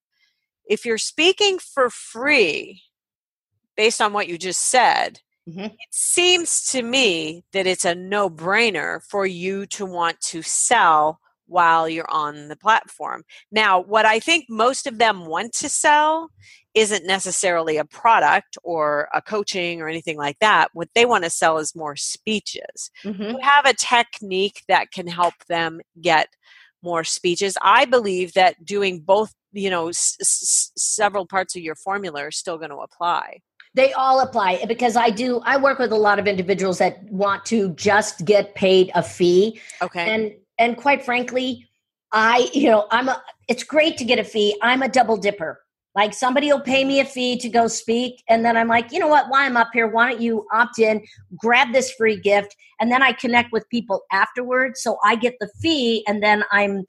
If 0.66 0.84
you're 0.84 0.98
speaking 0.98 1.58
for 1.58 1.90
free, 1.90 2.82
based 3.76 4.00
on 4.00 4.12
what 4.12 4.28
you 4.28 4.38
just 4.38 4.60
said, 4.60 5.20
mm-hmm. 5.48 5.64
it 5.64 5.72
seems 5.90 6.66
to 6.68 6.82
me 6.82 7.44
that 7.52 7.66
it's 7.66 7.84
a 7.84 7.94
no 7.94 8.30
brainer 8.30 9.02
for 9.02 9.26
you 9.26 9.66
to 9.66 9.84
want 9.84 10.20
to 10.20 10.42
sell 10.42 11.18
while 11.46 11.88
you're 11.88 12.10
on 12.10 12.48
the 12.48 12.56
platform. 12.56 13.22
Now, 13.50 13.80
what 13.80 14.06
I 14.06 14.18
think 14.20 14.46
most 14.48 14.86
of 14.86 14.98
them 14.98 15.26
want 15.26 15.52
to 15.54 15.68
sell 15.68 16.30
isn't 16.74 17.06
necessarily 17.06 17.76
a 17.76 17.84
product 17.84 18.58
or 18.64 19.08
a 19.14 19.22
coaching 19.22 19.80
or 19.80 19.88
anything 19.88 20.16
like 20.16 20.38
that. 20.40 20.68
What 20.72 20.88
they 20.94 21.06
want 21.06 21.24
to 21.24 21.30
sell 21.30 21.58
is 21.58 21.74
more 21.74 21.96
speeches. 21.96 22.90
Mm-hmm. 23.04 23.22
You 23.22 23.38
have 23.40 23.64
a 23.64 23.74
technique 23.74 24.62
that 24.68 24.90
can 24.90 25.06
help 25.06 25.34
them 25.48 25.80
get 26.00 26.28
more 26.82 27.04
speeches. 27.04 27.56
I 27.62 27.84
believe 27.84 28.34
that 28.34 28.64
doing 28.64 29.00
both, 29.00 29.34
you 29.52 29.70
know, 29.70 29.88
s- 29.88 30.16
s- 30.20 30.72
several 30.76 31.26
parts 31.26 31.56
of 31.56 31.62
your 31.62 31.76
formula 31.76 32.24
are 32.24 32.30
still 32.30 32.58
going 32.58 32.70
to 32.70 32.76
apply. 32.76 33.40
They 33.74 33.92
all 33.94 34.20
apply 34.20 34.64
because 34.68 34.94
I 34.96 35.10
do. 35.10 35.40
I 35.44 35.56
work 35.56 35.78
with 35.80 35.90
a 35.90 35.96
lot 35.96 36.18
of 36.20 36.28
individuals 36.28 36.78
that 36.78 37.02
want 37.10 37.44
to 37.46 37.70
just 37.70 38.24
get 38.24 38.54
paid 38.54 38.92
a 38.94 39.02
fee. 39.02 39.60
Okay. 39.82 40.08
And 40.08 40.32
and 40.58 40.76
quite 40.76 41.04
frankly, 41.04 41.66
I 42.12 42.48
you 42.52 42.70
know 42.70 42.86
I'm 42.92 43.08
a. 43.08 43.20
It's 43.48 43.64
great 43.64 43.96
to 43.96 44.04
get 44.04 44.20
a 44.20 44.24
fee. 44.24 44.56
I'm 44.62 44.82
a 44.82 44.88
double 44.88 45.16
dipper. 45.16 45.63
Like 45.94 46.12
somebody 46.12 46.52
will 46.52 46.60
pay 46.60 46.84
me 46.84 47.00
a 47.00 47.04
fee 47.04 47.38
to 47.38 47.48
go 47.48 47.68
speak, 47.68 48.22
and 48.28 48.44
then 48.44 48.56
I'm 48.56 48.68
like, 48.68 48.90
you 48.90 48.98
know 48.98 49.06
what? 49.06 49.28
Why 49.28 49.46
I'm 49.46 49.56
up 49.56 49.70
here? 49.72 49.86
Why 49.86 50.10
don't 50.10 50.20
you 50.20 50.46
opt 50.52 50.78
in, 50.78 51.04
grab 51.36 51.72
this 51.72 51.92
free 51.92 52.18
gift, 52.18 52.56
and 52.80 52.90
then 52.90 53.02
I 53.02 53.12
connect 53.12 53.52
with 53.52 53.68
people 53.70 54.02
afterwards. 54.10 54.82
So 54.82 54.98
I 55.04 55.14
get 55.14 55.34
the 55.40 55.48
fee, 55.60 56.04
and 56.06 56.22
then 56.22 56.44
I'm. 56.50 56.84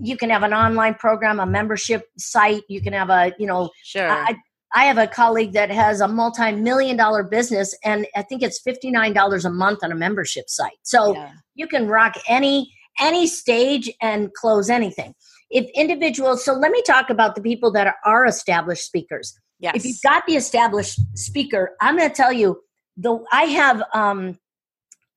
You 0.00 0.16
can 0.16 0.30
have 0.30 0.42
an 0.42 0.52
online 0.52 0.94
program, 0.94 1.38
a 1.38 1.46
membership 1.46 2.08
site. 2.18 2.62
You 2.68 2.80
can 2.80 2.92
have 2.92 3.08
a, 3.08 3.32
you 3.38 3.46
know, 3.46 3.70
sure. 3.84 4.10
I, 4.10 4.34
I 4.74 4.84
have 4.86 4.98
a 4.98 5.06
colleague 5.06 5.52
that 5.52 5.70
has 5.70 6.00
a 6.00 6.08
multi-million 6.08 6.96
dollar 6.96 7.22
business, 7.22 7.76
and 7.84 8.04
I 8.16 8.22
think 8.22 8.42
it's 8.42 8.60
fifty 8.60 8.90
nine 8.90 9.12
dollars 9.12 9.44
a 9.44 9.50
month 9.50 9.84
on 9.84 9.92
a 9.92 9.94
membership 9.94 10.48
site. 10.48 10.78
So 10.82 11.14
yeah. 11.14 11.30
you 11.54 11.68
can 11.68 11.86
rock 11.86 12.14
any 12.26 12.72
any 12.98 13.26
stage 13.26 13.90
and 14.00 14.32
close 14.32 14.70
anything 14.70 15.14
if 15.50 15.68
individuals 15.74 16.44
so 16.44 16.52
let 16.52 16.70
me 16.70 16.82
talk 16.82 17.10
about 17.10 17.34
the 17.34 17.40
people 17.40 17.70
that 17.70 17.94
are, 18.04 18.26
established 18.26 18.84
speakers 18.84 19.38
yes. 19.58 19.74
if 19.76 19.84
you've 19.84 20.02
got 20.02 20.24
the 20.26 20.34
established 20.34 20.98
speaker 21.16 21.76
i'm 21.80 21.96
going 21.96 22.08
to 22.08 22.14
tell 22.14 22.32
you 22.32 22.60
the 22.96 23.18
i 23.32 23.44
have 23.44 23.82
um 23.94 24.38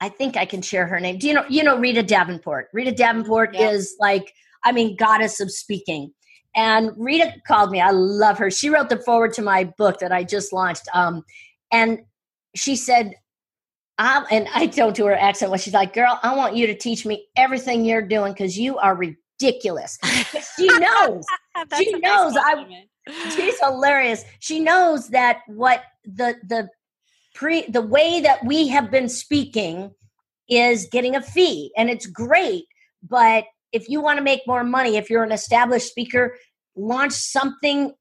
i 0.02 0.10
think 0.10 0.38
i 0.38 0.46
can 0.46 0.62
share 0.62 0.86
her 0.86 1.00
name 1.00 1.18
do 1.18 1.28
you 1.28 1.34
know 1.34 1.46
you 1.50 1.64
know 1.64 1.78
rita 1.78 2.04
davenport 2.04 2.68
rita 2.74 2.92
davenport 2.92 3.54
yeah. 3.54 3.70
is 3.70 3.96
like 4.00 4.34
i 4.64 4.72
mean 4.72 4.96
goddess 4.96 5.40
of 5.40 5.52
speaking 5.52 6.12
and 6.56 6.92
rita 6.98 7.34
called 7.48 7.72
me 7.72 7.82
i 7.82 7.92
love 7.92 8.38
her 8.38 8.52
she 8.52 8.70
wrote 8.70 8.90
the 8.90 8.98
forward 8.98 9.34
to 9.34 9.42
my 9.42 9.64
book 9.78 10.00
that 10.00 10.12
i 10.12 10.24
just 10.24 10.54
launched 10.54 10.88
um 10.94 11.24
and 11.72 12.00
she 12.56 12.76
said 12.76 13.14
um, 14.00 14.26
and 14.32 14.48
I 14.56 14.66
don't 14.68 14.96
do 14.96 15.06
her 15.08 15.14
accent. 15.14 15.52
Well, 15.52 15.60
she's 15.60 15.74
like, 15.74 15.94
"Girl, 15.94 16.18
I 16.24 16.34
want 16.34 16.56
you 16.56 16.66
to 16.68 16.74
teach 16.74 17.06
me 17.06 17.28
everything 17.36 17.84
you're 17.84 18.02
doing 18.02 18.32
because 18.32 18.58
you 18.58 18.78
are 18.78 18.96
ridiculous. 19.40 19.98
she 20.58 20.68
knows. 20.68 21.26
she 21.78 21.92
knows. 22.00 22.36
I. 22.38 22.66
She's 23.36 23.60
hilarious. 23.60 24.24
She 24.40 24.60
knows 24.60 25.10
that 25.10 25.40
what 25.48 25.84
the 26.06 26.36
the 26.48 26.70
pre 27.34 27.66
the 27.68 27.82
way 27.82 28.22
that 28.22 28.46
we 28.46 28.68
have 28.68 28.92
been 28.92 29.10
speaking 29.10 29.92
is 30.50 30.88
getting 30.92 31.16
a 31.16 31.22
fee, 31.22 31.72
and 31.78 31.90
it's 31.90 32.06
great. 32.06 32.66
But 33.08 33.46
if 33.72 33.90
you 33.90 34.02
want 34.02 34.18
to 34.18 34.24
make 34.24 34.42
more 34.48 34.64
money, 34.64 34.98
if 34.98 35.10
you're 35.10 35.24
an 35.24 35.32
established 35.32 35.88
speaker, 35.88 36.36
launch 36.76 37.14
something 37.14 37.94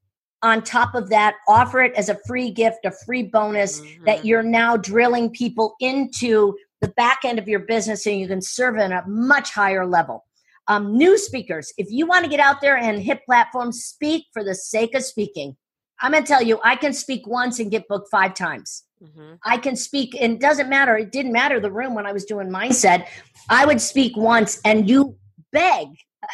on 0.42 0.62
top 0.62 0.94
of 0.94 1.08
that 1.10 1.34
offer 1.48 1.82
it 1.82 1.92
as 1.94 2.08
a 2.08 2.16
free 2.24 2.48
gift 2.48 2.84
a 2.84 2.92
free 3.04 3.24
bonus 3.24 3.80
mm-hmm. 3.80 4.04
that 4.04 4.24
you're 4.24 4.40
now 4.40 4.76
drilling 4.76 5.28
people 5.28 5.74
into 5.80 6.56
the 6.80 6.86
back 6.90 7.18
end 7.24 7.40
of 7.40 7.48
your 7.48 7.58
business 7.58 8.06
and 8.06 8.20
you 8.20 8.28
can 8.28 8.40
serve 8.40 8.76
at 8.76 8.92
a 8.92 9.02
much 9.08 9.50
higher 9.50 9.84
level 9.84 10.24
um, 10.68 10.96
new 10.96 11.18
speakers, 11.18 11.72
if 11.78 11.90
you 11.90 12.06
want 12.06 12.24
to 12.24 12.30
get 12.30 12.40
out 12.40 12.60
there 12.60 12.76
and 12.76 13.02
hit 13.02 13.24
platforms, 13.24 13.84
speak 13.84 14.26
for 14.32 14.44
the 14.44 14.54
sake 14.54 14.94
of 14.94 15.02
speaking. 15.02 15.56
I'm 16.00 16.12
going 16.12 16.22
to 16.22 16.28
tell 16.28 16.42
you, 16.42 16.60
I 16.62 16.76
can 16.76 16.92
speak 16.92 17.26
once 17.26 17.58
and 17.58 17.70
get 17.70 17.88
booked 17.88 18.08
five 18.10 18.34
times. 18.34 18.84
Mm-hmm. 19.02 19.34
I 19.44 19.56
can 19.58 19.76
speak, 19.76 20.14
and 20.20 20.34
it 20.34 20.40
doesn't 20.40 20.68
matter. 20.68 20.96
It 20.96 21.10
didn't 21.10 21.32
matter 21.32 21.58
the 21.58 21.72
room 21.72 21.94
when 21.94 22.06
I 22.06 22.12
was 22.12 22.24
doing 22.24 22.48
mindset. 22.48 23.06
I 23.48 23.64
would 23.64 23.80
speak 23.80 24.16
once, 24.16 24.60
and 24.64 24.88
you 24.88 25.16
beg. 25.52 25.88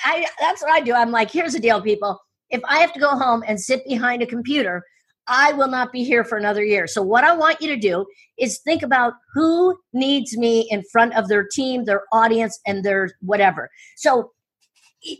I 0.05 0.27
that's 0.41 0.63
what 0.63 0.73
I 0.73 0.81
do. 0.81 0.93
I'm 0.93 1.11
like, 1.11 1.31
here's 1.31 1.53
the 1.53 1.61
deal, 1.61 1.81
people. 1.81 2.19
If 2.51 2.63
I 2.65 2.79
have 2.79 2.93
to 2.95 3.01
go 3.01 3.11
home 3.11 3.45
and 3.47 3.61
sit 3.61 3.87
behind 3.87 4.23
a 4.23 4.27
computer 4.27 4.83
I 5.27 5.53
will 5.53 5.69
not 5.69 5.93
be 5.93 6.05
here 6.05 6.25
for 6.25 6.37
another 6.37 6.65
year. 6.65 6.87
So, 6.87 7.03
what 7.03 7.25
I 7.25 7.35
want 7.35 7.61
you 7.61 7.69
to 7.69 7.77
do 7.77 8.05
is 8.39 8.61
think 8.61 8.83
about 8.83 9.15
who 9.33 9.77
needs 9.93 10.37
me 10.37 10.67
in 10.71 10.83
front 10.93 11.17
of 11.17 11.29
their 11.29 11.47
team, 11.47 11.85
their 11.85 12.03
audience, 12.13 12.59
and 12.67 12.85
their 12.85 13.11
whatever. 13.21 13.71
So, 13.97 14.33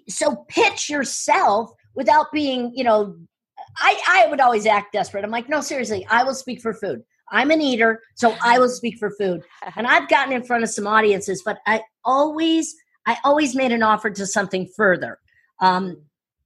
so 0.09 0.45
pitch 0.49 0.89
yourself 0.89 1.71
without 1.95 2.27
being, 2.33 2.73
you 2.75 2.85
know, 2.85 3.17
I, 3.79 4.01
I 4.09 4.27
would 4.29 4.41
always 4.41 4.67
act 4.67 4.93
desperate. 4.93 5.25
I'm 5.25 5.31
like, 5.31 5.49
no, 5.49 5.61
seriously, 5.61 6.07
I 6.11 6.25
will 6.25 6.35
speak 6.35 6.61
for 6.61 6.75
food. 6.75 7.03
I'm 7.31 7.51
an 7.51 7.61
eater, 7.61 8.01
so 8.15 8.37
I 8.43 8.59
will 8.59 8.69
speak 8.69 8.99
for 8.99 9.11
food. 9.19 9.43
And 9.77 9.87
I've 9.87 10.09
gotten 10.09 10.33
in 10.33 10.45
front 10.45 10.63
of 10.63 10.71
some 10.71 10.87
audiences, 10.87 11.43
but 11.45 11.59
I 11.67 11.83
always, 12.05 12.75
I 13.07 13.17
always 13.25 13.55
made 13.55 13.73
an 13.73 13.83
offer 13.83 14.11
to 14.11 14.27
something 14.27 14.69
further. 14.77 15.19
Um, 15.61 16.03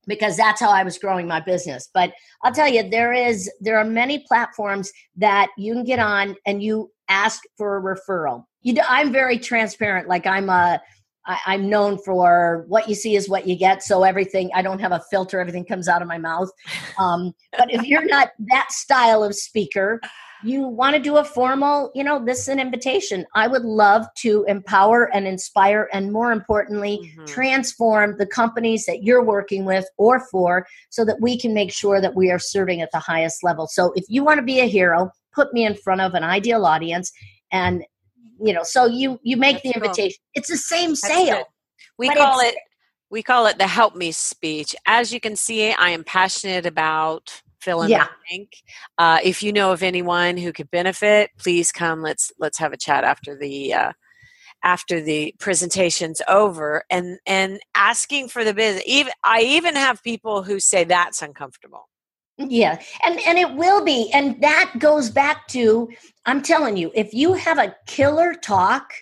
because 0.08 0.36
that's 0.36 0.60
how 0.60 0.70
I 0.70 0.82
was 0.82 0.98
growing 0.98 1.28
my 1.28 1.40
business. 1.40 1.88
But 1.94 2.12
I'll 2.42 2.52
tell 2.52 2.68
you, 2.68 2.88
there 2.88 3.12
is 3.12 3.50
there 3.60 3.78
are 3.78 3.84
many 3.84 4.24
platforms 4.26 4.90
that 5.16 5.50
you 5.56 5.74
can 5.74 5.84
get 5.84 6.00
on 6.00 6.34
and 6.46 6.62
you 6.62 6.90
ask 7.08 7.42
for 7.56 7.76
a 7.76 7.82
referral. 7.82 8.44
You 8.62 8.74
do, 8.74 8.80
I'm 8.88 9.12
very 9.12 9.38
transparent. 9.38 10.08
Like 10.08 10.26
I'm 10.26 10.48
a 10.48 10.80
I, 11.26 11.38
I'm 11.46 11.68
known 11.68 11.98
for 11.98 12.64
what 12.68 12.88
you 12.88 12.94
see 12.94 13.14
is 13.14 13.28
what 13.28 13.46
you 13.46 13.56
get. 13.56 13.82
So 13.82 14.02
everything 14.02 14.50
I 14.54 14.62
don't 14.62 14.80
have 14.80 14.92
a 14.92 15.02
filter. 15.10 15.40
Everything 15.40 15.64
comes 15.64 15.86
out 15.86 16.02
of 16.02 16.08
my 16.08 16.18
mouth. 16.18 16.50
Um, 16.98 17.34
but 17.56 17.72
if 17.72 17.84
you're 17.84 18.06
not 18.06 18.30
that 18.50 18.72
style 18.72 19.22
of 19.22 19.34
speaker, 19.34 20.00
you 20.44 20.62
want 20.66 20.94
to 20.94 21.02
do 21.02 21.16
a 21.16 21.24
formal, 21.24 21.90
you 21.94 22.04
know, 22.04 22.24
this 22.24 22.40
is 22.40 22.48
an 22.48 22.60
invitation. 22.60 23.26
I 23.34 23.46
would 23.46 23.62
love 23.64 24.06
to 24.18 24.44
empower 24.48 25.04
and 25.14 25.26
inspire 25.26 25.88
and 25.92 26.12
more 26.12 26.32
importantly, 26.32 27.00
mm-hmm. 27.02 27.24
transform 27.24 28.16
the 28.18 28.26
companies 28.26 28.86
that 28.86 29.02
you're 29.02 29.24
working 29.24 29.64
with 29.64 29.86
or 29.96 30.20
for 30.30 30.66
so 30.90 31.04
that 31.04 31.20
we 31.20 31.38
can 31.38 31.54
make 31.54 31.72
sure 31.72 32.00
that 32.00 32.14
we 32.14 32.30
are 32.30 32.38
serving 32.38 32.80
at 32.80 32.90
the 32.92 32.98
highest 32.98 33.42
level. 33.42 33.66
So 33.66 33.92
if 33.96 34.04
you 34.08 34.24
want 34.24 34.38
to 34.38 34.44
be 34.44 34.60
a 34.60 34.66
hero, 34.66 35.10
put 35.34 35.52
me 35.52 35.64
in 35.64 35.74
front 35.74 36.00
of 36.00 36.14
an 36.14 36.24
ideal 36.24 36.64
audience 36.64 37.12
and 37.52 37.84
you 38.40 38.52
know, 38.52 38.62
so 38.62 38.86
you 38.86 39.18
you 39.24 39.36
make 39.36 39.56
That's 39.56 39.74
the 39.74 39.74
invitation. 39.74 40.18
Cool. 40.18 40.30
It's 40.34 40.48
the 40.48 40.56
same 40.56 40.94
sale. 40.94 41.44
We 41.98 42.08
call 42.08 42.40
it 42.40 42.54
we 43.10 43.22
call 43.22 43.46
it 43.46 43.58
the 43.58 43.66
help 43.66 43.96
me 43.96 44.12
speech. 44.12 44.76
As 44.86 45.12
you 45.12 45.20
can 45.20 45.34
see, 45.34 45.72
I 45.72 45.90
am 45.90 46.04
passionate 46.04 46.66
about 46.66 47.42
fill 47.60 47.82
in 47.82 47.90
yeah. 47.90 48.04
the 48.04 48.10
blank. 48.28 48.50
Uh, 48.98 49.18
if 49.22 49.42
you 49.42 49.52
know 49.52 49.72
of 49.72 49.82
anyone 49.82 50.36
who 50.36 50.52
could 50.52 50.70
benefit, 50.70 51.30
please 51.38 51.72
come. 51.72 52.02
Let's 52.02 52.32
let's 52.38 52.58
have 52.58 52.72
a 52.72 52.76
chat 52.76 53.04
after 53.04 53.36
the 53.36 53.74
uh, 53.74 53.92
after 54.64 55.00
the 55.00 55.34
presentation's 55.38 56.20
over, 56.28 56.84
and 56.90 57.18
and 57.26 57.60
asking 57.74 58.28
for 58.28 58.44
the 58.44 58.54
business. 58.54 58.82
Even 58.86 59.12
I 59.24 59.40
even 59.42 59.76
have 59.76 60.02
people 60.02 60.42
who 60.42 60.60
say 60.60 60.84
that's 60.84 61.22
uncomfortable. 61.22 61.88
Yeah, 62.38 62.80
and 63.04 63.18
and 63.26 63.36
it 63.36 63.54
will 63.54 63.84
be, 63.84 64.10
and 64.12 64.40
that 64.42 64.74
goes 64.78 65.10
back 65.10 65.48
to 65.48 65.88
I'm 66.24 66.42
telling 66.42 66.76
you, 66.76 66.92
if 66.94 67.12
you 67.12 67.32
have 67.34 67.58
a 67.58 67.74
killer 67.86 68.34
talk, 68.34 68.92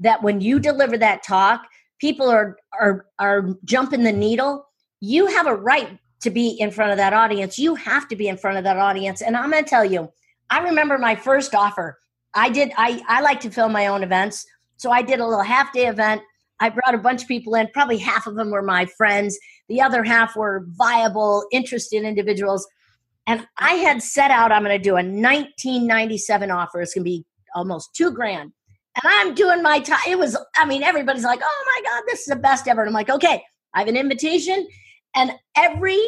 that 0.00 0.22
when 0.22 0.40
you 0.40 0.58
deliver 0.58 0.98
that 0.98 1.22
talk, 1.22 1.66
people 2.00 2.28
are 2.28 2.56
are 2.78 3.06
are 3.18 3.54
jumping 3.64 4.02
the 4.02 4.12
needle. 4.12 4.66
You 5.00 5.26
have 5.26 5.46
a 5.46 5.54
right 5.54 5.98
to 6.20 6.30
be 6.30 6.48
in 6.48 6.70
front 6.70 6.90
of 6.90 6.98
that 6.98 7.12
audience. 7.12 7.58
You 7.58 7.74
have 7.74 8.08
to 8.08 8.16
be 8.16 8.28
in 8.28 8.36
front 8.36 8.58
of 8.58 8.64
that 8.64 8.76
audience. 8.76 9.22
And 9.22 9.36
I'm 9.36 9.50
going 9.50 9.64
to 9.64 9.70
tell 9.70 9.84
you, 9.84 10.10
I 10.50 10.60
remember 10.60 10.98
my 10.98 11.14
first 11.14 11.54
offer. 11.54 11.98
I 12.34 12.50
did, 12.50 12.72
I, 12.76 13.02
I 13.08 13.20
like 13.22 13.40
to 13.40 13.50
film 13.50 13.72
my 13.72 13.86
own 13.86 14.02
events. 14.02 14.44
So 14.76 14.90
I 14.90 15.02
did 15.02 15.20
a 15.20 15.26
little 15.26 15.42
half 15.42 15.72
day 15.72 15.86
event. 15.86 16.22
I 16.60 16.68
brought 16.68 16.94
a 16.94 16.98
bunch 16.98 17.22
of 17.22 17.28
people 17.28 17.54
in. 17.54 17.68
Probably 17.72 17.96
half 17.96 18.26
of 18.26 18.34
them 18.34 18.50
were 18.50 18.62
my 18.62 18.84
friends. 18.84 19.38
The 19.68 19.80
other 19.80 20.04
half 20.04 20.36
were 20.36 20.66
viable, 20.68 21.46
interested 21.52 22.04
individuals. 22.04 22.66
And 23.26 23.46
I 23.58 23.74
had 23.74 24.02
set 24.02 24.30
out, 24.30 24.52
I'm 24.52 24.64
going 24.64 24.76
to 24.76 24.82
do 24.82 24.92
a 24.92 25.02
1997 25.02 26.50
offer. 26.50 26.82
It's 26.82 26.94
going 26.94 27.04
to 27.04 27.10
be 27.10 27.24
almost 27.54 27.94
two 27.94 28.10
grand. 28.10 28.52
And 29.02 29.12
I'm 29.14 29.34
doing 29.34 29.62
my 29.62 29.80
time. 29.80 30.00
It 30.08 30.18
was, 30.18 30.36
I 30.56 30.66
mean, 30.66 30.82
everybody's 30.82 31.24
like, 31.24 31.40
oh 31.42 31.64
my 31.66 31.90
God, 31.90 32.02
this 32.08 32.20
is 32.20 32.26
the 32.26 32.36
best 32.36 32.68
ever. 32.68 32.82
And 32.82 32.88
I'm 32.88 32.94
like, 32.94 33.08
okay, 33.08 33.42
I 33.72 33.78
have 33.78 33.88
an 33.88 33.96
invitation 33.96 34.66
and 35.14 35.32
every 35.56 36.00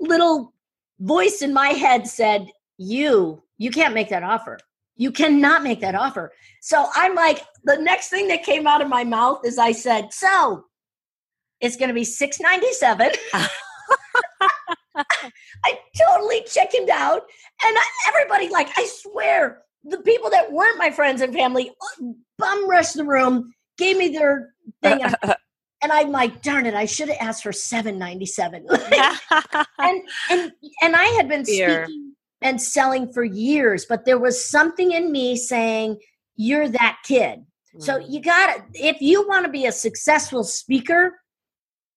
little 0.00 0.52
voice 1.00 1.42
in 1.42 1.52
my 1.52 1.68
head 1.68 2.06
said, 2.06 2.48
You, 2.78 3.42
you 3.58 3.70
can't 3.70 3.94
make 3.94 4.08
that 4.10 4.22
offer. 4.22 4.58
You 4.96 5.12
cannot 5.12 5.62
make 5.62 5.80
that 5.80 5.94
offer. 5.94 6.32
So 6.62 6.86
I'm 6.94 7.14
like, 7.14 7.44
the 7.64 7.76
next 7.76 8.08
thing 8.08 8.28
that 8.28 8.42
came 8.42 8.66
out 8.66 8.80
of 8.80 8.88
my 8.88 9.04
mouth 9.04 9.40
is 9.44 9.58
I 9.58 9.72
said, 9.72 10.12
So 10.12 10.64
it's 11.60 11.76
going 11.76 11.88
to 11.88 11.94
be 11.94 12.04
697. 12.04 13.12
I 15.64 15.78
totally 15.96 16.42
chickened 16.46 16.90
out. 16.90 17.22
And 17.64 17.76
I, 17.76 17.84
everybody, 18.08 18.48
like, 18.48 18.68
I 18.76 18.86
swear, 18.86 19.62
the 19.84 19.98
people 19.98 20.30
that 20.30 20.52
weren't 20.52 20.78
my 20.78 20.90
friends 20.90 21.20
and 21.20 21.32
family 21.32 21.70
uh, 21.70 22.04
bum 22.38 22.68
rushed 22.68 22.96
the 22.96 23.04
room, 23.04 23.52
gave 23.78 23.96
me 23.96 24.08
their 24.08 24.54
thing. 24.82 25.00
and 25.82 25.92
I'm 25.92 26.10
like, 26.10 26.42
darn 26.42 26.66
it, 26.66 26.74
I 26.74 26.86
should 26.86 27.08
have 27.08 27.18
asked 27.20 27.42
for 27.42 27.52
seven 27.52 27.98
ninety 27.98 28.26
seven. 28.26 28.66
and 29.78 30.02
and 30.30 30.52
and 30.82 30.96
I 30.96 31.04
had 31.16 31.28
been 31.28 31.44
Fear. 31.44 31.84
speaking 31.84 32.14
and 32.42 32.60
selling 32.60 33.12
for 33.12 33.24
years, 33.24 33.86
but 33.88 34.04
there 34.04 34.18
was 34.18 34.48
something 34.48 34.92
in 34.92 35.12
me 35.12 35.36
saying, 35.36 35.98
"You're 36.36 36.68
that 36.68 36.98
kid." 37.04 37.40
Mm. 37.74 37.82
So 37.82 37.98
you 37.98 38.20
got 38.20 38.56
to 38.56 38.62
if 38.74 39.00
you 39.00 39.26
want 39.28 39.46
to 39.46 39.52
be 39.52 39.66
a 39.66 39.72
successful 39.72 40.44
speaker, 40.44 41.18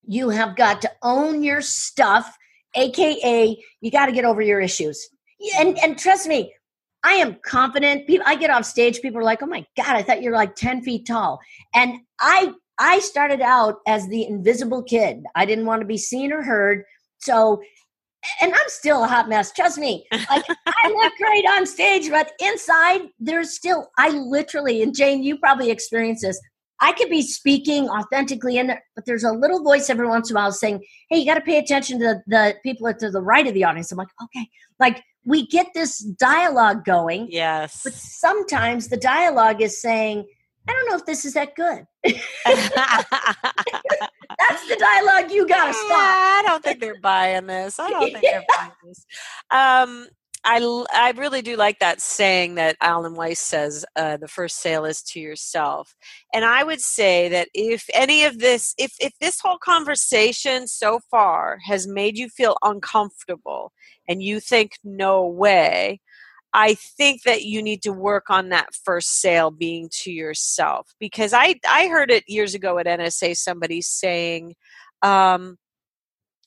you 0.05 0.29
have 0.29 0.55
got 0.55 0.81
to 0.81 0.91
own 1.01 1.43
your 1.43 1.61
stuff, 1.61 2.35
aka 2.75 3.57
you 3.81 3.91
got 3.91 4.07
to 4.07 4.11
get 4.11 4.25
over 4.25 4.41
your 4.41 4.59
issues. 4.59 5.09
And 5.57 5.77
and 5.79 5.97
trust 5.97 6.27
me, 6.27 6.53
I 7.03 7.13
am 7.13 7.37
confident. 7.45 8.07
People, 8.07 8.25
I 8.27 8.35
get 8.35 8.49
off 8.49 8.65
stage, 8.65 9.01
people 9.01 9.19
are 9.19 9.23
like, 9.23 9.41
"Oh 9.41 9.47
my 9.47 9.65
god, 9.77 9.95
I 9.95 10.03
thought 10.03 10.21
you're 10.21 10.33
like 10.33 10.55
ten 10.55 10.81
feet 10.81 11.07
tall," 11.07 11.39
and 11.73 11.99
I 12.19 12.53
I 12.79 12.99
started 12.99 13.41
out 13.41 13.79
as 13.85 14.07
the 14.07 14.25
invisible 14.25 14.81
kid. 14.81 15.23
I 15.35 15.45
didn't 15.45 15.65
want 15.65 15.81
to 15.81 15.85
be 15.85 15.97
seen 15.97 16.31
or 16.31 16.41
heard. 16.41 16.83
So, 17.19 17.61
and 18.41 18.53
I'm 18.53 18.67
still 18.67 19.03
a 19.03 19.07
hot 19.07 19.27
mess. 19.27 19.51
Trust 19.51 19.77
me. 19.77 20.05
Like 20.11 20.45
I 20.65 20.89
look 20.95 21.13
great 21.17 21.45
on 21.45 21.65
stage, 21.65 22.09
but 22.09 22.31
inside 22.39 23.01
there's 23.19 23.53
still. 23.53 23.89
I 23.97 24.09
literally, 24.09 24.81
and 24.81 24.95
Jane, 24.95 25.23
you 25.23 25.37
probably 25.37 25.69
experienced 25.69 26.23
this. 26.23 26.39
I 26.81 26.93
could 26.93 27.09
be 27.09 27.21
speaking 27.21 27.89
authentically 27.89 28.57
in 28.57 28.67
there, 28.67 28.81
but 28.95 29.05
there's 29.05 29.25
a 29.25 29.33
little 29.33 29.61
voice 29.61 29.89
every 29.89 30.07
once 30.07 30.29
in 30.29 30.37
a 30.37 30.39
while 30.39 30.51
saying, 30.53 30.83
"Hey, 31.09 31.17
you 31.17 31.25
got 31.25 31.35
to 31.35 31.41
pay 31.41 31.57
attention 31.57 31.99
to 31.99 32.21
the 32.27 32.55
people 32.63 32.91
to 32.93 33.11
the 33.11 33.21
right 33.21 33.45
of 33.45 33.53
the 33.53 33.65
audience." 33.65 33.91
I'm 33.91 33.97
like, 33.97 34.07
okay, 34.23 34.47
like 34.79 35.03
we 35.25 35.45
get 35.47 35.67
this 35.73 35.99
dialogue 35.99 36.85
going. 36.85 37.27
Yes, 37.29 37.81
but 37.83 37.93
sometimes 37.93 38.87
the 38.87 38.97
dialogue 38.97 39.61
is 39.61 39.81
saying 39.81 40.25
I 40.69 40.73
don't 40.73 40.89
know 40.89 40.97
if 40.97 41.05
this 41.05 41.25
is 41.25 41.33
that 41.33 41.55
good. 41.55 41.87
That's 42.03 42.21
the 44.67 44.75
dialogue 44.77 45.31
you 45.31 45.47
got 45.47 45.65
to 45.65 45.73
stop. 45.73 45.89
I 45.89 46.43
don't 46.45 46.63
think 46.63 46.79
they're 46.79 46.99
buying 47.01 47.47
this. 47.47 47.79
I 47.79 47.89
don't 47.89 48.11
think 48.11 48.21
they're 48.21 48.45
buying 48.55 48.71
this. 48.83 49.03
Um, 49.49 50.05
I, 50.43 50.85
I 50.93 51.11
really 51.17 51.41
do 51.41 51.55
like 51.55 51.79
that 51.79 52.01
saying 52.01 52.53
that 52.55 52.77
Alan 52.81 53.15
Weiss 53.15 53.39
says 53.39 53.83
uh, 53.95 54.17
the 54.17 54.27
first 54.27 54.61
sale 54.61 54.85
is 54.85 55.01
to 55.03 55.19
yourself. 55.19 55.95
And 56.35 56.45
I 56.45 56.63
would 56.63 56.81
say 56.81 57.29
that 57.29 57.49
if 57.55 57.89
any 57.95 58.23
of 58.25 58.37
this, 58.37 58.75
if, 58.77 58.93
if 58.99 59.13
this 59.19 59.39
whole 59.41 59.57
conversation 59.57 60.67
so 60.67 60.99
far 61.09 61.57
has 61.65 61.87
made 61.87 62.15
you 62.15 62.29
feel 62.29 62.55
uncomfortable 62.61 63.73
and 64.07 64.21
you 64.21 64.39
think, 64.39 64.73
no 64.83 65.25
way, 65.25 65.99
I 66.53 66.73
think 66.73 67.23
that 67.23 67.43
you 67.43 67.61
need 67.61 67.81
to 67.83 67.93
work 67.93 68.29
on 68.29 68.49
that 68.49 68.73
first 68.73 69.21
sale 69.21 69.51
being 69.51 69.89
to 70.01 70.11
yourself 70.11 70.93
because 70.99 71.33
I 71.33 71.55
I 71.67 71.87
heard 71.87 72.11
it 72.11 72.23
years 72.27 72.55
ago 72.55 72.79
at 72.79 72.85
NSA 72.85 73.35
somebody 73.35 73.81
saying, 73.81 74.55
um, 75.01 75.57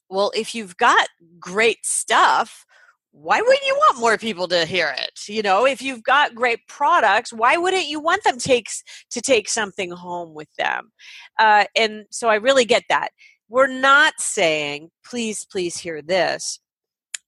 well, 0.09 0.32
if 0.34 0.55
you've 0.55 0.76
got 0.76 1.09
great 1.38 1.86
stuff, 1.86 2.66
why 3.12 3.40
wouldn't 3.40 3.66
you 3.66 3.74
want 3.74 4.00
more 4.00 4.18
people 4.18 4.48
to 4.48 4.64
hear 4.64 4.94
it? 4.98 5.28
You 5.28 5.42
know, 5.42 5.66
if 5.66 5.82
you've 5.82 6.03
got 6.03 6.34
great 6.34 6.66
products, 6.66 7.32
why 7.32 7.57
wouldn't 7.57 7.86
you 7.86 8.00
want 8.00 8.24
them 8.24 8.38
takes 8.38 8.82
to 9.11 9.20
take 9.20 9.48
something 9.48 9.90
home 9.90 10.34
with 10.34 10.48
them? 10.59 10.90
Uh, 11.38 11.64
and 11.76 12.07
so 12.11 12.28
I 12.28 12.36
really 12.36 12.64
get 12.64 12.84
that. 12.88 13.11
We're 13.48 13.66
not 13.66 14.14
saying, 14.18 14.90
please, 15.05 15.46
please 15.50 15.76
hear 15.76 16.00
this. 16.00 16.59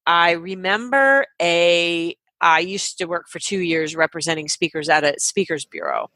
I 0.07 0.33
remember 0.33 1.27
a 1.41 2.17
I 2.45 2.59
used 2.59 2.99
to 2.99 3.07
work 3.07 3.27
for 3.31 3.39
two 3.39 3.61
years 3.61 3.97
representing 3.97 4.49
speakers 4.49 4.91
at 4.91 5.03
a 5.03 5.15
speakers 5.19 5.65
bureau, 5.65 6.11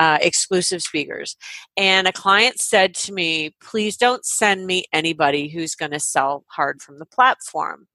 uh, 0.00 0.18
exclusive 0.20 0.82
speakers. 0.82 1.36
And 1.76 2.08
a 2.08 2.12
client 2.12 2.58
said 2.58 2.96
to 2.96 3.12
me, 3.12 3.54
please 3.62 3.96
don't 3.96 4.24
send 4.24 4.66
me 4.66 4.86
anybody 4.92 5.46
who's 5.48 5.76
going 5.76 5.92
to 5.92 6.00
sell 6.00 6.44
hard 6.48 6.82
from 6.82 6.98
the 6.98 7.06
platform. 7.06 7.86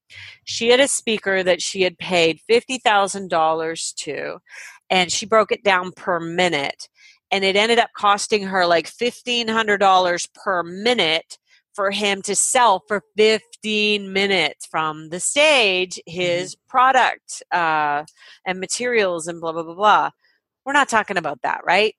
She 0.44 0.70
had 0.70 0.80
a 0.80 0.88
speaker 0.88 1.42
that 1.42 1.60
she 1.60 1.82
had 1.82 1.98
paid 1.98 2.40
$50,000 2.50 3.94
to, 3.96 4.38
and 4.88 5.12
she 5.12 5.26
broke 5.26 5.52
it 5.52 5.62
down 5.62 5.92
per 5.92 6.18
minute. 6.18 6.88
And 7.30 7.44
it 7.44 7.54
ended 7.54 7.78
up 7.78 7.90
costing 7.94 8.44
her 8.44 8.64
like 8.64 8.88
$1,500 8.88 10.28
per 10.34 10.62
minute 10.62 11.38
for 11.74 11.90
him 11.90 12.22
to 12.22 12.34
sell 12.34 12.82
for 12.86 13.02
15 13.16 14.12
minutes 14.12 14.66
from 14.66 15.08
the 15.10 15.20
stage 15.20 16.00
his 16.06 16.54
mm-hmm. 16.54 16.68
product 16.68 17.42
uh, 17.52 18.04
and 18.46 18.60
materials 18.60 19.26
and 19.26 19.40
blah 19.40 19.52
blah 19.52 19.62
blah 19.62 19.74
blah 19.74 20.10
we're 20.64 20.72
not 20.72 20.88
talking 20.88 21.16
about 21.16 21.40
that 21.42 21.60
right 21.64 21.94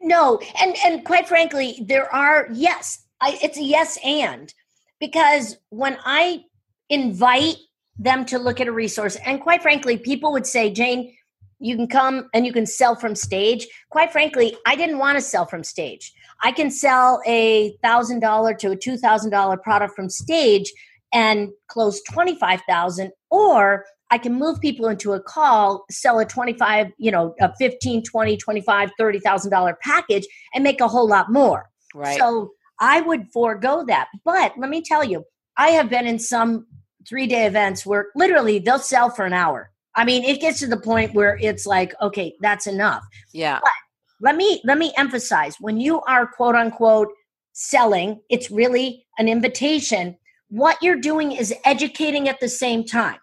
no 0.00 0.38
and 0.60 0.76
and 0.84 1.04
quite 1.04 1.28
frankly 1.28 1.84
there 1.86 2.12
are 2.14 2.48
yes 2.52 3.04
I, 3.20 3.38
it's 3.42 3.58
a 3.58 3.62
yes 3.62 3.98
and 4.04 4.52
because 5.00 5.56
when 5.70 5.96
I 6.04 6.44
invite 6.88 7.56
them 7.98 8.24
to 8.26 8.38
look 8.38 8.60
at 8.60 8.68
a 8.68 8.72
resource, 8.72 9.16
and 9.24 9.40
quite 9.40 9.62
frankly, 9.62 9.96
people 9.96 10.32
would 10.32 10.46
say, 10.46 10.70
Jane, 10.70 11.14
you 11.58 11.76
can 11.76 11.86
come 11.86 12.28
and 12.34 12.44
you 12.44 12.52
can 12.52 12.66
sell 12.66 12.94
from 12.94 13.14
stage. 13.14 13.66
Quite 13.90 14.12
frankly, 14.12 14.56
I 14.66 14.76
didn't 14.76 14.98
want 14.98 15.16
to 15.16 15.22
sell 15.22 15.46
from 15.46 15.64
stage. 15.64 16.12
I 16.42 16.52
can 16.52 16.70
sell 16.70 17.20
a 17.26 17.76
thousand 17.82 18.20
dollar 18.20 18.54
to 18.54 18.72
a 18.72 18.76
two 18.76 18.96
thousand 18.96 19.30
dollar 19.30 19.56
product 19.56 19.94
from 19.94 20.10
stage 20.10 20.72
and 21.12 21.50
close 21.68 22.02
twenty 22.02 22.36
five 22.36 22.60
thousand, 22.68 23.12
or 23.30 23.84
I 24.10 24.18
can 24.18 24.34
move 24.34 24.60
people 24.60 24.88
into 24.88 25.12
a 25.12 25.20
call, 25.20 25.84
sell 25.90 26.20
a 26.20 26.24
25, 26.24 26.92
you 26.98 27.10
know, 27.10 27.34
a 27.40 27.52
15, 27.56 28.04
20, 28.04 28.36
25, 28.36 28.90
$30,000 29.00 29.74
package 29.82 30.24
and 30.54 30.62
make 30.62 30.80
a 30.80 30.86
whole 30.86 31.08
lot 31.08 31.32
more. 31.32 31.68
Right. 31.94 32.16
So 32.16 32.52
I 32.80 33.00
would 33.00 33.26
forego 33.32 33.84
that. 33.88 34.08
But 34.24 34.52
let 34.56 34.70
me 34.70 34.82
tell 34.82 35.02
you, 35.02 35.24
I 35.56 35.70
have 35.70 35.90
been 35.90 36.06
in 36.06 36.18
some 36.18 36.66
three 37.08 37.26
day 37.26 37.46
events 37.46 37.84
where 37.84 38.06
literally 38.14 38.58
they'll 38.58 38.78
sell 38.78 39.10
for 39.10 39.24
an 39.24 39.32
hour. 39.32 39.70
I 39.96 40.04
mean, 40.04 40.24
it 40.24 40.40
gets 40.40 40.60
to 40.60 40.66
the 40.66 40.76
point 40.76 41.14
where 41.14 41.38
it's 41.40 41.66
like, 41.66 41.94
okay, 42.00 42.34
that's 42.40 42.66
enough. 42.66 43.02
Yeah. 43.32 43.60
But 43.62 43.72
let 44.20 44.36
me 44.36 44.60
let 44.64 44.78
me 44.78 44.92
emphasize 44.96 45.56
when 45.60 45.78
you 45.78 46.00
are 46.02 46.26
quote 46.26 46.54
unquote 46.54 47.08
selling, 47.52 48.20
it's 48.28 48.50
really 48.50 49.06
an 49.18 49.28
invitation. 49.28 50.16
What 50.48 50.82
you're 50.82 51.00
doing 51.00 51.32
is 51.32 51.54
educating 51.64 52.28
at 52.28 52.40
the 52.40 52.48
same 52.48 52.84
time. 52.84 53.18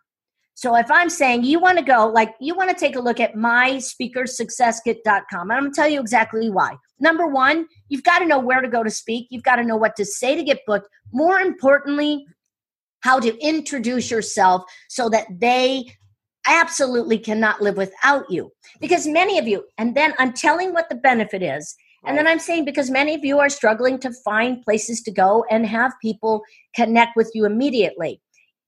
So 0.53 0.75
if 0.75 0.91
I'm 0.91 1.09
saying 1.09 1.43
you 1.43 1.59
want 1.59 1.79
to 1.79 1.83
go, 1.83 2.07
like 2.07 2.35
you 2.39 2.55
want 2.55 2.69
to 2.69 2.75
take 2.75 2.95
a 2.95 2.99
look 2.99 3.19
at 3.19 3.33
myspeakersuccesskit.com, 3.33 5.49
and 5.49 5.51
I'm 5.51 5.63
going 5.63 5.71
to 5.71 5.75
tell 5.75 5.89
you 5.89 5.99
exactly 5.99 6.51
why. 6.51 6.75
Number 6.99 7.25
one, 7.25 7.65
you've 7.89 8.03
got 8.03 8.19
to 8.19 8.25
know 8.25 8.37
where 8.37 8.61
to 8.61 8.67
go 8.67 8.83
to 8.83 8.91
speak. 8.91 9.25
You've 9.31 9.41
got 9.43 9.55
to 9.55 9.63
know 9.63 9.75
what 9.75 9.95
to 9.95 10.05
say 10.05 10.35
to 10.35 10.43
get 10.43 10.59
booked. 10.67 10.87
More 11.11 11.39
importantly, 11.39 12.27
how 13.01 13.19
to 13.19 13.35
introduce 13.39 14.11
yourself 14.11 14.63
so 14.87 15.09
that 15.09 15.25
they 15.39 15.85
absolutely 16.47 17.17
cannot 17.17 17.61
live 17.61 17.77
without 17.77 18.29
you. 18.29 18.51
Because 18.79 19.07
many 19.07 19.37
of 19.37 19.47
you, 19.47 19.65
and 19.77 19.95
then 19.95 20.13
I'm 20.19 20.33
telling 20.33 20.73
what 20.73 20.89
the 20.89 20.95
benefit 20.95 21.41
is. 21.41 21.75
And 22.03 22.17
then 22.17 22.25
I'm 22.25 22.39
saying 22.39 22.65
because 22.65 22.89
many 22.89 23.13
of 23.13 23.23
you 23.23 23.37
are 23.37 23.49
struggling 23.49 23.99
to 23.99 24.11
find 24.25 24.63
places 24.63 25.01
to 25.03 25.11
go 25.11 25.45
and 25.51 25.67
have 25.67 25.93
people 26.01 26.41
connect 26.75 27.15
with 27.15 27.29
you 27.35 27.45
immediately 27.45 28.19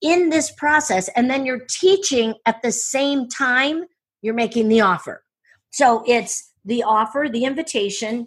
in 0.04 0.28
this 0.28 0.52
process 0.52 1.08
and 1.16 1.30
then 1.30 1.46
you're 1.46 1.66
teaching 1.68 2.34
at 2.46 2.60
the 2.62 2.70
same 2.70 3.26
time 3.28 3.84
you're 4.20 4.34
making 4.34 4.68
the 4.68 4.80
offer 4.80 5.24
so 5.70 6.04
it's 6.06 6.52
the 6.64 6.82
offer 6.82 7.26
the 7.32 7.44
invitation 7.44 8.26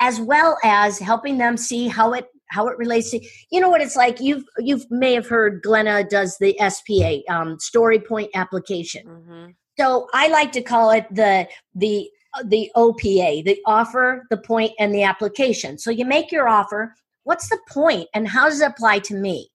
as 0.00 0.20
well 0.20 0.58
as 0.64 0.98
helping 0.98 1.38
them 1.38 1.56
see 1.56 1.86
how 1.86 2.12
it 2.12 2.26
how 2.52 2.68
it 2.68 2.78
relates 2.78 3.10
to 3.10 3.20
you 3.50 3.60
know 3.60 3.68
what 3.68 3.80
it's 3.80 3.96
like? 3.96 4.20
You've 4.20 4.44
you 4.58 4.80
may 4.90 5.14
have 5.14 5.28
heard 5.28 5.62
glenna 5.62 6.04
does 6.04 6.38
the 6.38 6.56
spa 6.68 7.20
um, 7.34 7.58
story 7.58 7.98
point 7.98 8.30
application. 8.34 9.06
Mm-hmm. 9.06 9.50
so 9.78 10.06
i 10.12 10.28
like 10.28 10.52
to 10.52 10.62
call 10.62 10.90
it 10.90 11.06
the 11.10 11.48
the 11.74 12.10
the 12.44 12.70
opa 12.76 13.44
the 13.44 13.58
offer 13.66 14.24
the 14.30 14.36
point 14.36 14.72
and 14.78 14.94
the 14.94 15.02
application. 15.02 15.78
So 15.78 15.90
you 15.90 16.04
make 16.04 16.32
your 16.32 16.48
offer. 16.48 16.94
What's 17.24 17.48
the 17.48 17.58
point 17.68 18.08
and 18.14 18.26
how 18.26 18.48
does 18.48 18.60
it 18.60 18.68
apply 18.68 19.00
to 19.00 19.14
me? 19.14 19.50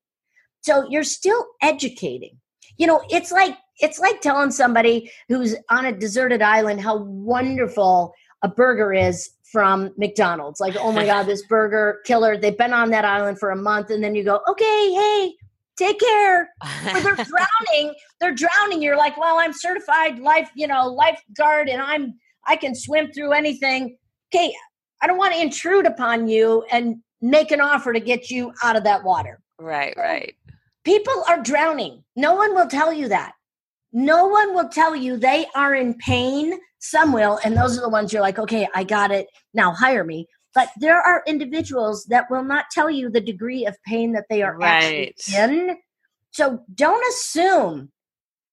So 0.62 0.88
you're 0.90 1.04
still 1.04 1.46
educating. 1.62 2.38
You 2.78 2.88
know, 2.88 3.02
it's 3.10 3.32
like 3.32 3.58
it's 3.80 4.00
like 4.00 4.22
telling 4.22 4.52
somebody 4.52 5.12
who's 5.28 5.56
on 5.70 5.86
a 5.86 5.92
deserted 5.92 6.42
island 6.42 6.82
how 6.82 6.98
wonderful 6.98 8.14
a 8.44 8.48
burger 8.48 8.94
is 8.94 9.30
from 9.52 9.92
McDonald's. 9.98 10.60
Like, 10.60 10.76
oh 10.78 10.92
my 10.92 11.06
God, 11.06 11.24
this 11.24 11.46
burger 11.48 12.00
killer. 12.06 12.38
They've 12.38 12.58
been 12.58 12.74
on 12.74 12.90
that 12.92 13.06
island 13.06 13.40
for 13.40 13.52
a 13.52 13.56
month, 13.56 13.90
and 13.90 14.04
then 14.04 14.16
you 14.16 14.24
go, 14.24 14.42
okay, 14.48 14.94
hey, 14.94 15.34
take 15.78 16.00
care. 16.00 16.50
Or 16.94 17.02
they're 17.02 17.16
drowning. 17.26 17.94
They're 18.20 18.36
drowning. 18.36 18.82
You're 18.82 18.98
like, 18.98 19.18
well, 19.18 19.38
I'm 19.40 19.54
certified 19.54 20.20
life, 20.20 20.50
you 20.56 20.68
know, 20.68 20.88
lifeguard, 20.88 21.70
and 21.70 21.82
I'm 21.82 22.16
I 22.46 22.56
can 22.56 22.76
swim 22.76 23.12
through 23.12 23.34
anything. 23.34 23.98
Okay, 24.34 24.54
I 25.02 25.08
don't 25.08 25.18
want 25.18 25.34
to 25.34 25.42
intrude 25.42 25.86
upon 25.86 26.28
you 26.28 26.66
and 26.72 26.98
make 27.22 27.52
an 27.52 27.62
offer 27.62 27.94
to 27.94 28.00
get 28.00 28.30
you 28.30 28.54
out 28.64 28.76
of 28.76 28.84
that 28.84 29.04
water. 29.04 29.42
Right, 29.60 29.96
right. 29.98 30.36
People 30.84 31.24
are 31.28 31.42
drowning. 31.42 32.04
No 32.16 32.36
one 32.36 32.54
will 32.56 32.68
tell 32.68 32.94
you 32.94 33.08
that. 33.10 33.34
No 33.94 34.28
one 34.28 34.54
will 34.54 34.70
tell 34.70 34.96
you 34.96 35.18
they 35.18 35.48
are 35.56 35.74
in 35.74 35.94
pain. 35.96 36.60
Some 36.80 37.12
will, 37.12 37.40
and 37.44 37.58
those 37.58 37.78
are 37.78 37.82
the 37.82 37.90
ones 37.90 38.14
you're 38.14 38.22
like, 38.22 38.40
okay, 38.40 38.68
I 38.76 38.84
got 38.84 39.12
it. 39.12 39.28
Now 39.54 39.72
hire 39.72 40.04
me. 40.04 40.28
But 40.54 40.70
there 40.80 41.00
are 41.00 41.24
individuals 41.28 42.06
that 42.06 42.26
will 42.30 42.44
not 42.44 42.66
tell 42.72 42.90
you 42.90 43.10
the 43.10 43.22
degree 43.22 43.66
of 43.66 43.76
pain 43.86 44.14
that 44.14 44.26
they 44.30 44.42
are 44.42 44.58
right. 44.58 45.14
actually 45.18 45.36
in. 45.36 45.78
So 46.32 46.64
don't 46.74 47.04
assume. 47.14 47.92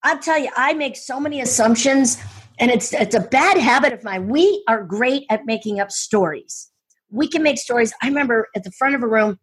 I'll 0.03 0.19
tell 0.19 0.39
you, 0.39 0.51
I 0.57 0.75
make 0.75 0.97
so 0.97 1.19
many 1.19 1.41
assumptions, 1.41 2.19
and 2.59 2.71
it's 2.71 2.93
it's 2.93 3.15
a 3.15 3.21
bad 3.21 3.59
habit 3.59 3.93
of 3.93 4.05
mine. 4.05 4.29
We 4.29 4.63
are 4.69 4.85
great 4.85 5.25
at 5.31 5.47
making 5.47 5.81
up 5.81 5.91
stories. 5.91 6.71
We 7.11 7.27
can 7.27 7.43
make 7.43 7.59
stories. 7.59 7.93
I 8.03 8.09
remember 8.09 8.49
at 8.55 8.65
the 8.65 8.71
front 8.73 8.95
of 8.95 9.03
a 9.03 9.09
room, 9.09 9.39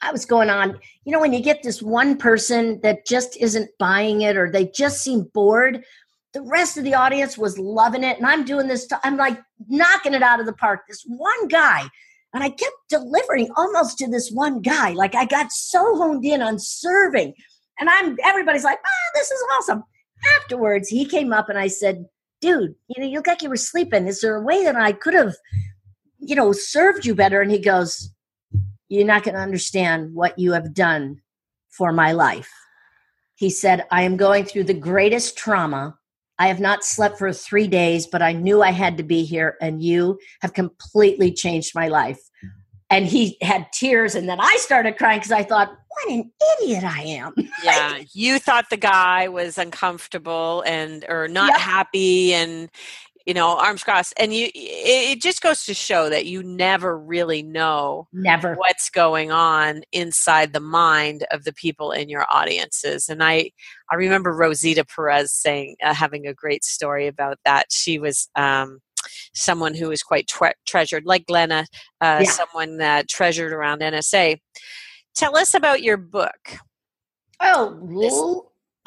I 0.00 0.12
was 0.12 0.24
going 0.24 0.50
on. 0.50 0.78
You 1.04 1.12
know, 1.12 1.20
when 1.20 1.32
you 1.32 1.40
get 1.40 1.62
this 1.62 1.82
one 1.82 2.16
person 2.16 2.80
that 2.82 3.06
just 3.06 3.36
isn't 3.36 3.70
buying 3.78 4.20
it 4.22 4.36
or 4.36 4.50
they 4.50 4.66
just 4.66 5.02
seem 5.02 5.24
bored, 5.34 5.84
the 6.32 6.42
rest 6.42 6.76
of 6.76 6.84
the 6.84 6.94
audience 6.94 7.36
was 7.36 7.58
loving 7.58 8.04
it. 8.04 8.18
And 8.18 8.26
I'm 8.26 8.44
doing 8.44 8.68
this, 8.68 8.86
i 8.92 8.98
I'm 9.02 9.16
like 9.16 9.40
knocking 9.68 10.14
it 10.14 10.22
out 10.22 10.40
of 10.40 10.46
the 10.46 10.52
park. 10.52 10.80
This 10.88 11.02
one 11.06 11.48
guy, 11.48 11.88
and 12.34 12.44
I 12.44 12.50
kept 12.50 12.76
delivering 12.88 13.50
almost 13.56 13.98
to 13.98 14.08
this 14.08 14.30
one 14.30 14.60
guy. 14.60 14.90
Like 14.92 15.14
I 15.14 15.24
got 15.24 15.50
so 15.50 15.96
honed 15.96 16.24
in 16.24 16.42
on 16.42 16.58
serving. 16.58 17.34
And 17.80 17.88
I'm 17.88 18.16
everybody's 18.24 18.64
like, 18.64 18.78
ah, 18.84 19.10
this 19.14 19.30
is 19.30 19.42
awesome. 19.56 19.84
Afterwards, 20.36 20.88
he 20.88 21.04
came 21.04 21.32
up 21.32 21.48
and 21.48 21.58
I 21.58 21.68
said, 21.68 22.04
dude, 22.40 22.74
you 22.88 23.02
know, 23.02 23.08
you 23.08 23.16
look 23.16 23.26
like 23.26 23.42
you 23.42 23.48
were 23.48 23.56
sleeping. 23.56 24.06
Is 24.06 24.20
there 24.20 24.36
a 24.36 24.42
way 24.42 24.64
that 24.64 24.76
I 24.76 24.92
could 24.92 25.14
have, 25.14 25.34
you 26.18 26.34
know, 26.34 26.52
served 26.52 27.06
you 27.06 27.14
better? 27.14 27.40
And 27.40 27.50
he 27.50 27.58
goes, 27.58 28.12
you're 28.88 29.06
not 29.06 29.22
going 29.22 29.34
to 29.34 29.40
understand 29.40 30.14
what 30.14 30.38
you 30.38 30.52
have 30.52 30.74
done 30.74 31.20
for 31.70 31.92
my 31.92 32.12
life. 32.12 32.50
He 33.34 33.50
said, 33.50 33.86
I 33.90 34.02
am 34.02 34.16
going 34.16 34.44
through 34.44 34.64
the 34.64 34.74
greatest 34.74 35.36
trauma. 35.36 35.96
I 36.38 36.48
have 36.48 36.60
not 36.60 36.84
slept 36.84 37.18
for 37.18 37.32
three 37.32 37.68
days, 37.68 38.06
but 38.06 38.22
I 38.22 38.32
knew 38.32 38.62
I 38.62 38.70
had 38.70 38.96
to 38.96 39.02
be 39.02 39.24
here, 39.24 39.56
and 39.60 39.82
you 39.82 40.18
have 40.40 40.54
completely 40.54 41.32
changed 41.32 41.74
my 41.74 41.88
life. 41.88 42.20
And 42.90 43.06
he 43.06 43.36
had 43.42 43.70
tears, 43.72 44.14
and 44.14 44.28
then 44.28 44.40
I 44.40 44.56
started 44.56 44.96
crying 44.96 45.18
because 45.18 45.32
I 45.32 45.42
thought, 45.42 45.76
what 45.88 46.14
an 46.14 46.30
idiot 46.60 46.84
I 46.84 47.02
am. 47.02 47.34
Yeah, 47.64 47.98
you 48.12 48.38
thought 48.38 48.70
the 48.70 48.76
guy 48.76 49.26
was 49.26 49.58
uncomfortable 49.58 50.62
and 50.64 51.04
or 51.08 51.26
not 51.26 51.50
yep. 51.50 51.60
happy, 51.60 52.32
and 52.32 52.70
you 53.28 53.34
know 53.34 53.58
arms 53.58 53.84
crossed 53.84 54.14
and 54.18 54.32
you 54.32 54.48
it 54.54 55.20
just 55.20 55.42
goes 55.42 55.66
to 55.66 55.74
show 55.74 56.08
that 56.08 56.24
you 56.24 56.42
never 56.42 56.98
really 56.98 57.42
know 57.42 58.08
never. 58.10 58.54
what's 58.54 58.88
going 58.88 59.30
on 59.30 59.82
inside 59.92 60.54
the 60.54 60.60
mind 60.60 61.26
of 61.30 61.44
the 61.44 61.52
people 61.52 61.92
in 61.92 62.08
your 62.08 62.24
audiences 62.30 63.06
and 63.10 63.22
i 63.22 63.50
i 63.92 63.94
remember 63.94 64.32
rosita 64.32 64.82
perez 64.82 65.30
saying 65.30 65.76
uh, 65.84 65.92
having 65.92 66.26
a 66.26 66.32
great 66.32 66.64
story 66.64 67.06
about 67.06 67.38
that. 67.44 67.66
She 67.70 67.98
was 67.98 68.30
um 68.34 68.78
someone 69.34 69.74
who 69.74 69.88
was 69.90 70.02
quite 70.02 70.26
tre- 70.26 70.54
treasured 70.66 71.04
like 71.04 71.26
glenna 71.26 71.66
uh, 72.00 72.22
yeah. 72.24 72.30
someone 72.30 72.78
that 72.78 73.08
treasured 73.08 73.52
around 73.52 73.82
nsa 73.82 74.38
tell 75.14 75.36
us 75.36 75.52
about 75.52 75.82
your 75.82 75.98
book. 75.98 76.58
Oh 77.40 77.78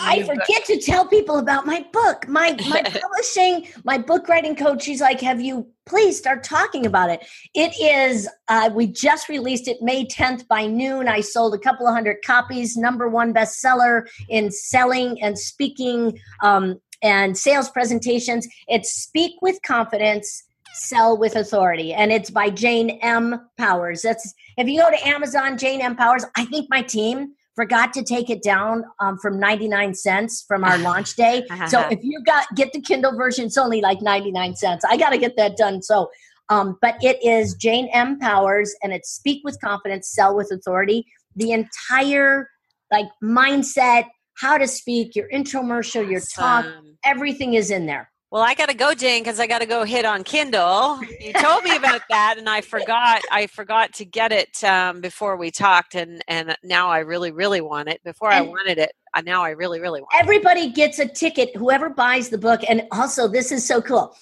I 0.02 0.24
forget 0.24 0.66
to 0.66 0.80
tell 0.80 1.06
people 1.06 1.38
about 1.38 1.66
my 1.66 1.86
book. 1.92 2.28
My 2.28 2.56
my 2.70 2.82
publishing, 3.02 3.68
my 3.84 3.98
book 3.98 4.28
writing 4.28 4.56
coach. 4.56 4.84
She's 4.84 5.02
like, 5.02 5.22
"Have 5.22 5.42
you 5.42 5.68
please 5.86 6.18
start 6.18 6.44
talking 6.44 6.86
about 6.86 7.10
it?" 7.10 7.26
It 7.54 7.74
is. 7.80 8.28
Uh, 8.48 8.70
we 8.74 8.88
just 8.88 9.30
released 9.30 9.68
it 9.68 9.82
May 9.82 10.06
10th 10.06 10.48
by 10.48 10.66
noon. 10.66 11.08
I 11.08 11.22
sold 11.22 11.54
a 11.54 11.60
couple 11.60 11.88
of 11.88 11.94
hundred 11.94 12.18
copies. 12.26 12.76
Number 12.78 13.08
one 13.08 13.34
bestseller 13.34 14.08
in 14.30 14.52
selling 14.52 15.22
and 15.22 15.38
speaking 15.38 16.18
um, 16.42 16.80
and 17.02 17.38
sales 17.38 17.70
presentations. 17.70 18.48
It's 18.68 18.92
Speak 18.92 19.36
with 19.42 19.62
Confidence. 19.64 20.44
Sell 20.74 21.18
with 21.18 21.36
Authority, 21.36 21.94
and 21.94 22.14
it's 22.14 22.30
by 22.30 22.50
Jane 22.50 22.92
M. 23.02 23.50
Powers. 23.58 24.04
That's 24.04 24.34
if 24.56 24.70
you 24.70 24.80
go 24.80 24.90
to 24.90 25.08
Amazon, 25.08 25.58
Jane 25.58 25.82
M. 25.82 25.98
Powers. 25.98 26.24
I 26.38 26.46
think 26.46 26.68
my 26.70 26.82
team 26.82 27.34
forgot 27.62 27.94
to 27.94 28.04
take 28.04 28.32
it 28.32 28.42
down 28.42 28.84
um, 29.00 29.20
from 29.20 29.40
99 29.40 29.94
cents 29.94 30.44
from 30.48 30.64
our 30.64 30.80
launch 30.80 31.16
day. 31.16 31.46
so 31.68 31.88
if 31.90 32.00
you 32.02 32.20
got 32.24 32.48
get 32.56 32.74
the 32.74 32.82
Kindle 32.82 33.16
version, 33.16 33.46
it's 33.46 33.58
only 33.58 33.82
like 33.82 34.02
99 34.02 34.56
cents. 34.56 34.84
I 34.84 34.98
got 34.98 35.12
to 35.12 35.20
get 35.20 35.38
that 35.38 35.58
done. 35.58 35.84
So, 35.84 36.10
um, 36.50 36.80
but 36.82 36.96
it 37.04 37.24
is 37.24 37.54
Jane 37.54 37.88
M. 37.94 38.18
Powers 38.18 38.74
and 38.82 38.92
it's 38.92 39.12
Speak 39.12 39.44
with 39.44 39.60
Confidence, 39.62 40.10
Sell 40.10 40.36
with 40.36 40.52
Authority. 40.52 41.06
The 41.36 41.52
entire 41.52 42.50
like 42.92 43.06
mindset, 43.24 44.06
how 44.38 44.58
to 44.58 44.68
speak, 44.68 45.16
your 45.16 45.30
intromercial, 45.30 46.10
your 46.10 46.22
talk, 46.34 46.66
everything 47.06 47.54
is 47.54 47.70
in 47.70 47.86
there. 47.86 48.10
Well, 48.32 48.42
I 48.42 48.54
got 48.54 48.70
to 48.70 48.74
go, 48.74 48.94
Jane, 48.94 49.24
because 49.24 49.42
I 49.42 49.48
got 49.48 49.60
to 49.60 49.66
go 49.66 49.84
hit 49.84 50.06
on 50.06 50.24
Kindle. 50.24 51.02
You 51.20 51.34
told 51.34 51.66
me 51.66 51.76
about 51.76 52.02
that, 52.10 52.36
and 52.38 52.48
I 52.48 52.62
forgot. 52.62 53.22
I 53.30 53.48
forgot 53.48 53.92
to 53.96 54.06
get 54.06 54.32
it 54.32 54.64
um, 54.64 55.02
before 55.02 55.36
we 55.36 55.52
talked, 55.52 55.96
and 55.96 56.24
and 56.30 56.56
now 56.64 56.90
I 56.90 57.00
really, 57.00 57.32
really 57.32 57.60
want 57.60 57.90
it. 57.90 58.02
Before 58.06 58.32
and 58.32 58.48
I 58.48 58.50
wanted 58.50 58.78
it, 58.78 58.94
now 59.26 59.44
I 59.44 59.50
really, 59.50 59.82
really 59.82 60.00
want. 60.00 60.14
It. 60.14 60.22
Everybody 60.22 60.62
it. 60.62 60.76
gets 60.76 60.98
a 60.98 61.08
ticket. 61.08 61.54
Whoever 61.58 61.90
buys 61.90 62.30
the 62.30 62.38
book, 62.38 62.62
and 62.70 62.88
also 62.94 63.28
this 63.28 63.52
is 63.52 63.68
so 63.68 63.82
cool. 63.82 64.16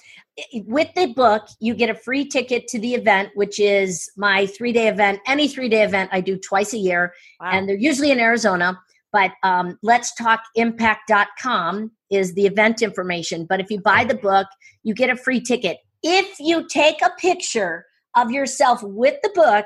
With 0.54 0.90
the 0.96 1.14
book, 1.14 1.48
you 1.60 1.76
get 1.76 1.92
a 1.92 1.96
free 1.96 2.26
ticket 2.26 2.68
to 2.70 2.80
the 2.80 2.96
event, 2.96 3.30
which 3.36 3.60
is 3.60 4.10
my 4.18 4.48
three 4.48 4.74
day 4.74 4.88
event. 4.88 5.20
Any 5.28 5.48
three 5.48 5.70
day 5.70 5.84
event 5.84 6.10
I 6.12 6.22
do 6.22 6.36
twice 6.36 6.74
a 6.74 6.80
year, 6.80 7.14
wow. 7.40 7.52
and 7.52 7.70
they're 7.70 7.78
usually 7.78 8.10
in 8.10 8.20
Arizona. 8.20 8.82
But 9.12 9.32
um, 9.44 9.78
let's 9.82 10.14
talk 10.16 10.42
impact.com 10.56 11.92
is 12.12 12.34
the 12.34 12.46
event 12.46 12.82
information. 12.82 13.46
But 13.48 13.60
if 13.60 13.70
you 13.70 13.82
buy 13.82 14.04
the 14.04 14.16
book, 14.16 14.48
you 14.84 14.94
get 14.94 15.10
a 15.10 15.16
free 15.16 15.42
ticket. 15.42 15.78
If 16.04 16.40
you 16.40 16.68
take 16.68 17.02
a 17.02 17.12
picture 17.20 17.86
of 18.16 18.32
yourself 18.32 18.82
with 18.84 19.16
the 19.22 19.32
book 19.34 19.66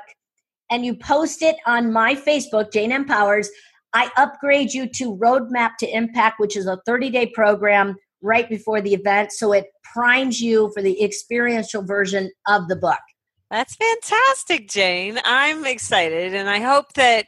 and 0.70 0.84
you 0.84 0.96
post 0.96 1.42
it 1.42 1.56
on 1.66 1.92
my 1.92 2.14
Facebook, 2.14 2.72
Jane 2.72 2.92
M. 2.92 3.04
Powers, 3.04 3.50
I 3.92 4.10
upgrade 4.16 4.72
you 4.72 4.88
to 4.96 5.16
Roadmap 5.16 5.76
to 5.78 5.88
Impact, 5.88 6.40
which 6.40 6.56
is 6.56 6.66
a 6.66 6.80
30 6.84 7.10
day 7.10 7.26
program 7.26 7.96
right 8.22 8.48
before 8.48 8.80
the 8.80 8.94
event. 8.94 9.30
So 9.32 9.52
it 9.52 9.66
primes 9.92 10.40
you 10.40 10.70
for 10.74 10.82
the 10.82 11.02
experiential 11.02 11.82
version 11.82 12.30
of 12.48 12.68
the 12.68 12.76
book. 12.76 12.98
That's 13.50 13.76
fantastic, 13.76 14.68
Jane. 14.68 15.20
I'm 15.24 15.64
excited 15.64 16.34
and 16.34 16.48
I 16.48 16.58
hope 16.58 16.94
that 16.94 17.26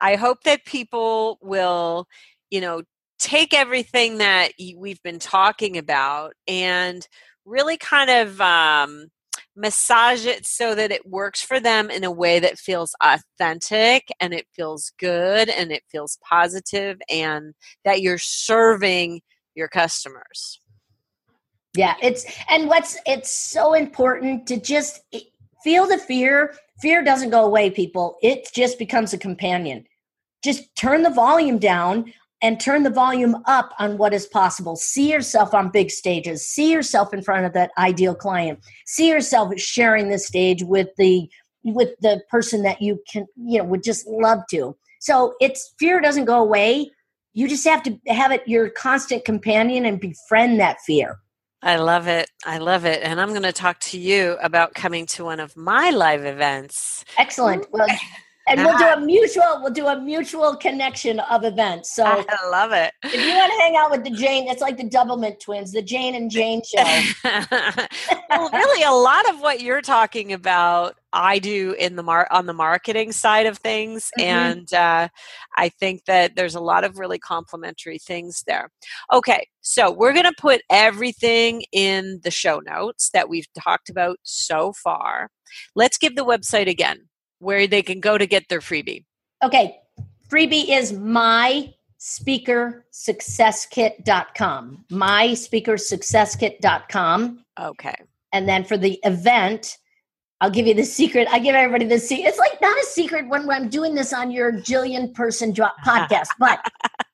I 0.00 0.16
hope 0.16 0.42
that 0.44 0.64
people 0.64 1.38
will, 1.40 2.06
you 2.50 2.60
know, 2.60 2.82
take 3.18 3.54
everything 3.54 4.18
that 4.18 4.52
we've 4.76 5.02
been 5.02 5.18
talking 5.18 5.78
about 5.78 6.34
and 6.48 7.06
really 7.44 7.76
kind 7.76 8.10
of 8.10 8.40
um, 8.40 9.06
massage 9.54 10.26
it 10.26 10.46
so 10.46 10.74
that 10.74 10.90
it 10.90 11.06
works 11.06 11.40
for 11.42 11.60
them 11.60 11.90
in 11.90 12.04
a 12.04 12.10
way 12.10 12.40
that 12.40 12.58
feels 12.58 12.94
authentic 13.02 14.08
and 14.20 14.32
it 14.34 14.46
feels 14.54 14.92
good 14.98 15.48
and 15.48 15.70
it 15.70 15.82
feels 15.90 16.18
positive 16.28 16.98
and 17.08 17.54
that 17.84 18.02
you're 18.02 18.18
serving 18.18 19.20
your 19.54 19.68
customers. 19.68 20.60
Yeah, 21.74 21.94
it's 22.02 22.26
and 22.50 22.68
what's 22.68 22.98
it's 23.06 23.30
so 23.30 23.72
important 23.72 24.46
to 24.48 24.58
just 24.58 25.00
feel 25.64 25.86
the 25.86 25.98
fear. 25.98 26.54
Fear 26.80 27.04
doesn't 27.04 27.30
go 27.30 27.44
away, 27.44 27.70
people. 27.70 28.16
It 28.22 28.48
just 28.54 28.78
becomes 28.78 29.12
a 29.12 29.18
companion. 29.18 29.84
Just 30.42 30.74
turn 30.76 31.02
the 31.02 31.10
volume 31.10 31.58
down 31.58 32.12
and 32.42 32.60
turn 32.60 32.82
the 32.82 32.90
volume 32.90 33.36
up 33.46 33.72
on 33.78 33.96
what 33.96 34.12
is 34.12 34.26
possible. 34.26 34.74
See 34.74 35.12
yourself 35.12 35.54
on 35.54 35.70
big 35.70 35.90
stages. 35.90 36.44
See 36.44 36.72
yourself 36.72 37.14
in 37.14 37.22
front 37.22 37.46
of 37.46 37.52
that 37.52 37.70
ideal 37.78 38.16
client. 38.16 38.58
See 38.86 39.08
yourself 39.08 39.56
sharing 39.58 40.08
the 40.08 40.18
stage 40.18 40.62
with 40.64 40.88
the 40.98 41.30
with 41.64 41.90
the 42.00 42.20
person 42.28 42.64
that 42.64 42.82
you 42.82 43.00
can 43.10 43.24
you 43.36 43.58
know 43.58 43.64
would 43.64 43.84
just 43.84 44.06
love 44.08 44.40
to. 44.50 44.76
So 45.00 45.34
it's 45.40 45.72
fear 45.78 46.00
doesn't 46.00 46.24
go 46.24 46.40
away. 46.40 46.90
You 47.32 47.48
just 47.48 47.66
have 47.66 47.84
to 47.84 47.98
have 48.08 48.32
it 48.32 48.46
your 48.46 48.68
constant 48.70 49.24
companion 49.24 49.86
and 49.86 50.00
befriend 50.00 50.58
that 50.58 50.80
fear. 50.80 51.18
I 51.62 51.76
love 51.76 52.08
it. 52.08 52.30
I 52.44 52.58
love 52.58 52.84
it. 52.84 53.02
And 53.02 53.20
I'm 53.20 53.30
going 53.30 53.42
to 53.42 53.52
talk 53.52 53.78
to 53.80 53.98
you 53.98 54.36
about 54.42 54.74
coming 54.74 55.06
to 55.06 55.24
one 55.24 55.40
of 55.40 55.56
my 55.56 55.90
live 55.90 56.24
events. 56.24 57.04
Excellent. 57.18 57.66
Well, 57.72 57.86
and 58.52 58.66
we'll 58.66 58.78
do 58.78 58.84
a 58.84 59.00
mutual 59.00 59.60
we'll 59.60 59.72
do 59.72 59.86
a 59.86 60.00
mutual 60.00 60.56
connection 60.56 61.20
of 61.20 61.44
events. 61.44 61.94
So 61.94 62.04
i 62.04 62.48
love 62.48 62.72
it. 62.72 62.92
if 63.04 63.14
you 63.14 63.34
want 63.34 63.52
to 63.52 63.58
hang 63.58 63.76
out 63.76 63.90
with 63.90 64.04
the 64.04 64.10
jane 64.10 64.48
it's 64.48 64.60
like 64.60 64.76
the 64.76 64.88
doublemint 64.88 65.40
twins 65.40 65.72
the 65.72 65.82
jane 65.82 66.14
and 66.14 66.30
jane 66.30 66.62
show. 66.76 66.82
Well 68.30 68.50
really 68.50 68.82
a 68.84 68.92
lot 68.92 69.28
of 69.30 69.40
what 69.40 69.60
you're 69.60 69.82
talking 69.82 70.32
about 70.32 70.96
i 71.12 71.38
do 71.38 71.74
in 71.78 71.96
the 71.96 72.02
mar- 72.02 72.28
on 72.30 72.46
the 72.46 72.52
marketing 72.52 73.12
side 73.12 73.46
of 73.46 73.58
things 73.58 74.10
mm-hmm. 74.18 74.28
and 74.28 74.72
uh, 74.72 75.08
i 75.56 75.68
think 75.68 76.04
that 76.06 76.36
there's 76.36 76.54
a 76.54 76.60
lot 76.60 76.84
of 76.84 76.98
really 76.98 77.18
complementary 77.18 77.98
things 77.98 78.42
there. 78.46 78.70
Okay 79.12 79.46
so 79.62 79.92
we're 79.92 80.12
going 80.12 80.24
to 80.24 80.34
put 80.38 80.62
everything 80.70 81.62
in 81.72 82.20
the 82.24 82.32
show 82.32 82.60
notes 82.66 83.10
that 83.14 83.28
we've 83.28 83.46
talked 83.62 83.88
about 83.88 84.18
so 84.24 84.72
far. 84.72 85.30
Let's 85.76 85.98
give 85.98 86.16
the 86.16 86.24
website 86.24 86.68
again 86.68 87.08
where 87.42 87.66
they 87.66 87.82
can 87.82 88.00
go 88.00 88.16
to 88.16 88.26
get 88.26 88.48
their 88.48 88.60
freebie. 88.60 89.04
Okay. 89.42 89.76
Freebie 90.28 90.68
is 90.68 90.92
my 90.92 91.74
speakersuccesskit.com. 92.00 94.84
My 94.90 95.28
speakersuccesskit.com. 95.28 97.44
Okay. 97.60 97.94
And 98.32 98.48
then 98.48 98.64
for 98.64 98.78
the 98.78 98.98
event, 99.04 99.78
I'll 100.40 100.50
give 100.50 100.66
you 100.66 100.74
the 100.74 100.84
secret. 100.84 101.28
I 101.30 101.38
give 101.38 101.54
everybody 101.54 101.84
the 101.84 101.98
secret. 101.98 102.28
It's 102.28 102.38
like 102.38 102.58
not 102.60 102.76
a 102.76 102.86
secret 102.86 103.28
when 103.28 103.48
I'm 103.50 103.68
doing 103.68 103.94
this 103.94 104.12
on 104.12 104.30
your 104.30 104.52
Jillian 104.52 105.14
person 105.14 105.52
drop 105.52 105.76
podcast, 105.86 106.28
but 106.38 106.60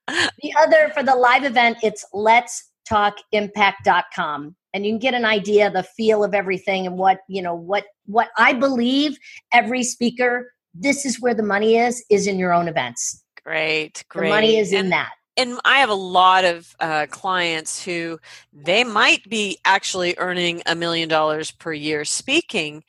the 0.07 0.55
other 0.61 0.91
for 0.95 1.03
the 1.03 1.15
live 1.15 1.45
event, 1.45 1.79
it's 1.83 2.05
let's 2.13 2.71
talkimpact.com 2.89 4.57
and 4.75 4.85
you 4.85 4.93
can 4.93 4.99
get 4.99 5.15
an 5.15 5.25
idea 5.25 5.71
the 5.71 5.83
feel 5.83 6.23
of 6.23 6.35
everything 6.35 6.87
and 6.87 6.97
what 6.97 7.21
you 7.29 7.43
know 7.43 7.55
what 7.55 7.85
what 8.07 8.29
i 8.37 8.53
believe 8.53 9.19
every 9.53 9.83
speaker 9.83 10.53
this 10.75 11.05
is 11.05 11.21
where 11.21 11.35
the 11.35 11.43
money 11.43 11.77
is 11.77 12.05
is 12.11 12.27
in 12.27 12.39
your 12.39 12.53
own 12.53 12.69
events. 12.69 13.23
Great 13.45 14.05
great 14.09 14.29
the 14.29 14.35
money 14.35 14.57
is 14.57 14.73
and, 14.73 14.87
in 14.87 14.91
that. 14.91 15.11
and 15.37 15.59
i 15.65 15.79
have 15.79 15.89
a 15.89 15.95
lot 15.95 16.45
of 16.45 16.75
uh, 16.81 17.07
clients 17.11 17.83
who 17.83 18.19
they 18.53 18.85
might 18.85 19.29
be 19.29 19.59
actually 19.65 20.15
earning 20.19 20.63
a 20.67 20.75
million 20.75 21.09
dollars 21.09 21.51
per 21.51 21.73
year 21.73 22.05
speaking 22.05 22.85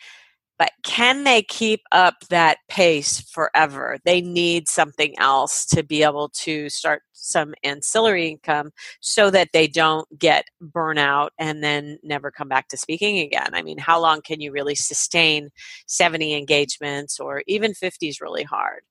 but 0.60 0.72
can 0.84 1.24
they 1.24 1.42
keep 1.42 1.82
up 1.94 2.16
that 2.30 2.58
pace 2.68 3.22
forever? 3.22 3.98
They 4.04 4.20
need 4.20 4.68
something 4.68 5.18
else 5.18 5.66
to 5.68 5.84
be 5.84 6.04
able 6.04 6.30
to 6.42 6.70
start 6.70 7.02
some 7.14 7.54
ancillary 7.64 8.28
income 8.28 8.72
so 9.00 9.32
that 9.32 9.50
they 9.54 9.68
don't 9.68 10.08
get 10.20 10.46
burnout 10.62 11.30
and 11.40 11.64
then 11.64 11.98
never 12.04 12.30
come 12.30 12.50
back 12.50 12.68
to 12.68 12.78
speaking 12.78 13.20
again. 13.20 13.50
I 13.54 13.62
mean, 13.62 13.78
how 13.78 14.02
long 14.02 14.22
can 14.22 14.42
you 14.42 14.52
really 14.52 14.76
sustain 14.76 15.50
70 15.88 16.36
engagements 16.36 17.20
or 17.20 17.42
even 17.48 17.74
50 17.74 18.10
is 18.10 18.22
really 18.22 18.44
hard. 18.44 18.82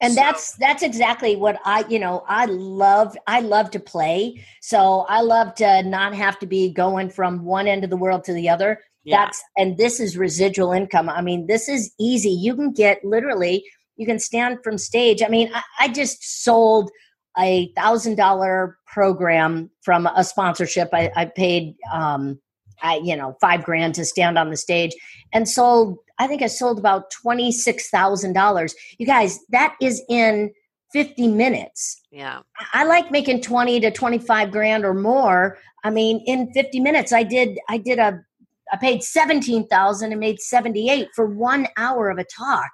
And 0.00 0.14
so, 0.14 0.20
that's 0.20 0.52
that's 0.58 0.84
exactly 0.84 1.34
what 1.34 1.58
I, 1.64 1.84
you 1.88 1.98
know, 1.98 2.22
I 2.28 2.44
love 2.44 3.16
I 3.26 3.40
love 3.40 3.72
to 3.72 3.80
play. 3.80 4.44
So 4.62 5.00
I 5.08 5.22
love 5.22 5.56
to 5.56 5.82
not 5.82 6.14
have 6.14 6.38
to 6.38 6.46
be 6.46 6.70
going 6.70 7.10
from 7.10 7.44
one 7.44 7.66
end 7.66 7.82
of 7.82 7.90
the 7.90 7.96
world 7.96 8.22
to 8.24 8.32
the 8.32 8.48
other 8.48 8.80
yeah. 9.08 9.24
that's 9.24 9.42
and 9.56 9.76
this 9.76 10.00
is 10.00 10.16
residual 10.16 10.72
income 10.72 11.08
i 11.08 11.20
mean 11.20 11.46
this 11.46 11.68
is 11.68 11.92
easy 11.98 12.30
you 12.30 12.54
can 12.54 12.72
get 12.72 13.04
literally 13.04 13.64
you 13.96 14.06
can 14.06 14.18
stand 14.18 14.58
from 14.62 14.78
stage 14.78 15.22
i 15.22 15.28
mean 15.28 15.50
i, 15.54 15.62
I 15.80 15.88
just 15.88 16.42
sold 16.44 16.90
a 17.38 17.72
thousand 17.76 18.16
dollar 18.16 18.78
program 18.86 19.70
from 19.82 20.06
a 20.06 20.24
sponsorship 20.24 20.88
i, 20.92 21.10
I 21.16 21.24
paid 21.26 21.74
um 21.92 22.38
I, 22.82 23.00
you 23.02 23.16
know, 23.16 23.36
five 23.40 23.64
grand 23.64 23.94
to 23.96 24.04
stand 24.04 24.38
on 24.38 24.50
the 24.50 24.56
stage 24.56 24.92
and 25.32 25.48
sold, 25.48 25.98
I 26.18 26.26
think 26.26 26.42
I 26.42 26.46
sold 26.46 26.78
about 26.78 27.12
$26,000. 27.24 28.72
You 28.98 29.06
guys, 29.06 29.38
that 29.50 29.76
is 29.80 30.02
in 30.08 30.52
50 30.92 31.28
minutes. 31.28 32.00
Yeah. 32.10 32.40
I 32.72 32.84
like 32.84 33.10
making 33.10 33.42
20 33.42 33.80
to 33.80 33.90
25 33.90 34.50
grand 34.50 34.84
or 34.84 34.94
more. 34.94 35.58
I 35.84 35.90
mean, 35.90 36.22
in 36.26 36.52
50 36.52 36.80
minutes, 36.80 37.12
I 37.12 37.22
did, 37.22 37.58
I 37.68 37.78
did 37.78 37.98
a 37.98 38.24
I 38.72 38.76
paid 38.76 39.02
17,000 39.02 40.12
and 40.12 40.20
made 40.20 40.40
78 40.40 41.08
for 41.14 41.26
one 41.26 41.66
hour 41.76 42.10
of 42.10 42.18
a 42.18 42.24
talk. 42.24 42.68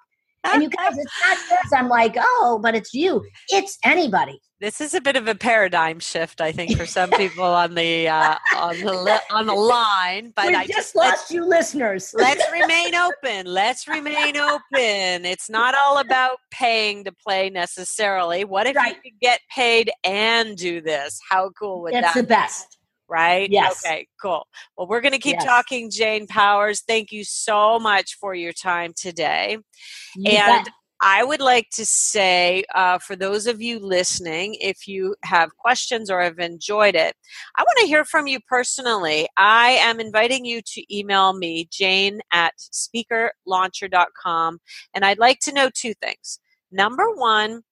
And 0.45 0.63
you 0.63 0.69
guys, 0.69 0.97
it's 0.97 1.13
not 1.27 1.39
because 1.49 1.73
I'm 1.73 1.89
like, 1.89 2.17
oh, 2.19 2.61
but 2.63 2.75
it's 2.75 2.93
you. 2.93 3.25
It's 3.49 3.79
anybody. 3.83 4.41
This 4.61 4.81
is 4.81 4.95
a 4.95 5.01
bit 5.01 5.17
of 5.17 5.27
a 5.27 5.35
paradigm 5.35 6.01
shift, 6.01 6.41
I 6.41 6.53
think, 6.53 6.77
for 6.77 6.87
some 6.87 7.11
people 7.11 7.45
on 7.45 7.75
the 7.75 8.09
uh, 8.09 8.37
on 8.57 8.79
the 8.81 9.21
on 9.31 9.47
the 9.47 9.55
line. 9.55 10.33
But 10.37 10.49
we 10.49 10.55
I 10.55 10.67
just 10.67 10.95
lost 10.95 11.31
you, 11.31 11.47
listeners. 11.47 12.15
let's 12.17 12.45
remain 12.53 12.95
open. 12.95 13.47
Let's 13.47 13.89
remain 13.89 14.37
open. 14.37 15.25
It's 15.25 15.51
not 15.51 15.75
all 15.75 15.99
about 15.99 16.39
paying 16.51 17.05
to 17.05 17.13
play 17.13 17.51
necessarily. 17.51 18.45
What 18.45 18.67
if 18.67 18.77
right. 18.77 18.95
you 18.95 19.03
could 19.03 19.21
get 19.21 19.41
paid 19.55 19.91
and 20.05 20.57
do 20.57 20.81
this? 20.81 21.19
How 21.29 21.51
cool 21.59 21.83
would 21.83 21.95
it's 21.95 22.03
that? 22.03 22.17
It's 22.17 22.21
the 22.21 22.23
best 22.27 22.79
right? 23.09 23.51
Yes. 23.51 23.83
Okay, 23.85 24.07
cool. 24.21 24.47
Well, 24.77 24.87
we're 24.87 25.01
going 25.01 25.13
to 25.13 25.19
keep 25.19 25.35
yes. 25.35 25.45
talking, 25.45 25.91
Jane 25.91 26.27
Powers. 26.27 26.83
Thank 26.87 27.13
you 27.13 27.25
so 27.25 27.79
much 27.79 28.17
for 28.21 28.35
your 28.35 28.53
time 28.53 28.93
today. 28.97 29.59
You 30.17 30.33
and 30.33 30.65
bet. 30.65 30.73
I 31.07 31.23
would 31.23 31.41
like 31.41 31.69
to 31.75 31.85
say, 31.85 32.65
uh, 32.75 32.99
for 32.99 33.15
those 33.15 33.47
of 33.47 33.61
you 33.61 33.79
listening, 33.79 34.57
if 34.61 34.89
you 34.89 35.15
have 35.25 35.55
questions 35.57 36.11
or 36.11 36.23
have 36.23 36.39
enjoyed 36.39 36.95
it, 36.95 37.15
I 37.57 37.63
want 37.63 37.79
to 37.81 37.87
hear 37.87 38.07
from 38.07 38.27
you 38.27 38.39
personally. 38.49 39.29
I 39.37 39.73
am 39.73 40.01
inviting 40.01 40.47
you 40.47 40.63
to 40.63 40.97
email 40.97 41.35
me, 41.35 41.69
jane 41.71 42.21
at 42.33 42.55
speakerlauncher.com, 42.59 44.59
and 44.95 45.05
I'd 45.05 45.19
like 45.19 45.41
to 45.41 45.53
know 45.53 45.69
two 45.75 45.93
things. 45.95 46.39
Number 46.73 47.05
one, 47.15 47.65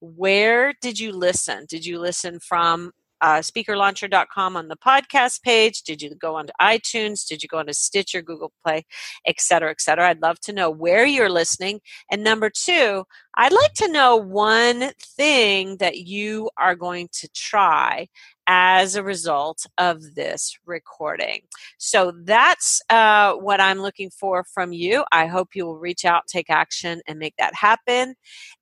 where 0.00 0.72
did 0.80 0.98
you 0.98 1.12
listen? 1.12 1.66
Did 1.68 1.84
you 1.84 1.98
listen 1.98 2.40
from 2.40 2.92
uh, 3.20 3.38
speakerlauncher.com 3.38 4.56
on 4.56 4.68
the 4.68 4.76
podcast 4.76 5.42
page? 5.42 5.82
Did 5.82 6.02
you 6.02 6.14
go 6.14 6.36
onto 6.36 6.52
iTunes? 6.60 7.26
Did 7.26 7.42
you 7.42 7.48
go 7.48 7.58
onto 7.58 7.72
Stitcher, 7.72 8.22
Google 8.22 8.52
Play, 8.64 8.84
et 9.26 9.40
cetera, 9.40 9.70
et 9.70 9.80
cetera? 9.80 10.08
I'd 10.08 10.22
love 10.22 10.40
to 10.40 10.52
know 10.52 10.70
where 10.70 11.06
you're 11.06 11.30
listening. 11.30 11.80
And 12.10 12.22
number 12.22 12.50
two, 12.50 13.04
I'd 13.36 13.52
like 13.52 13.74
to 13.74 13.92
know 13.92 14.16
one 14.16 14.90
thing 15.00 15.76
that 15.78 15.98
you 15.98 16.50
are 16.58 16.74
going 16.74 17.08
to 17.12 17.28
try 17.34 18.08
as 18.48 18.96
a 18.96 19.02
result 19.02 19.66
of 19.76 20.14
this 20.14 20.58
recording. 20.66 21.42
So 21.76 22.12
that's 22.24 22.80
uh, 22.88 23.34
what 23.34 23.60
I'm 23.60 23.80
looking 23.80 24.10
for 24.10 24.42
from 24.42 24.72
you. 24.72 25.04
I 25.12 25.26
hope 25.26 25.50
you 25.54 25.66
will 25.66 25.78
reach 25.78 26.06
out, 26.06 26.26
take 26.26 26.48
action, 26.48 27.02
and 27.06 27.18
make 27.18 27.34
that 27.38 27.54
happen. 27.54 28.14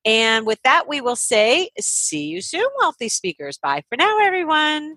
And 0.05 0.45
with 0.45 0.61
that, 0.64 0.89
we 0.89 1.01
will 1.01 1.16
say, 1.16 1.70
see 1.80 2.26
you 2.26 2.43
soon, 2.43 2.66
wealthy 2.80 3.09
speakers. 3.09 3.59
Bye 3.59 3.84
for 3.89 3.97
now, 3.97 4.18
everyone. 4.18 4.97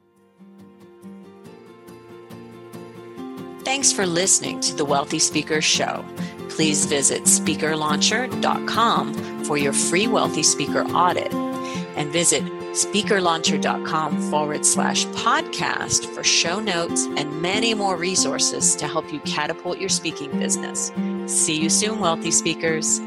Thanks 3.64 3.92
for 3.92 4.08
listening 4.08 4.62
to 4.62 4.76
the 4.76 4.86
Wealthy 4.86 5.20
Speakers 5.20 5.66
Show. 5.66 6.04
Please 6.50 6.86
visit 6.86 7.24
speakerlauncher.com 7.24 9.46
for 9.46 9.58
your 9.58 9.74
free 9.74 10.08
Wealthy 10.08 10.42
Speaker 10.42 10.82
audit 10.86 11.32
and 11.34 12.12
visit 12.12 12.42
speakerlauncher.com 12.86 14.30
forward 14.30 14.66
slash 14.66 15.06
podcast 15.08 16.06
for 16.14 16.24
show 16.24 16.60
notes 16.60 17.06
and 17.18 17.42
many 17.42 17.74
more 17.74 17.96
resources 17.96 18.76
to 18.78 18.88
help 18.88 19.12
you 19.12 19.20
catapult 19.22 19.80
your 19.80 19.90
speaking 19.90 20.32
business. 20.40 20.92
See 21.28 21.60
you 21.62 21.70
soon, 21.70 22.00
wealthy 22.00 22.32
speakers. 22.32 23.00